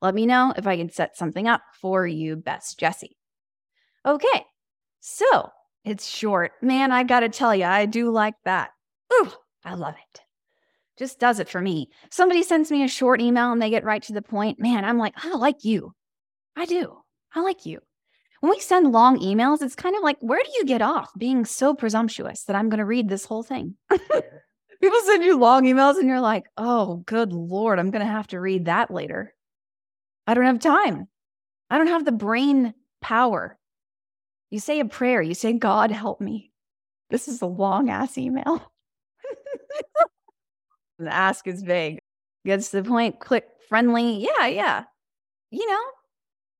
Let 0.02 0.16
me 0.16 0.26
know 0.26 0.52
if 0.56 0.66
I 0.66 0.76
can 0.76 0.90
set 0.90 1.16
something 1.16 1.46
up 1.46 1.62
for 1.80 2.04
you, 2.04 2.34
best 2.34 2.80
Jesse. 2.80 3.16
Okay, 4.04 4.44
so 4.98 5.50
it's 5.84 6.04
short. 6.04 6.50
Man, 6.62 6.90
I 6.90 7.04
gotta 7.04 7.28
tell 7.28 7.54
you, 7.54 7.66
I 7.66 7.86
do 7.86 8.10
like 8.10 8.34
that. 8.44 8.70
Ooh, 9.12 9.30
I 9.64 9.74
love 9.74 9.94
it. 9.94 10.20
Just 10.98 11.20
does 11.20 11.38
it 11.38 11.48
for 11.48 11.60
me. 11.60 11.90
Somebody 12.10 12.42
sends 12.42 12.72
me 12.72 12.82
a 12.82 12.88
short 12.88 13.20
email 13.20 13.52
and 13.52 13.62
they 13.62 13.70
get 13.70 13.84
right 13.84 14.02
to 14.02 14.12
the 14.12 14.20
point. 14.20 14.58
Man, 14.58 14.84
I'm 14.84 14.98
like, 14.98 15.14
I 15.24 15.36
like 15.36 15.62
you. 15.62 15.92
I 16.56 16.64
do. 16.64 16.98
I 17.34 17.40
like 17.40 17.66
you. 17.66 17.80
When 18.40 18.50
we 18.50 18.60
send 18.60 18.92
long 18.92 19.18
emails, 19.20 19.62
it's 19.62 19.74
kind 19.74 19.96
of 19.96 20.02
like, 20.02 20.18
where 20.20 20.42
do 20.42 20.50
you 20.56 20.64
get 20.64 20.82
off 20.82 21.10
being 21.18 21.44
so 21.44 21.74
presumptuous 21.74 22.44
that 22.44 22.56
I'm 22.56 22.68
going 22.68 22.78
to 22.78 22.84
read 22.84 23.08
this 23.08 23.24
whole 23.24 23.42
thing? 23.42 23.74
People 23.90 25.00
send 25.04 25.24
you 25.24 25.38
long 25.38 25.64
emails 25.64 25.98
and 25.98 26.08
you're 26.08 26.20
like, 26.20 26.46
oh, 26.56 26.96
good 27.06 27.32
Lord, 27.32 27.78
I'm 27.78 27.90
going 27.90 28.04
to 28.04 28.10
have 28.10 28.26
to 28.28 28.40
read 28.40 28.66
that 28.66 28.90
later. 28.90 29.34
I 30.26 30.34
don't 30.34 30.44
have 30.44 30.58
time. 30.58 31.08
I 31.70 31.78
don't 31.78 31.86
have 31.88 32.04
the 32.04 32.12
brain 32.12 32.74
power. 33.00 33.58
You 34.50 34.60
say 34.60 34.80
a 34.80 34.84
prayer, 34.84 35.22
you 35.22 35.34
say, 35.34 35.52
God, 35.52 35.90
help 35.90 36.20
me. 36.20 36.52
This 37.10 37.28
is 37.28 37.42
a 37.42 37.46
long 37.46 37.90
ass 37.90 38.18
email. 38.18 38.72
the 40.98 41.12
ask 41.12 41.46
is 41.46 41.62
vague. 41.62 41.98
Gets 42.44 42.70
to 42.70 42.82
the 42.82 42.88
point, 42.88 43.18
click 43.18 43.46
friendly. 43.68 44.18
Yeah, 44.20 44.46
yeah. 44.46 44.84
You 45.50 45.66
know, 45.68 45.80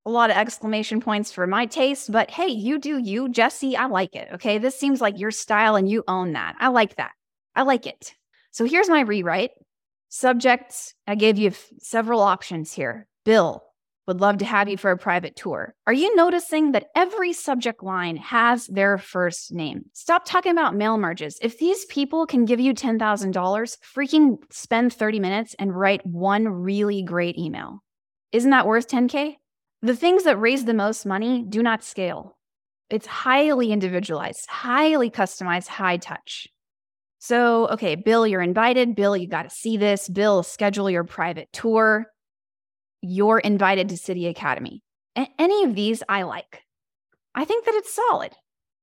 a 0.06 0.10
lot 0.10 0.30
of 0.30 0.36
exclamation 0.36 1.00
points 1.00 1.32
for 1.32 1.46
my 1.46 1.66
taste, 1.66 2.12
but 2.12 2.30
hey, 2.30 2.46
you 2.46 2.78
do 2.78 2.96
you, 2.96 3.28
Jesse. 3.28 3.76
I 3.76 3.86
like 3.86 4.14
it. 4.14 4.28
Okay. 4.34 4.58
This 4.58 4.78
seems 4.78 5.00
like 5.00 5.18
your 5.18 5.32
style 5.32 5.74
and 5.74 5.88
you 5.90 6.04
own 6.06 6.32
that. 6.32 6.54
I 6.60 6.68
like 6.68 6.96
that. 6.96 7.10
I 7.56 7.62
like 7.62 7.86
it. 7.86 8.14
So 8.52 8.64
here's 8.64 8.88
my 8.88 9.00
rewrite. 9.00 9.50
Subjects, 10.08 10.94
I 11.06 11.16
gave 11.16 11.36
you 11.36 11.48
f- 11.48 11.68
several 11.80 12.20
options 12.20 12.72
here. 12.72 13.08
Bill, 13.24 13.64
would 14.06 14.20
love 14.20 14.38
to 14.38 14.44
have 14.44 14.68
you 14.68 14.76
for 14.76 14.92
a 14.92 14.96
private 14.96 15.34
tour. 15.34 15.74
Are 15.86 15.92
you 15.92 16.14
noticing 16.14 16.72
that 16.72 16.86
every 16.94 17.32
subject 17.32 17.82
line 17.82 18.16
has 18.16 18.68
their 18.68 18.98
first 18.98 19.52
name? 19.52 19.86
Stop 19.92 20.24
talking 20.24 20.52
about 20.52 20.76
mail 20.76 20.96
merges. 20.96 21.38
If 21.42 21.58
these 21.58 21.84
people 21.86 22.24
can 22.24 22.44
give 22.44 22.60
you 22.60 22.72
$10,000, 22.72 23.76
freaking 23.96 24.36
spend 24.52 24.92
30 24.92 25.18
minutes 25.18 25.56
and 25.58 25.76
write 25.76 26.06
one 26.06 26.46
really 26.46 27.02
great 27.02 27.36
email. 27.36 27.82
Isn't 28.30 28.50
that 28.50 28.66
worth 28.66 28.88
10K? 28.88 29.36
The 29.82 29.96
things 29.96 30.24
that 30.24 30.40
raise 30.40 30.64
the 30.64 30.74
most 30.74 31.06
money 31.06 31.44
do 31.48 31.62
not 31.62 31.84
scale. 31.84 32.36
It's 32.88 33.06
highly 33.06 33.72
individualized, 33.72 34.46
highly 34.48 35.10
customized, 35.10 35.66
high 35.68 35.96
touch. 35.96 36.48
So, 37.18 37.68
okay, 37.68 37.96
Bill, 37.96 38.26
you're 38.26 38.42
invited. 38.42 38.94
Bill, 38.94 39.16
you 39.16 39.28
got 39.28 39.42
to 39.42 39.50
see 39.50 39.76
this. 39.76 40.08
Bill, 40.08 40.42
schedule 40.42 40.88
your 40.88 41.04
private 41.04 41.48
tour. 41.52 42.06
You're 43.00 43.38
invited 43.38 43.88
to 43.88 43.96
City 43.96 44.26
Academy. 44.26 44.82
A- 45.16 45.28
any 45.38 45.64
of 45.64 45.74
these 45.74 46.02
I 46.08 46.22
like. 46.22 46.62
I 47.34 47.44
think 47.44 47.64
that 47.64 47.74
it's 47.74 47.94
solid. 47.94 48.32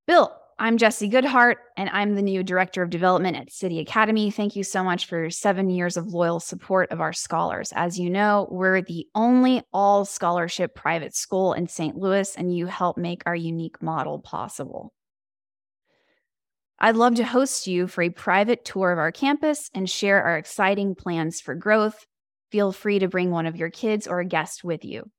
Bill, 0.06 0.36
I'm 0.56 0.78
Jesse 0.78 1.10
Goodhart, 1.10 1.56
and 1.76 1.90
I'm 1.90 2.14
the 2.14 2.22
new 2.22 2.44
Director 2.44 2.80
of 2.82 2.90
Development 2.90 3.36
at 3.36 3.50
City 3.50 3.80
Academy. 3.80 4.30
Thank 4.30 4.54
you 4.54 4.62
so 4.62 4.84
much 4.84 5.06
for 5.06 5.28
seven 5.28 5.68
years 5.68 5.96
of 5.96 6.14
loyal 6.14 6.38
support 6.38 6.92
of 6.92 7.00
our 7.00 7.12
scholars. 7.12 7.72
As 7.74 7.98
you 7.98 8.08
know, 8.08 8.46
we're 8.52 8.80
the 8.80 9.08
only 9.16 9.62
all 9.72 10.04
scholarship 10.04 10.76
private 10.76 11.16
school 11.16 11.54
in 11.54 11.66
St. 11.66 11.96
Louis, 11.96 12.36
and 12.36 12.56
you 12.56 12.66
help 12.66 12.96
make 12.96 13.24
our 13.26 13.34
unique 13.34 13.82
model 13.82 14.20
possible. 14.20 14.92
I'd 16.78 16.96
love 16.96 17.16
to 17.16 17.24
host 17.24 17.66
you 17.66 17.88
for 17.88 18.02
a 18.02 18.10
private 18.10 18.64
tour 18.64 18.92
of 18.92 18.98
our 18.98 19.10
campus 19.10 19.70
and 19.74 19.90
share 19.90 20.22
our 20.22 20.38
exciting 20.38 20.94
plans 20.94 21.40
for 21.40 21.56
growth. 21.56 22.06
Feel 22.52 22.70
free 22.70 23.00
to 23.00 23.08
bring 23.08 23.32
one 23.32 23.46
of 23.46 23.56
your 23.56 23.70
kids 23.70 24.06
or 24.06 24.20
a 24.20 24.24
guest 24.24 24.62
with 24.62 24.84
you. 24.84 25.10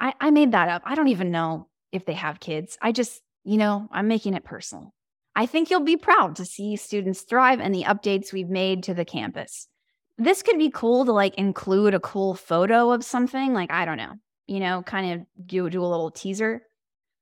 I, 0.00 0.14
I 0.18 0.30
made 0.30 0.52
that 0.52 0.70
up. 0.70 0.82
I 0.86 0.94
don't 0.94 1.08
even 1.08 1.30
know 1.30 1.68
if 1.92 2.06
they 2.06 2.14
have 2.14 2.40
kids. 2.40 2.78
I 2.80 2.92
just 2.92 3.20
you 3.48 3.56
know, 3.56 3.88
I'm 3.90 4.08
making 4.08 4.34
it 4.34 4.44
personal. 4.44 4.92
I 5.34 5.46
think 5.46 5.70
you'll 5.70 5.80
be 5.80 5.96
proud 5.96 6.36
to 6.36 6.44
see 6.44 6.76
students 6.76 7.22
thrive 7.22 7.60
and 7.60 7.74
the 7.74 7.84
updates 7.84 8.30
we've 8.30 8.50
made 8.50 8.82
to 8.82 8.94
the 8.94 9.06
campus. 9.06 9.68
This 10.18 10.42
could 10.42 10.58
be 10.58 10.70
cool 10.70 11.06
to 11.06 11.12
like 11.12 11.34
include 11.36 11.94
a 11.94 12.00
cool 12.00 12.34
photo 12.34 12.90
of 12.90 13.04
something, 13.04 13.54
like, 13.54 13.72
I 13.72 13.86
don't 13.86 13.96
know, 13.96 14.12
you 14.46 14.60
know, 14.60 14.82
kind 14.82 15.12
of 15.12 15.46
do, 15.46 15.70
do 15.70 15.82
a 15.82 15.86
little 15.86 16.10
teaser. 16.10 16.60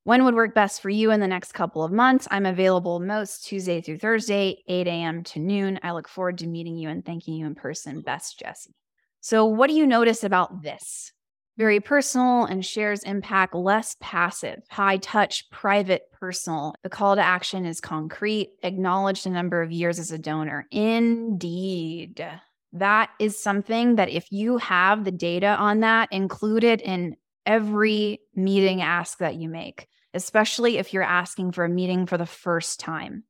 When 0.03 0.25
would 0.25 0.35
work 0.35 0.53
best 0.53 0.83
for 0.83 0.91
you 0.91 1.13
in 1.13 1.21
the 1.21 1.29
next 1.29 1.53
couple 1.53 1.85
of 1.85 1.93
months? 1.93 2.27
I'm 2.29 2.47
available 2.47 2.99
most 2.99 3.45
Tuesday 3.45 3.81
through 3.81 3.99
Thursday, 3.99 4.65
8 4.67 4.89
a.m. 4.89 5.23
to 5.25 5.39
noon. 5.39 5.79
I 5.85 5.93
look 5.93 6.09
forward 6.09 6.39
to 6.39 6.49
meeting 6.49 6.77
you 6.77 6.89
and 6.89 7.05
thanking 7.05 7.35
you 7.35 7.47
in 7.47 7.55
person. 7.55 8.01
Best, 8.01 8.41
Jesse. 8.41 8.75
So, 9.21 9.45
what 9.45 9.69
do 9.69 9.75
you 9.75 9.87
notice 9.87 10.25
about 10.25 10.63
this? 10.63 11.13
Very 11.57 11.81
personal 11.81 12.45
and 12.45 12.65
shares 12.65 13.03
impact 13.03 13.55
less 13.55 13.97
passive, 14.01 14.63
high 14.69 14.99
touch, 14.99 15.49
private, 15.51 16.03
personal. 16.13 16.75
The 16.83 16.91
call 16.91 17.17
to 17.17 17.23
action 17.23 17.65
is 17.65 17.81
concrete, 17.81 18.51
acknowledged 18.63 19.27
a 19.27 19.31
number 19.31 19.63
of 19.63 19.73
years 19.73 19.99
as 19.99 20.11
a 20.11 20.19
donor. 20.19 20.67
Indeed. 20.71 22.27
That 22.73 23.11
is 23.19 23.43
something 23.43 23.97
that 23.97 24.11
if 24.11 24.31
you 24.31 24.59
have 24.59 25.05
the 25.05 25.13
data 25.13 25.57
on 25.59 25.81
that 25.81 26.13
included 26.13 26.83
in 26.83 27.17
every 27.47 28.21
meeting 28.35 28.83
ask 28.83 29.19
that 29.19 29.37
you 29.37 29.49
make, 29.49 29.89
especially 30.13 30.77
if 30.77 30.93
you're 30.93 31.03
asking 31.03 31.53
for 31.53 31.65
a 31.65 31.71
meeting 31.71 32.07
for 32.07 32.19
the 32.19 32.27
first 32.27 32.81
time. 32.81 33.25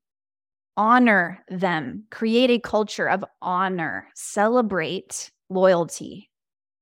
Honor 0.77 1.45
them, 1.49 2.05
create 2.11 2.51
a 2.51 2.59
culture 2.59 3.09
of 3.09 3.24
honor, 3.41 4.09
celebrate 4.14 5.31
loyalty, 5.49 6.31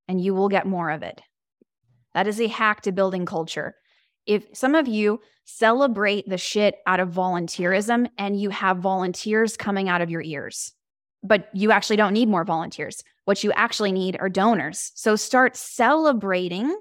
and 0.07 0.19
you 0.19 0.33
will 0.33 0.49
get 0.49 0.65
more 0.65 0.89
of 0.89 1.03
it. 1.03 1.21
That 2.15 2.27
is 2.27 2.41
a 2.41 2.47
hack 2.47 2.81
to 2.81 2.91
building 2.91 3.27
culture. 3.27 3.75
If 4.25 4.47
some 4.53 4.73
of 4.73 4.87
you 4.87 5.19
celebrate 5.43 6.27
the 6.27 6.37
shit 6.39 6.77
out 6.87 6.99
of 6.99 7.09
volunteerism 7.09 8.09
and 8.17 8.39
you 8.39 8.49
have 8.49 8.77
volunteers 8.77 9.57
coming 9.57 9.89
out 9.89 10.01
of 10.01 10.09
your 10.09 10.21
ears, 10.21 10.73
but 11.21 11.49
you 11.53 11.71
actually 11.71 11.97
don't 11.97 12.13
need 12.13 12.29
more 12.29 12.43
volunteers. 12.43 13.03
What 13.25 13.43
you 13.43 13.51
actually 13.51 13.91
need 13.91 14.17
are 14.19 14.29
donors. 14.29 14.91
So 14.95 15.15
start 15.15 15.55
celebrating 15.55 16.75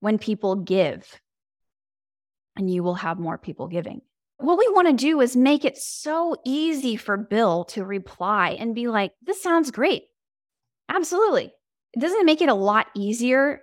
when 0.00 0.18
people 0.18 0.56
give, 0.56 1.20
and 2.56 2.68
you 2.68 2.82
will 2.82 2.96
have 2.96 3.18
more 3.18 3.38
people 3.38 3.68
giving. 3.68 4.02
What 4.38 4.58
we 4.58 4.68
want 4.70 4.88
to 4.88 4.94
do 4.94 5.20
is 5.20 5.36
make 5.36 5.64
it 5.64 5.78
so 5.78 6.34
easy 6.44 6.96
for 6.96 7.16
Bill 7.16 7.64
to 7.66 7.84
reply 7.84 8.56
and 8.58 8.74
be 8.74 8.88
like, 8.88 9.12
this 9.22 9.40
sounds 9.40 9.70
great. 9.70 10.04
Absolutely. 10.88 11.52
Doesn't 11.96 12.20
it 12.20 12.26
make 12.26 12.42
it 12.42 12.48
a 12.48 12.54
lot 12.54 12.88
easier 12.96 13.60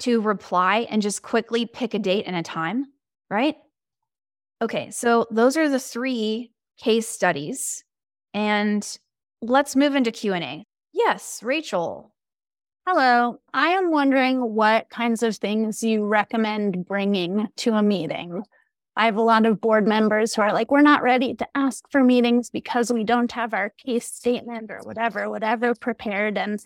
to 0.00 0.20
reply 0.20 0.86
and 0.90 1.02
just 1.02 1.22
quickly 1.22 1.66
pick 1.66 1.94
a 1.94 1.98
date 1.98 2.24
and 2.26 2.36
a 2.36 2.42
time, 2.42 2.86
right? 3.30 3.56
Okay, 4.60 4.90
so 4.90 5.26
those 5.30 5.56
are 5.56 5.68
the 5.68 5.80
three 5.80 6.50
case 6.78 7.08
studies 7.08 7.84
and 8.34 8.98
let's 9.40 9.76
move 9.76 9.94
into 9.94 10.10
Q&A. 10.10 10.64
Yes, 10.92 11.40
Rachel. 11.42 12.12
Hello. 12.86 13.38
I 13.52 13.68
am 13.68 13.90
wondering 13.90 14.54
what 14.54 14.88
kinds 14.88 15.22
of 15.22 15.36
things 15.36 15.82
you 15.82 16.06
recommend 16.06 16.86
bringing 16.86 17.48
to 17.58 17.74
a 17.74 17.82
meeting. 17.82 18.42
I 18.96 19.04
have 19.04 19.16
a 19.16 19.22
lot 19.22 19.46
of 19.46 19.60
board 19.60 19.86
members 19.86 20.34
who 20.34 20.42
are 20.42 20.52
like, 20.52 20.70
we're 20.72 20.80
not 20.80 21.02
ready 21.02 21.34
to 21.34 21.46
ask 21.54 21.84
for 21.90 22.02
meetings 22.02 22.50
because 22.50 22.92
we 22.92 23.04
don't 23.04 23.30
have 23.32 23.54
our 23.54 23.70
case 23.70 24.06
statement 24.06 24.70
or 24.70 24.80
whatever, 24.82 25.30
whatever 25.30 25.74
prepared. 25.74 26.36
And 26.36 26.58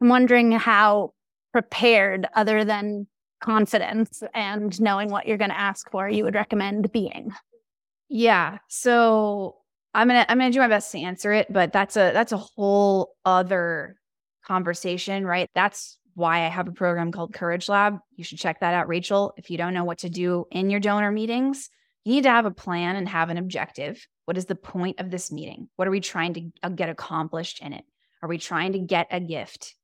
I'm 0.00 0.08
wondering 0.08 0.52
how 0.52 1.14
prepared 1.52 2.26
other 2.34 2.64
than 2.64 3.06
confidence 3.40 4.22
and 4.34 4.80
knowing 4.80 5.10
what 5.10 5.26
you're 5.26 5.38
going 5.38 5.50
to 5.50 5.58
ask 5.58 5.90
for 5.90 6.08
you 6.08 6.24
would 6.24 6.34
recommend 6.34 6.90
being? 6.92 7.32
Yeah 8.08 8.58
so 8.68 9.56
i'm 9.94 10.08
gonna 10.08 10.24
i'm 10.28 10.38
gonna 10.38 10.50
do 10.50 10.58
my 10.58 10.68
best 10.68 10.92
to 10.92 10.98
answer 10.98 11.32
it 11.32 11.50
but 11.50 11.72
that's 11.72 11.96
a 11.96 12.10
that's 12.12 12.32
a 12.32 12.36
whole 12.36 13.14
other 13.24 13.96
conversation 14.46 15.26
right? 15.26 15.48
That's 15.54 15.98
why 16.14 16.46
i 16.46 16.48
have 16.48 16.68
a 16.68 16.72
program 16.72 17.12
called 17.12 17.34
courage 17.34 17.68
lab. 17.68 17.98
You 18.16 18.24
should 18.24 18.38
check 18.38 18.60
that 18.60 18.74
out 18.74 18.88
rachel. 18.88 19.34
If 19.36 19.50
you 19.50 19.58
don't 19.58 19.74
know 19.74 19.84
what 19.84 19.98
to 19.98 20.08
do 20.08 20.46
in 20.50 20.70
your 20.70 20.80
donor 20.80 21.12
meetings 21.12 21.70
you 22.08 22.14
need 22.14 22.24
to 22.24 22.30
have 22.30 22.46
a 22.46 22.50
plan 22.50 22.96
and 22.96 23.06
have 23.06 23.28
an 23.28 23.36
objective. 23.36 24.06
What 24.24 24.38
is 24.38 24.46
the 24.46 24.54
point 24.54 24.98
of 24.98 25.10
this 25.10 25.30
meeting? 25.30 25.68
What 25.76 25.86
are 25.86 25.90
we 25.90 26.00
trying 26.00 26.32
to 26.34 26.50
uh, 26.62 26.70
get 26.70 26.88
accomplished 26.88 27.60
in 27.60 27.74
it? 27.74 27.84
Are 28.22 28.28
we 28.30 28.38
trying 28.38 28.72
to 28.72 28.78
get 28.78 29.08
a 29.10 29.20
gift 29.20 29.74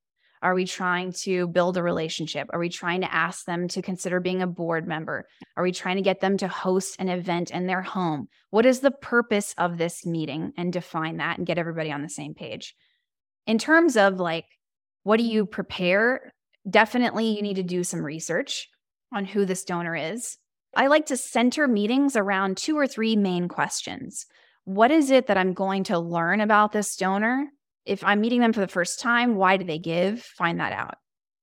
are 0.45 0.55
we 0.55 0.67
trying 0.67 1.11
to 1.13 1.49
build 1.49 1.79
a 1.79 1.83
relationship? 1.83 2.49
Are 2.53 2.59
we 2.61 2.69
trying 2.69 3.01
to 3.01 3.13
ask 3.13 3.47
them 3.47 3.67
to 3.69 3.81
consider 3.81 4.21
being 4.21 4.43
a 4.43 4.47
board 4.47 4.87
member? 4.87 5.27
Are 5.57 5.65
we 5.65 5.73
trying 5.73 5.97
to 5.97 6.03
get 6.03 6.21
them 6.21 6.37
to 6.37 6.49
host 6.49 6.97
an 6.99 7.09
event 7.09 7.51
in 7.51 7.67
their 7.67 7.81
home? 7.81 8.29
What 8.51 8.67
is 8.67 8.81
the 8.81 8.91
purpose 8.91 9.55
of 9.57 9.79
this 9.79 10.05
meeting? 10.05 10.53
And 10.59 10.71
define 10.71 11.17
that 11.17 11.39
and 11.39 11.47
get 11.47 11.57
everybody 11.57 11.91
on 11.91 12.03
the 12.03 12.11
same 12.11 12.35
page. 12.35 12.77
In 13.47 13.59
terms 13.59 13.97
of 13.97 14.21
like, 14.21 14.45
what 15.03 15.17
do 15.17 15.25
you 15.25 15.47
prepare? 15.47 16.33
Definitely, 16.69 17.35
you 17.35 17.43
need 17.43 17.57
to 17.57 17.63
do 17.63 17.83
some 17.83 18.05
research. 18.05 18.69
on 19.15 19.25
who 19.25 19.47
this 19.47 19.65
donor 19.65 19.97
is. 19.97 20.37
I 20.77 20.89
like 20.89 21.07
to 21.07 21.17
center 21.17 21.69
meetings 21.69 22.17
around 22.17 22.57
two 22.57 22.77
or 22.77 22.87
three 22.87 23.17
main 23.17 23.49
questions. 23.49 24.27
What 24.65 24.91
is 24.91 25.11
it 25.11 25.29
that 25.29 25.37
I'm 25.37 25.55
going 25.55 25.85
to 25.85 25.99
learn 25.99 26.41
about 26.41 26.73
this 26.73 26.97
donor? 26.97 27.47
If 27.85 28.03
I'm 28.03 28.21
meeting 28.21 28.41
them 28.41 28.53
for 28.53 28.61
the 28.61 28.69
first 28.69 29.01
time, 29.01 29.37
why 29.37 29.57
do 29.57 29.65
they 29.65 29.79
give? 29.79 30.23
Find 30.23 30.61
that 30.61 30.73
out. 30.73 30.97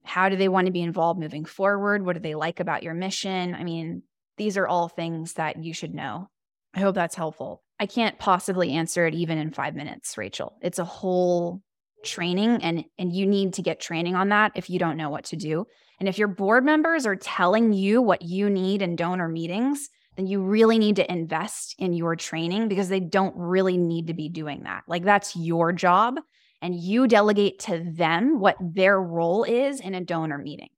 How 0.03 0.29
do 0.29 0.35
they 0.35 0.49
want 0.49 0.65
to 0.65 0.73
be 0.73 0.81
involved 0.81 1.19
moving 1.19 1.45
forward? 1.45 2.03
What 2.03 2.13
do 2.13 2.19
they 2.19 2.35
like 2.35 2.59
about 2.59 2.83
your 2.83 2.93
mission? 2.93 3.53
I 3.53 3.63
mean, 3.63 4.03
these 4.37 4.57
are 4.57 4.67
all 4.67 4.87
things 4.87 5.33
that 5.33 5.63
you 5.63 5.73
should 5.73 5.93
know. 5.93 6.27
I 6.73 6.79
hope 6.79 6.95
that's 6.95 7.15
helpful. 7.15 7.61
I 7.79 7.85
can't 7.85 8.17
possibly 8.17 8.71
answer 8.73 9.05
it 9.05 9.13
even 9.13 9.37
in 9.37 9.51
5 9.51 9.75
minutes, 9.75 10.17
Rachel. 10.17 10.57
It's 10.61 10.79
a 10.79 10.85
whole 10.85 11.61
training 12.03 12.63
and 12.63 12.83
and 12.97 13.13
you 13.13 13.27
need 13.27 13.53
to 13.53 13.61
get 13.61 13.79
training 13.79 14.15
on 14.15 14.29
that 14.29 14.53
if 14.55 14.69
you 14.69 14.79
don't 14.79 14.97
know 14.97 15.09
what 15.09 15.25
to 15.25 15.35
do. 15.35 15.65
And 15.99 16.09
if 16.09 16.17
your 16.17 16.27
board 16.27 16.65
members 16.65 17.05
are 17.05 17.15
telling 17.15 17.73
you 17.73 18.01
what 18.01 18.23
you 18.23 18.49
need 18.49 18.81
in 18.81 18.95
donor 18.95 19.27
meetings, 19.27 19.87
then 20.15 20.27
you 20.27 20.41
really 20.41 20.77
need 20.77 20.97
to 20.97 21.11
invest 21.11 21.75
in 21.79 21.93
your 21.93 22.15
training 22.15 22.67
because 22.67 22.89
they 22.89 22.99
don't 22.99 23.35
really 23.35 23.77
need 23.77 24.07
to 24.07 24.13
be 24.13 24.29
doing 24.29 24.63
that. 24.63 24.83
Like 24.87 25.03
that's 25.03 25.35
your 25.35 25.71
job 25.71 26.19
and 26.61 26.75
you 26.75 27.07
delegate 27.07 27.59
to 27.59 27.83
them 27.95 28.39
what 28.39 28.57
their 28.59 29.01
role 29.01 29.43
is 29.43 29.79
in 29.79 29.95
a 29.95 30.01
donor 30.01 30.37
meeting. 30.37 30.69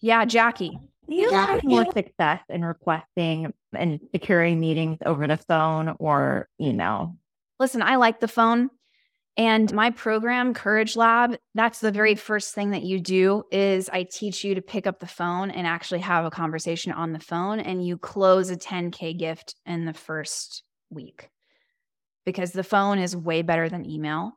Yeah, 0.00 0.24
Jackie. 0.24 0.78
you 1.08 1.30
have 1.30 1.64
more 1.64 1.90
success 1.92 2.40
in 2.48 2.64
requesting 2.64 3.52
and 3.72 4.00
securing 4.12 4.60
meetings 4.60 4.98
over 5.04 5.26
the 5.26 5.36
phone 5.36 5.96
or 5.98 6.48
email? 6.60 7.16
Listen, 7.58 7.82
I 7.82 7.96
like 7.96 8.20
the 8.20 8.28
phone. 8.28 8.70
And 9.36 9.72
my 9.72 9.90
program, 9.90 10.52
Courage 10.52 10.94
Lab, 10.94 11.36
that's 11.54 11.80
the 11.80 11.90
very 11.90 12.14
first 12.14 12.54
thing 12.54 12.70
that 12.72 12.82
you 12.82 13.00
do 13.00 13.44
is 13.50 13.88
I 13.88 14.02
teach 14.02 14.44
you 14.44 14.54
to 14.54 14.60
pick 14.60 14.86
up 14.86 15.00
the 15.00 15.06
phone 15.06 15.50
and 15.50 15.66
actually 15.66 16.00
have 16.00 16.26
a 16.26 16.30
conversation 16.30 16.92
on 16.92 17.12
the 17.12 17.18
phone 17.18 17.58
and 17.58 17.86
you 17.86 17.96
close 17.96 18.50
a 18.50 18.56
10k 18.56 19.18
gift 19.18 19.54
in 19.64 19.86
the 19.86 19.94
first 19.94 20.64
week. 20.90 21.30
Because 22.26 22.52
the 22.52 22.62
phone 22.62 22.98
is 22.98 23.16
way 23.16 23.40
better 23.40 23.70
than 23.70 23.88
email. 23.88 24.32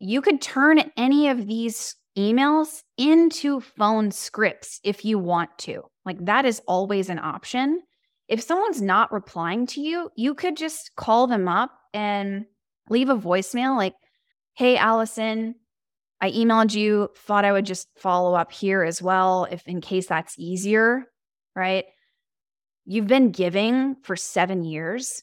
You 0.00 0.20
could 0.20 0.42
turn 0.42 0.90
any 0.96 1.28
of 1.28 1.46
these 1.46 1.94
emails 2.18 2.82
into 2.98 3.60
phone 3.60 4.10
scripts 4.10 4.80
if 4.82 5.04
you 5.04 5.18
want 5.20 5.50
to. 5.58 5.82
Like 6.04 6.24
that 6.24 6.44
is 6.44 6.60
always 6.66 7.10
an 7.10 7.20
option. 7.20 7.80
If 8.26 8.42
someone's 8.42 8.82
not 8.82 9.12
replying 9.12 9.66
to 9.68 9.80
you, 9.80 10.10
you 10.16 10.34
could 10.34 10.56
just 10.56 10.90
call 10.96 11.28
them 11.28 11.46
up 11.46 11.70
and 11.94 12.46
leave 12.90 13.08
a 13.08 13.16
voicemail 13.16 13.76
like, 13.76 13.94
Hey, 14.56 14.78
Allison, 14.78 15.56
I 16.18 16.30
emailed 16.30 16.74
you, 16.74 17.10
thought 17.14 17.44
I 17.44 17.52
would 17.52 17.66
just 17.66 17.88
follow 17.98 18.34
up 18.34 18.50
here 18.50 18.82
as 18.82 19.02
well, 19.02 19.46
if 19.50 19.62
in 19.68 19.82
case 19.82 20.06
that's 20.06 20.38
easier, 20.38 21.04
right? 21.54 21.84
You've 22.86 23.06
been 23.06 23.32
giving 23.32 23.96
for 24.02 24.16
seven 24.16 24.64
years, 24.64 25.22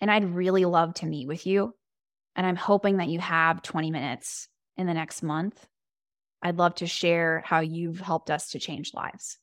and 0.00 0.08
I'd 0.08 0.32
really 0.32 0.64
love 0.64 0.94
to 0.94 1.06
meet 1.06 1.26
with 1.26 1.44
you. 1.44 1.74
And 2.36 2.46
I'm 2.46 2.54
hoping 2.54 2.98
that 2.98 3.08
you 3.08 3.18
have 3.18 3.62
20 3.62 3.90
minutes 3.90 4.46
in 4.76 4.86
the 4.86 4.94
next 4.94 5.24
month. 5.24 5.66
I'd 6.40 6.58
love 6.58 6.76
to 6.76 6.86
share 6.86 7.42
how 7.44 7.58
you've 7.58 7.98
helped 7.98 8.30
us 8.30 8.50
to 8.50 8.60
change 8.60 8.94
lives. 8.94 9.38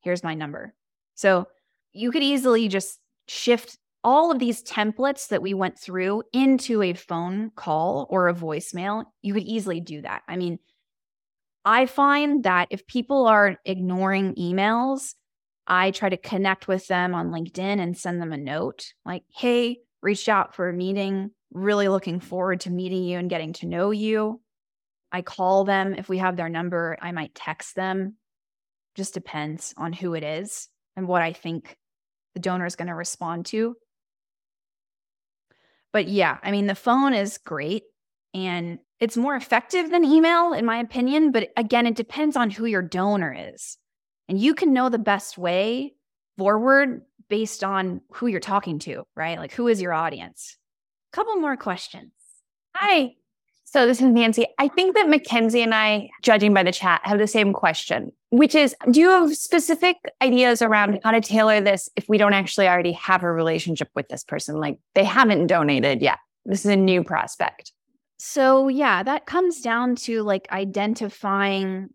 Here's 0.00 0.24
my 0.24 0.34
number. 0.34 0.74
So 1.14 1.46
you 1.92 2.10
could 2.10 2.24
easily 2.24 2.66
just 2.66 2.98
shift 3.28 3.78
all 4.04 4.32
of 4.32 4.38
these 4.38 4.62
templates 4.62 5.28
that 5.28 5.42
we 5.42 5.54
went 5.54 5.78
through 5.78 6.22
into 6.32 6.82
a 6.82 6.94
phone 6.94 7.50
call 7.54 8.06
or 8.10 8.28
a 8.28 8.34
voicemail, 8.34 9.04
you 9.22 9.34
could 9.34 9.44
easily 9.44 9.80
do 9.80 10.02
that. 10.02 10.22
I 10.28 10.36
mean, 10.36 10.58
I 11.64 11.86
find 11.86 12.42
that 12.44 12.68
if 12.70 12.86
people 12.86 13.26
are 13.26 13.56
ignoring 13.64 14.34
emails, 14.34 15.14
I 15.66 15.92
try 15.92 16.08
to 16.08 16.16
connect 16.16 16.66
with 16.66 16.88
them 16.88 17.14
on 17.14 17.30
LinkedIn 17.30 17.80
and 17.80 17.96
send 17.96 18.20
them 18.20 18.32
a 18.32 18.36
note 18.36 18.92
like, 19.04 19.22
hey, 19.32 19.78
reached 20.02 20.28
out 20.28 20.56
for 20.56 20.68
a 20.68 20.72
meeting, 20.72 21.30
really 21.52 21.86
looking 21.86 22.18
forward 22.18 22.60
to 22.60 22.70
meeting 22.70 23.04
you 23.04 23.18
and 23.18 23.30
getting 23.30 23.52
to 23.54 23.66
know 23.66 23.92
you. 23.92 24.40
I 25.12 25.22
call 25.22 25.64
them. 25.64 25.94
If 25.94 26.08
we 26.08 26.18
have 26.18 26.36
their 26.36 26.48
number, 26.48 26.96
I 27.00 27.12
might 27.12 27.34
text 27.34 27.76
them. 27.76 28.16
Just 28.96 29.14
depends 29.14 29.72
on 29.76 29.92
who 29.92 30.14
it 30.14 30.24
is 30.24 30.68
and 30.96 31.06
what 31.06 31.22
I 31.22 31.32
think 31.32 31.76
the 32.34 32.40
donor 32.40 32.66
is 32.66 32.76
going 32.76 32.88
to 32.88 32.94
respond 32.94 33.46
to. 33.46 33.76
But 35.92 36.08
yeah, 36.08 36.38
I 36.42 36.50
mean, 36.50 36.66
the 36.66 36.74
phone 36.74 37.14
is 37.14 37.38
great 37.38 37.84
and 38.34 38.78
it's 38.98 39.16
more 39.16 39.34
effective 39.34 39.90
than 39.90 40.04
email, 40.04 40.52
in 40.52 40.64
my 40.64 40.78
opinion. 40.78 41.32
But 41.32 41.50
again, 41.56 41.86
it 41.86 41.96
depends 41.96 42.36
on 42.36 42.50
who 42.50 42.64
your 42.64 42.82
donor 42.82 43.34
is. 43.52 43.76
And 44.28 44.38
you 44.38 44.54
can 44.54 44.72
know 44.72 44.88
the 44.88 44.98
best 44.98 45.36
way 45.36 45.94
forward 46.38 47.02
based 47.28 47.62
on 47.62 48.00
who 48.12 48.26
you're 48.26 48.40
talking 48.40 48.78
to, 48.80 49.04
right? 49.16 49.38
Like, 49.38 49.52
who 49.52 49.68
is 49.68 49.82
your 49.82 49.92
audience? 49.92 50.56
Couple 51.12 51.36
more 51.36 51.56
questions. 51.56 52.12
Hi. 52.74 53.14
So 53.64 53.86
this 53.86 54.00
is 54.00 54.06
Nancy. 54.06 54.46
I 54.58 54.68
think 54.68 54.94
that 54.96 55.08
Mackenzie 55.08 55.62
and 55.62 55.74
I, 55.74 56.10
judging 56.22 56.54
by 56.54 56.62
the 56.62 56.72
chat, 56.72 57.00
have 57.04 57.18
the 57.18 57.26
same 57.26 57.52
question, 57.52 58.12
which 58.32 58.54
is 58.54 58.74
do 58.90 58.98
you 58.98 59.10
have 59.10 59.36
specific 59.36 59.98
ideas 60.22 60.62
around 60.62 60.98
how 61.04 61.10
to 61.10 61.20
tailor 61.20 61.60
this 61.60 61.90
if 61.96 62.08
we 62.08 62.16
don't 62.16 62.32
actually 62.32 62.66
already 62.66 62.92
have 62.92 63.22
a 63.22 63.30
relationship 63.30 63.90
with 63.94 64.08
this 64.08 64.24
person? 64.24 64.58
Like 64.58 64.78
they 64.94 65.04
haven't 65.04 65.48
donated 65.48 66.00
yet. 66.00 66.18
This 66.46 66.64
is 66.64 66.70
a 66.72 66.76
new 66.76 67.04
prospect. 67.04 67.72
So, 68.18 68.68
yeah, 68.68 69.02
that 69.02 69.26
comes 69.26 69.60
down 69.60 69.96
to 69.96 70.22
like 70.22 70.48
identifying 70.50 71.90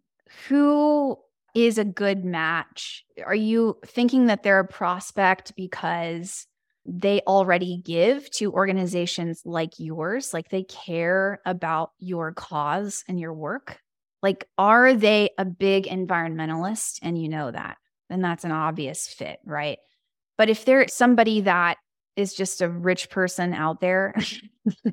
who 0.47 1.17
is 1.55 1.79
a 1.79 1.85
good 1.85 2.23
match. 2.23 3.03
Are 3.25 3.33
you 3.33 3.79
thinking 3.83 4.27
that 4.27 4.43
they're 4.43 4.59
a 4.59 4.67
prospect 4.67 5.55
because 5.55 6.45
they 6.85 7.21
already 7.21 7.81
give 7.83 8.29
to 8.31 8.51
organizations 8.53 9.41
like 9.43 9.71
yours, 9.79 10.35
like 10.35 10.49
they 10.49 10.63
care 10.63 11.41
about 11.47 11.93
your 11.97 12.31
cause 12.33 13.03
and 13.07 13.19
your 13.19 13.33
work? 13.33 13.79
Like, 14.21 14.47
are 14.57 14.93
they 14.93 15.29
a 15.37 15.45
big 15.45 15.85
environmentalist 15.85 16.99
and 17.01 17.21
you 17.21 17.29
know 17.29 17.51
that? 17.51 17.77
Then 18.09 18.21
that's 18.21 18.43
an 18.43 18.51
obvious 18.51 19.07
fit, 19.07 19.39
right? 19.45 19.77
But 20.37 20.49
if 20.49 20.65
they're 20.65 20.87
somebody 20.87 21.41
that 21.41 21.77
is 22.15 22.33
just 22.33 22.61
a 22.61 22.69
rich 22.69 23.09
person 23.09 23.53
out 23.53 23.79
there, 23.79 24.15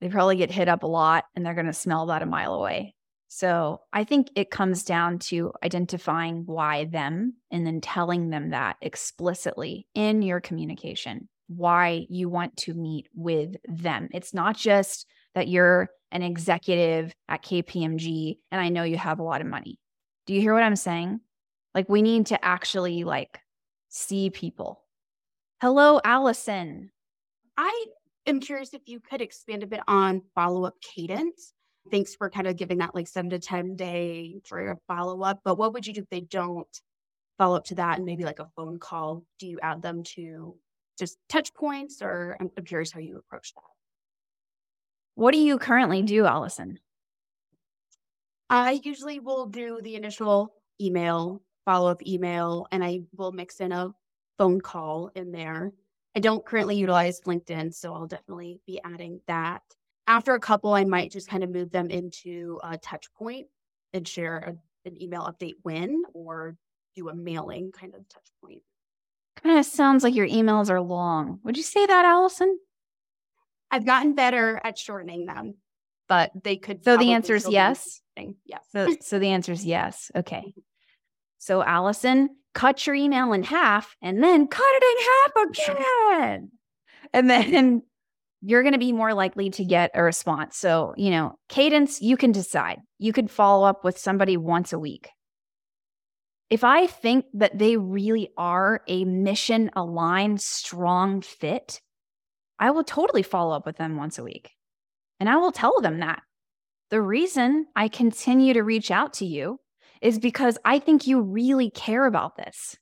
they 0.00 0.08
probably 0.08 0.36
get 0.36 0.50
hit 0.50 0.68
up 0.68 0.82
a 0.82 0.88
lot 0.88 1.24
and 1.34 1.44
they're 1.44 1.54
going 1.54 1.66
to 1.66 1.72
smell 1.72 2.06
that 2.06 2.22
a 2.22 2.26
mile 2.26 2.54
away. 2.54 2.94
So 3.28 3.82
I 3.92 4.04
think 4.04 4.30
it 4.36 4.50
comes 4.50 4.84
down 4.84 5.18
to 5.20 5.52
identifying 5.62 6.44
why 6.46 6.86
them 6.86 7.34
and 7.50 7.66
then 7.66 7.80
telling 7.80 8.30
them 8.30 8.50
that 8.50 8.76
explicitly 8.80 9.86
in 9.94 10.22
your 10.22 10.40
communication, 10.40 11.28
why 11.46 12.06
you 12.08 12.30
want 12.30 12.56
to 12.58 12.74
meet 12.74 13.08
with 13.14 13.56
them. 13.64 14.08
It's 14.12 14.32
not 14.32 14.56
just 14.56 15.06
that 15.34 15.48
you're 15.48 15.90
an 16.12 16.22
executive 16.22 17.14
at 17.28 17.42
KPMG 17.42 18.38
and 18.50 18.60
I 18.60 18.68
know 18.68 18.82
you 18.82 18.96
have 18.96 19.18
a 19.18 19.24
lot 19.24 19.40
of 19.40 19.46
money. 19.46 19.78
Do 20.26 20.34
you 20.34 20.40
hear 20.40 20.54
what 20.54 20.62
I'm 20.62 20.76
saying? 20.76 21.20
Like 21.74 21.88
we 21.88 22.02
need 22.02 22.26
to 22.26 22.44
actually 22.44 23.04
like 23.04 23.38
see 23.88 24.30
people. 24.30 24.80
Hello, 25.60 26.00
Allison. 26.04 26.90
I 27.56 27.86
am 28.26 28.40
curious 28.40 28.74
if 28.74 28.82
you 28.86 29.00
could 29.00 29.20
expand 29.20 29.62
a 29.62 29.66
bit 29.66 29.80
on 29.86 30.22
follow 30.34 30.64
up 30.64 30.74
cadence 30.80 31.52
thanks 31.90 32.14
for 32.14 32.30
kind 32.30 32.46
of 32.46 32.56
giving 32.56 32.78
that 32.78 32.94
like 32.94 33.06
seven 33.06 33.30
to 33.30 33.38
10 33.38 33.76
day 33.76 34.40
for 34.44 34.70
a 34.70 34.76
follow 34.86 35.22
up. 35.22 35.40
But 35.44 35.56
what 35.56 35.72
would 35.72 35.86
you 35.86 35.94
do 35.94 36.02
if 36.02 36.10
they 36.10 36.20
don't 36.20 36.68
follow 37.38 37.56
up 37.56 37.64
to 37.66 37.74
that 37.76 37.96
and 37.96 38.06
maybe 38.06 38.24
like 38.24 38.38
a 38.38 38.48
phone 38.56 38.78
call? 38.78 39.24
Do 39.38 39.46
you 39.46 39.58
add 39.62 39.82
them 39.82 40.02
to 40.14 40.56
just 40.98 41.18
touch 41.28 41.54
points 41.54 42.02
or 42.02 42.36
I'm, 42.40 42.50
I'm 42.56 42.64
curious 42.64 42.92
how 42.92 43.00
you 43.00 43.18
approach 43.18 43.54
that? 43.54 43.77
What 45.18 45.32
do 45.32 45.38
you 45.38 45.58
currently 45.58 46.02
do, 46.02 46.26
Allison? 46.26 46.78
I 48.48 48.80
usually 48.84 49.18
will 49.18 49.46
do 49.46 49.80
the 49.82 49.96
initial 49.96 50.54
email, 50.80 51.42
follow 51.64 51.90
up 51.90 52.06
email, 52.06 52.68
and 52.70 52.84
I 52.84 53.00
will 53.16 53.32
mix 53.32 53.58
in 53.58 53.72
a 53.72 53.90
phone 54.38 54.60
call 54.60 55.10
in 55.16 55.32
there. 55.32 55.72
I 56.14 56.20
don't 56.20 56.46
currently 56.46 56.76
utilize 56.76 57.20
LinkedIn, 57.22 57.74
so 57.74 57.92
I'll 57.92 58.06
definitely 58.06 58.60
be 58.64 58.80
adding 58.84 59.20
that 59.26 59.62
after 60.06 60.34
a 60.34 60.40
couple, 60.40 60.72
I 60.72 60.84
might 60.84 61.10
just 61.10 61.28
kind 61.28 61.42
of 61.42 61.50
move 61.50 61.72
them 61.72 61.90
into 61.90 62.60
a 62.62 62.78
touch 62.78 63.12
point 63.12 63.48
and 63.92 64.06
share 64.06 64.38
a, 64.38 64.88
an 64.88 65.02
email 65.02 65.22
update 65.22 65.56
when 65.62 66.04
or 66.14 66.56
do 66.94 67.08
a 67.08 67.14
mailing 67.14 67.72
kind 67.72 67.92
of 67.96 68.08
touch 68.08 68.28
point. 68.40 68.62
Kind 69.42 69.58
of 69.58 69.66
sounds 69.66 70.04
like 70.04 70.14
your 70.14 70.28
emails 70.28 70.70
are 70.70 70.80
long. 70.80 71.40
Would 71.42 71.56
you 71.56 71.64
say 71.64 71.86
that, 71.86 72.04
Allison? 72.04 72.58
I've 73.70 73.86
gotten 73.86 74.14
better 74.14 74.60
at 74.64 74.78
shortening 74.78 75.26
them, 75.26 75.54
but 76.08 76.30
they 76.42 76.56
could. 76.56 76.84
So 76.84 76.96
the 76.96 77.12
answer 77.12 77.34
is 77.34 77.48
yes. 77.48 78.00
Yes. 78.44 78.60
So, 78.72 78.88
so 79.00 79.18
the 79.18 79.28
answer 79.28 79.52
is 79.52 79.64
yes. 79.64 80.10
Okay. 80.14 80.38
Mm-hmm. 80.38 80.60
So 81.38 81.62
Allison, 81.62 82.30
cut 82.54 82.86
your 82.86 82.96
email 82.96 83.32
in 83.32 83.44
half 83.44 83.96
and 84.02 84.22
then 84.22 84.48
cut 84.48 84.66
it 84.66 84.84
in 84.84 85.04
half 85.06 86.28
again. 86.28 86.50
And 87.12 87.30
then 87.30 87.82
you're 88.42 88.62
going 88.62 88.72
to 88.72 88.78
be 88.78 88.92
more 88.92 89.14
likely 89.14 89.50
to 89.50 89.64
get 89.64 89.90
a 89.94 90.02
response. 90.02 90.56
So, 90.56 90.94
you 90.96 91.10
know, 91.10 91.38
cadence, 91.48 92.00
you 92.02 92.16
can 92.16 92.32
decide. 92.32 92.80
You 92.98 93.12
could 93.12 93.30
follow 93.30 93.66
up 93.66 93.84
with 93.84 93.98
somebody 93.98 94.36
once 94.36 94.72
a 94.72 94.78
week. 94.78 95.08
If 96.50 96.64
I 96.64 96.86
think 96.86 97.26
that 97.34 97.58
they 97.58 97.76
really 97.76 98.30
are 98.36 98.80
a 98.88 99.04
mission 99.04 99.70
aligned, 99.76 100.40
strong 100.40 101.20
fit, 101.20 101.80
I 102.58 102.70
will 102.70 102.84
totally 102.84 103.22
follow 103.22 103.54
up 103.54 103.66
with 103.66 103.76
them 103.76 103.96
once 103.96 104.18
a 104.18 104.24
week. 104.24 104.50
And 105.20 105.28
I 105.28 105.36
will 105.36 105.52
tell 105.52 105.80
them 105.80 106.00
that. 106.00 106.22
The 106.90 107.02
reason 107.02 107.66
I 107.76 107.88
continue 107.88 108.54
to 108.54 108.62
reach 108.62 108.90
out 108.90 109.12
to 109.14 109.26
you 109.26 109.60
is 110.00 110.18
because 110.18 110.58
I 110.64 110.78
think 110.78 111.06
you 111.06 111.20
really 111.20 111.70
care 111.70 112.06
about 112.06 112.36
this. 112.36 112.76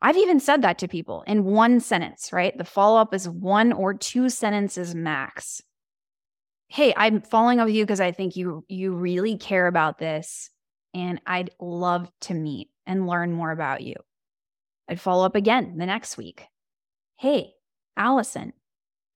I've 0.00 0.16
even 0.16 0.38
said 0.40 0.62
that 0.62 0.78
to 0.78 0.88
people 0.88 1.24
in 1.26 1.44
one 1.44 1.80
sentence, 1.80 2.32
right? 2.32 2.56
The 2.56 2.64
follow 2.64 3.00
up 3.00 3.12
is 3.12 3.28
one 3.28 3.72
or 3.72 3.94
two 3.94 4.30
sentences 4.30 4.94
max. 4.94 5.60
Hey, 6.68 6.94
I'm 6.96 7.20
following 7.20 7.58
up 7.58 7.66
with 7.66 7.74
you 7.74 7.84
because 7.84 8.00
I 8.00 8.12
think 8.12 8.36
you 8.36 8.64
you 8.68 8.92
really 8.94 9.36
care 9.36 9.66
about 9.66 9.98
this 9.98 10.50
and 10.94 11.20
I'd 11.26 11.50
love 11.60 12.10
to 12.22 12.34
meet 12.34 12.68
and 12.86 13.06
learn 13.06 13.32
more 13.32 13.50
about 13.50 13.82
you. 13.82 13.94
I'd 14.88 15.00
follow 15.00 15.26
up 15.26 15.34
again 15.34 15.76
the 15.76 15.86
next 15.86 16.16
week. 16.16 16.44
Hey, 17.16 17.52
Allison, 17.96 18.52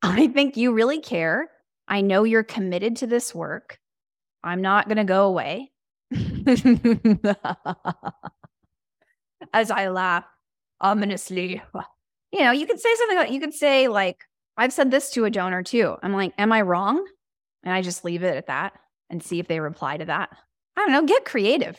I 0.02 0.26
think 0.28 0.56
you 0.56 0.72
really 0.72 1.00
care. 1.00 1.48
I 1.86 2.00
know 2.00 2.24
you're 2.24 2.42
committed 2.42 2.96
to 2.96 3.06
this 3.06 3.34
work. 3.34 3.78
I'm 4.42 4.60
not 4.60 4.88
going 4.88 4.96
to 4.96 5.04
go 5.04 5.26
away. 5.26 5.70
As 9.52 9.70
I 9.70 9.88
laugh 9.88 10.24
ominously, 10.80 11.62
you 12.32 12.40
know, 12.40 12.50
you 12.50 12.66
could 12.66 12.80
say 12.80 12.94
something 12.96 13.16
like, 13.16 13.30
you 13.30 13.40
could 13.40 13.54
say, 13.54 13.86
like, 13.88 14.24
I've 14.56 14.72
said 14.72 14.90
this 14.90 15.10
to 15.10 15.24
a 15.24 15.30
donor 15.30 15.62
too. 15.62 15.96
I'm 16.02 16.12
like, 16.12 16.34
am 16.36 16.52
I 16.52 16.62
wrong? 16.62 17.06
And 17.62 17.72
I 17.72 17.80
just 17.80 18.04
leave 18.04 18.24
it 18.24 18.36
at 18.36 18.48
that 18.48 18.72
and 19.08 19.22
see 19.22 19.38
if 19.38 19.46
they 19.46 19.60
reply 19.60 19.96
to 19.96 20.04
that. 20.06 20.30
I 20.76 20.80
don't 20.80 20.92
know, 20.92 21.06
get 21.06 21.24
creative, 21.24 21.78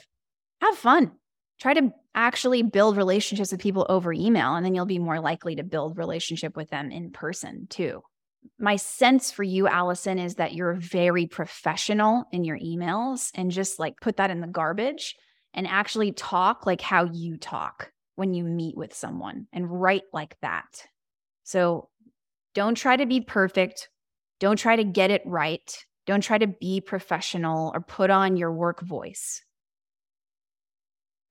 have 0.61 0.77
fun. 0.77 1.11
Try 1.59 1.73
to 1.73 1.91
actually 2.15 2.61
build 2.61 2.95
relationships 2.95 3.51
with 3.51 3.61
people 3.61 3.85
over 3.89 4.13
email, 4.13 4.55
and 4.55 4.65
then 4.65 4.75
you'll 4.75 4.85
be 4.85 4.99
more 4.99 5.19
likely 5.19 5.55
to 5.55 5.63
build 5.63 5.97
relationship 5.97 6.55
with 6.55 6.69
them 6.69 6.91
in 6.91 7.11
person 7.11 7.67
too 7.69 8.01
my 8.59 8.75
sense 8.75 9.31
for 9.31 9.43
you, 9.43 9.67
Allison, 9.67 10.19
is 10.19 10.35
that 10.35 10.53
you're 10.53 10.73
very 10.73 11.25
professional 11.27 12.25
in 12.31 12.43
your 12.43 12.57
emails 12.59 13.31
and 13.35 13.51
just 13.51 13.79
like 13.79 13.99
put 14.01 14.17
that 14.17 14.31
in 14.31 14.41
the 14.41 14.47
garbage 14.47 15.15
and 15.53 15.67
actually 15.67 16.11
talk 16.11 16.65
like 16.65 16.81
how 16.81 17.05
you 17.05 17.37
talk 17.37 17.91
when 18.15 18.33
you 18.33 18.43
meet 18.43 18.77
with 18.77 18.93
someone 18.93 19.47
and 19.51 19.69
write 19.69 20.03
like 20.13 20.35
that. 20.41 20.85
So 21.43 21.89
don't 22.53 22.75
try 22.75 22.95
to 22.95 23.05
be 23.05 23.21
perfect. 23.21 23.89
Don't 24.39 24.57
try 24.57 24.75
to 24.75 24.83
get 24.83 25.11
it 25.11 25.21
right. 25.25 25.85
Don't 26.05 26.21
try 26.21 26.37
to 26.37 26.47
be 26.47 26.81
professional 26.81 27.71
or 27.73 27.81
put 27.81 28.09
on 28.09 28.37
your 28.37 28.51
work 28.51 28.81
voice. 28.81 29.41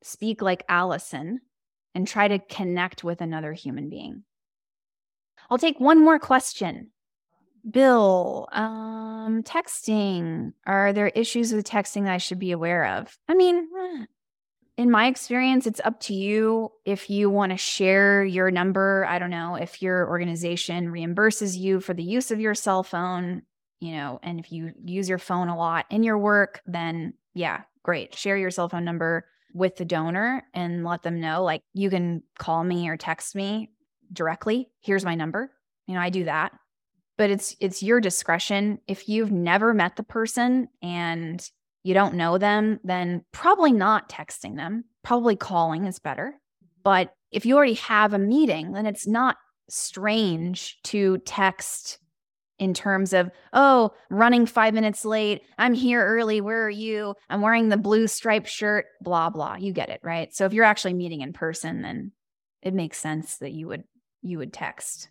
Speak 0.02 0.42
like 0.42 0.64
Allison 0.68 1.40
and 1.94 2.08
try 2.08 2.28
to 2.28 2.38
connect 2.38 3.04
with 3.04 3.20
another 3.20 3.52
human 3.52 3.88
being. 3.88 4.24
I'll 5.50 5.58
take 5.58 5.78
one 5.78 6.02
more 6.02 6.18
question. 6.18 6.90
Bill, 7.70 8.48
um, 8.52 9.42
texting. 9.44 10.52
Are 10.66 10.92
there 10.92 11.08
issues 11.08 11.52
with 11.52 11.66
texting 11.66 12.04
that 12.04 12.12
I 12.12 12.18
should 12.18 12.38
be 12.38 12.52
aware 12.52 12.84
of? 12.98 13.16
I 13.28 13.34
mean, 13.34 13.68
eh, 13.78 14.04
in 14.78 14.90
my 14.90 15.06
experience, 15.06 15.66
it's 15.66 15.80
up 15.84 16.00
to 16.00 16.14
you 16.14 16.70
if 16.84 17.08
you 17.08 17.30
want 17.30 17.52
to 17.52 17.58
share 17.58 18.24
your 18.24 18.50
number. 18.50 19.06
I 19.08 19.18
don't 19.18 19.30
know 19.30 19.54
if 19.54 19.80
your 19.80 20.08
organization 20.08 20.88
reimburses 20.88 21.56
you 21.56 21.80
for 21.80 21.94
the 21.94 22.02
use 22.02 22.30
of 22.30 22.40
your 22.40 22.54
cell 22.54 22.82
phone, 22.82 23.42
you 23.80 23.92
know, 23.92 24.18
and 24.22 24.40
if 24.40 24.50
you 24.50 24.72
use 24.84 25.08
your 25.08 25.18
phone 25.18 25.48
a 25.48 25.56
lot 25.56 25.86
in 25.90 26.02
your 26.02 26.18
work, 26.18 26.62
then 26.66 27.14
yeah, 27.34 27.62
great. 27.82 28.14
Share 28.16 28.36
your 28.36 28.50
cell 28.50 28.68
phone 28.68 28.84
number 28.84 29.26
with 29.54 29.76
the 29.76 29.84
donor 29.84 30.42
and 30.54 30.84
let 30.84 31.02
them 31.02 31.20
know 31.20 31.44
like 31.44 31.60
you 31.74 31.90
can 31.90 32.22
call 32.38 32.64
me 32.64 32.88
or 32.88 32.96
text 32.96 33.36
me 33.36 33.70
directly. 34.12 34.70
Here's 34.80 35.04
my 35.04 35.14
number. 35.14 35.52
You 35.86 35.94
know, 35.94 36.00
I 36.00 36.10
do 36.10 36.24
that 36.24 36.52
but 37.18 37.30
it's 37.30 37.56
it's 37.60 37.82
your 37.82 38.00
discretion. 38.00 38.78
If 38.86 39.08
you've 39.08 39.32
never 39.32 39.74
met 39.74 39.96
the 39.96 40.02
person 40.02 40.68
and 40.82 41.44
you 41.84 41.94
don't 41.94 42.14
know 42.14 42.38
them 42.38 42.80
then 42.84 43.24
probably 43.32 43.72
not 43.72 44.08
texting 44.08 44.56
them. 44.56 44.84
Probably 45.02 45.36
calling 45.36 45.86
is 45.86 45.98
better. 45.98 46.34
But 46.84 47.14
if 47.30 47.46
you 47.46 47.56
already 47.56 47.74
have 47.74 48.14
a 48.14 48.18
meeting 48.18 48.72
then 48.72 48.86
it's 48.86 49.06
not 49.06 49.36
strange 49.68 50.78
to 50.84 51.18
text 51.18 51.98
in 52.58 52.74
terms 52.74 53.12
of 53.12 53.30
oh 53.52 53.90
running 54.10 54.46
5 54.46 54.74
minutes 54.74 55.04
late. 55.04 55.42
I'm 55.58 55.74
here 55.74 56.04
early. 56.04 56.40
Where 56.40 56.64
are 56.64 56.70
you? 56.70 57.14
I'm 57.28 57.40
wearing 57.40 57.68
the 57.68 57.76
blue 57.76 58.06
striped 58.06 58.48
shirt. 58.48 58.86
Blah 59.00 59.30
blah. 59.30 59.56
You 59.56 59.72
get 59.72 59.88
it 59.88 60.00
right? 60.02 60.34
So 60.34 60.46
if 60.46 60.52
you're 60.52 60.64
actually 60.64 60.94
meeting 60.94 61.20
in 61.20 61.32
person 61.32 61.82
then 61.82 62.12
it 62.62 62.74
makes 62.74 62.98
sense 62.98 63.38
that 63.38 63.52
you 63.52 63.68
would 63.68 63.84
you 64.22 64.38
would 64.38 64.52
text 64.52 65.08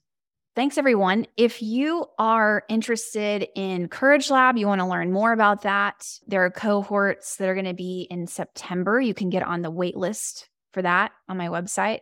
Thanks, 0.54 0.78
everyone. 0.78 1.28
If 1.38 1.62
you 1.62 2.08
are 2.20 2.66
interested 2.68 3.47
in 3.56 3.88
Courage 3.88 4.30
Lab, 4.30 4.58
you 4.58 4.68
want 4.68 4.82
to 4.82 4.86
learn 4.88 5.14
more 5.14 5.32
about 5.32 5.62
that, 5.62 6.06
there 6.28 6.43
are 6.43 6.52
cohorts 6.52 7.38
that 7.38 7.47
are 7.47 7.54
going 7.54 7.64
to 7.64 7.74
be 7.74 8.06
in 8.12 8.28
September. 8.28 8.99
You 8.99 9.14
can 9.14 9.30
get 9.30 9.43
on 9.43 9.62
the 9.62 9.72
wait 9.72 9.95
list 9.95 10.49
for 10.74 10.82
that 10.82 11.14
on 11.30 11.38
my 11.38 11.47
website. 11.47 11.99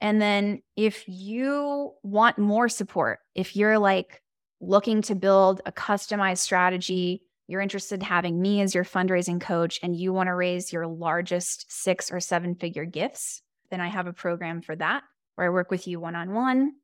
And 0.00 0.22
then 0.22 0.62
if 0.76 1.08
you 1.08 1.90
want 2.04 2.38
more 2.38 2.68
support, 2.68 3.18
if 3.34 3.56
you're 3.56 3.80
like 3.80 4.22
looking 4.60 5.02
to 5.02 5.16
build 5.16 5.60
a 5.66 5.72
customized 5.72 6.38
strategy, 6.38 7.22
you're 7.48 7.60
interested 7.60 7.96
in 7.98 8.06
having 8.06 8.40
me 8.40 8.60
as 8.60 8.76
your 8.76 8.84
fundraising 8.84 9.40
coach, 9.40 9.80
and 9.82 9.96
you 9.96 10.12
want 10.12 10.28
to 10.28 10.36
raise 10.36 10.72
your 10.72 10.86
largest 10.86 11.64
six 11.68 12.12
or 12.12 12.20
seven 12.20 12.54
figure 12.54 12.84
gifts, 12.84 13.42
then 13.72 13.80
I 13.80 13.88
have 13.88 14.06
a 14.06 14.12
program 14.12 14.62
for 14.62 14.76
that 14.76 15.02
where 15.34 15.48
I 15.48 15.50
work 15.50 15.72
with 15.72 15.88
you 15.88 15.98
one 15.98 16.14
on 16.14 16.32
one 16.32 16.74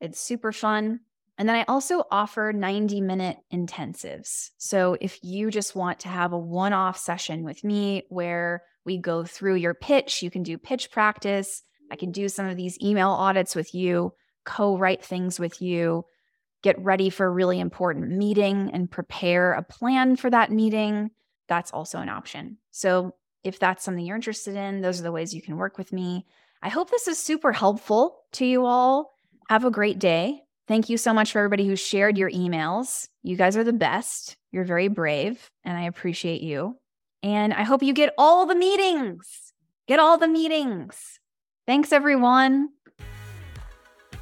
it's 0.00 0.20
super 0.20 0.52
fun. 0.52 1.00
And 1.38 1.48
then 1.48 1.56
I 1.56 1.64
also 1.68 2.04
offer 2.10 2.52
90 2.52 3.00
minute 3.00 3.38
intensives. 3.52 4.50
So 4.58 4.96
if 5.00 5.22
you 5.22 5.50
just 5.50 5.76
want 5.76 6.00
to 6.00 6.08
have 6.08 6.32
a 6.32 6.38
one 6.38 6.72
off 6.72 6.98
session 6.98 7.44
with 7.44 7.62
me 7.62 8.02
where 8.08 8.62
we 8.84 8.98
go 8.98 9.24
through 9.24 9.54
your 9.56 9.74
pitch, 9.74 10.22
you 10.22 10.30
can 10.30 10.42
do 10.42 10.58
pitch 10.58 10.90
practice. 10.90 11.62
I 11.92 11.96
can 11.96 12.10
do 12.10 12.28
some 12.28 12.46
of 12.46 12.56
these 12.56 12.78
email 12.82 13.10
audits 13.10 13.54
with 13.54 13.72
you, 13.74 14.14
co 14.44 14.76
write 14.76 15.04
things 15.04 15.38
with 15.38 15.62
you, 15.62 16.04
get 16.62 16.78
ready 16.82 17.08
for 17.08 17.26
a 17.26 17.30
really 17.30 17.60
important 17.60 18.10
meeting 18.10 18.70
and 18.72 18.90
prepare 18.90 19.52
a 19.52 19.62
plan 19.62 20.16
for 20.16 20.30
that 20.30 20.50
meeting. 20.50 21.10
That's 21.46 21.70
also 21.70 21.98
an 21.98 22.08
option. 22.08 22.58
So 22.72 23.14
if 23.44 23.58
that's 23.58 23.84
something 23.84 24.04
you're 24.04 24.16
interested 24.16 24.56
in, 24.56 24.80
those 24.80 25.00
are 25.00 25.04
the 25.04 25.12
ways 25.12 25.32
you 25.32 25.42
can 25.42 25.56
work 25.56 25.78
with 25.78 25.92
me. 25.92 26.26
I 26.62 26.68
hope 26.68 26.90
this 26.90 27.06
is 27.06 27.18
super 27.18 27.52
helpful 27.52 28.18
to 28.32 28.44
you 28.44 28.66
all. 28.66 29.14
Have 29.48 29.64
a 29.64 29.70
great 29.70 29.98
day. 29.98 30.42
Thank 30.66 30.90
you 30.90 30.98
so 30.98 31.14
much 31.14 31.32
for 31.32 31.38
everybody 31.38 31.66
who 31.66 31.74
shared 31.74 32.18
your 32.18 32.30
emails. 32.30 33.08
You 33.22 33.34
guys 33.34 33.56
are 33.56 33.64
the 33.64 33.72
best. 33.72 34.36
You're 34.52 34.64
very 34.64 34.88
brave, 34.88 35.50
and 35.64 35.78
I 35.78 35.84
appreciate 35.84 36.42
you. 36.42 36.76
And 37.22 37.54
I 37.54 37.62
hope 37.62 37.82
you 37.82 37.94
get 37.94 38.12
all 38.18 38.44
the 38.44 38.54
meetings. 38.54 39.54
Get 39.86 39.98
all 39.98 40.18
the 40.18 40.28
meetings. 40.28 41.18
Thanks, 41.66 41.92
everyone. 41.92 42.68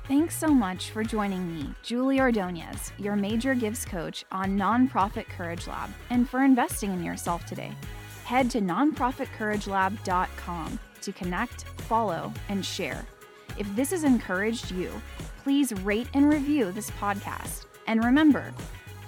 Thanks 0.07 0.37
so 0.37 0.47
much 0.47 0.91
for 0.91 1.03
joining 1.03 1.53
me, 1.53 1.75
Julie 1.83 2.21
Ordonez, 2.21 2.93
your 2.97 3.17
major 3.17 3.57
gives 3.57 3.85
coach 3.85 4.25
on 4.31 4.57
Nonprofit 4.57 5.27
Courage 5.27 5.67
Lab, 5.67 5.91
and 6.11 6.31
for 6.31 6.45
investing 6.45 6.93
in 6.93 7.03
yourself 7.03 7.45
today. 7.47 7.73
Head 8.25 8.49
to 8.53 8.61
nonprofitcouragelab.com 8.61 10.79
to 11.01 11.13
connect, 11.13 11.65
follow, 11.89 12.33
and 12.49 12.65
share. 12.65 13.05
If 13.59 13.75
this 13.75 13.91
has 13.91 14.05
encouraged 14.05 14.71
you, 14.71 14.91
please 15.43 15.73
rate 15.73 16.09
and 16.15 16.29
review 16.29 16.73
this 16.73 16.91
podcast. 16.93 17.67
And 17.87 18.05
remember, 18.05 18.53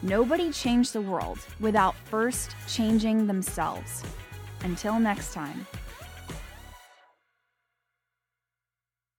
nobody 0.02 0.50
changed 0.50 0.92
the 0.92 1.00
world 1.00 1.38
without 1.60 1.94
first 2.06 2.54
changing 2.66 3.26
themselves. 3.26 4.02
Until 4.62 4.98
next 4.98 5.32
time. 5.32 5.66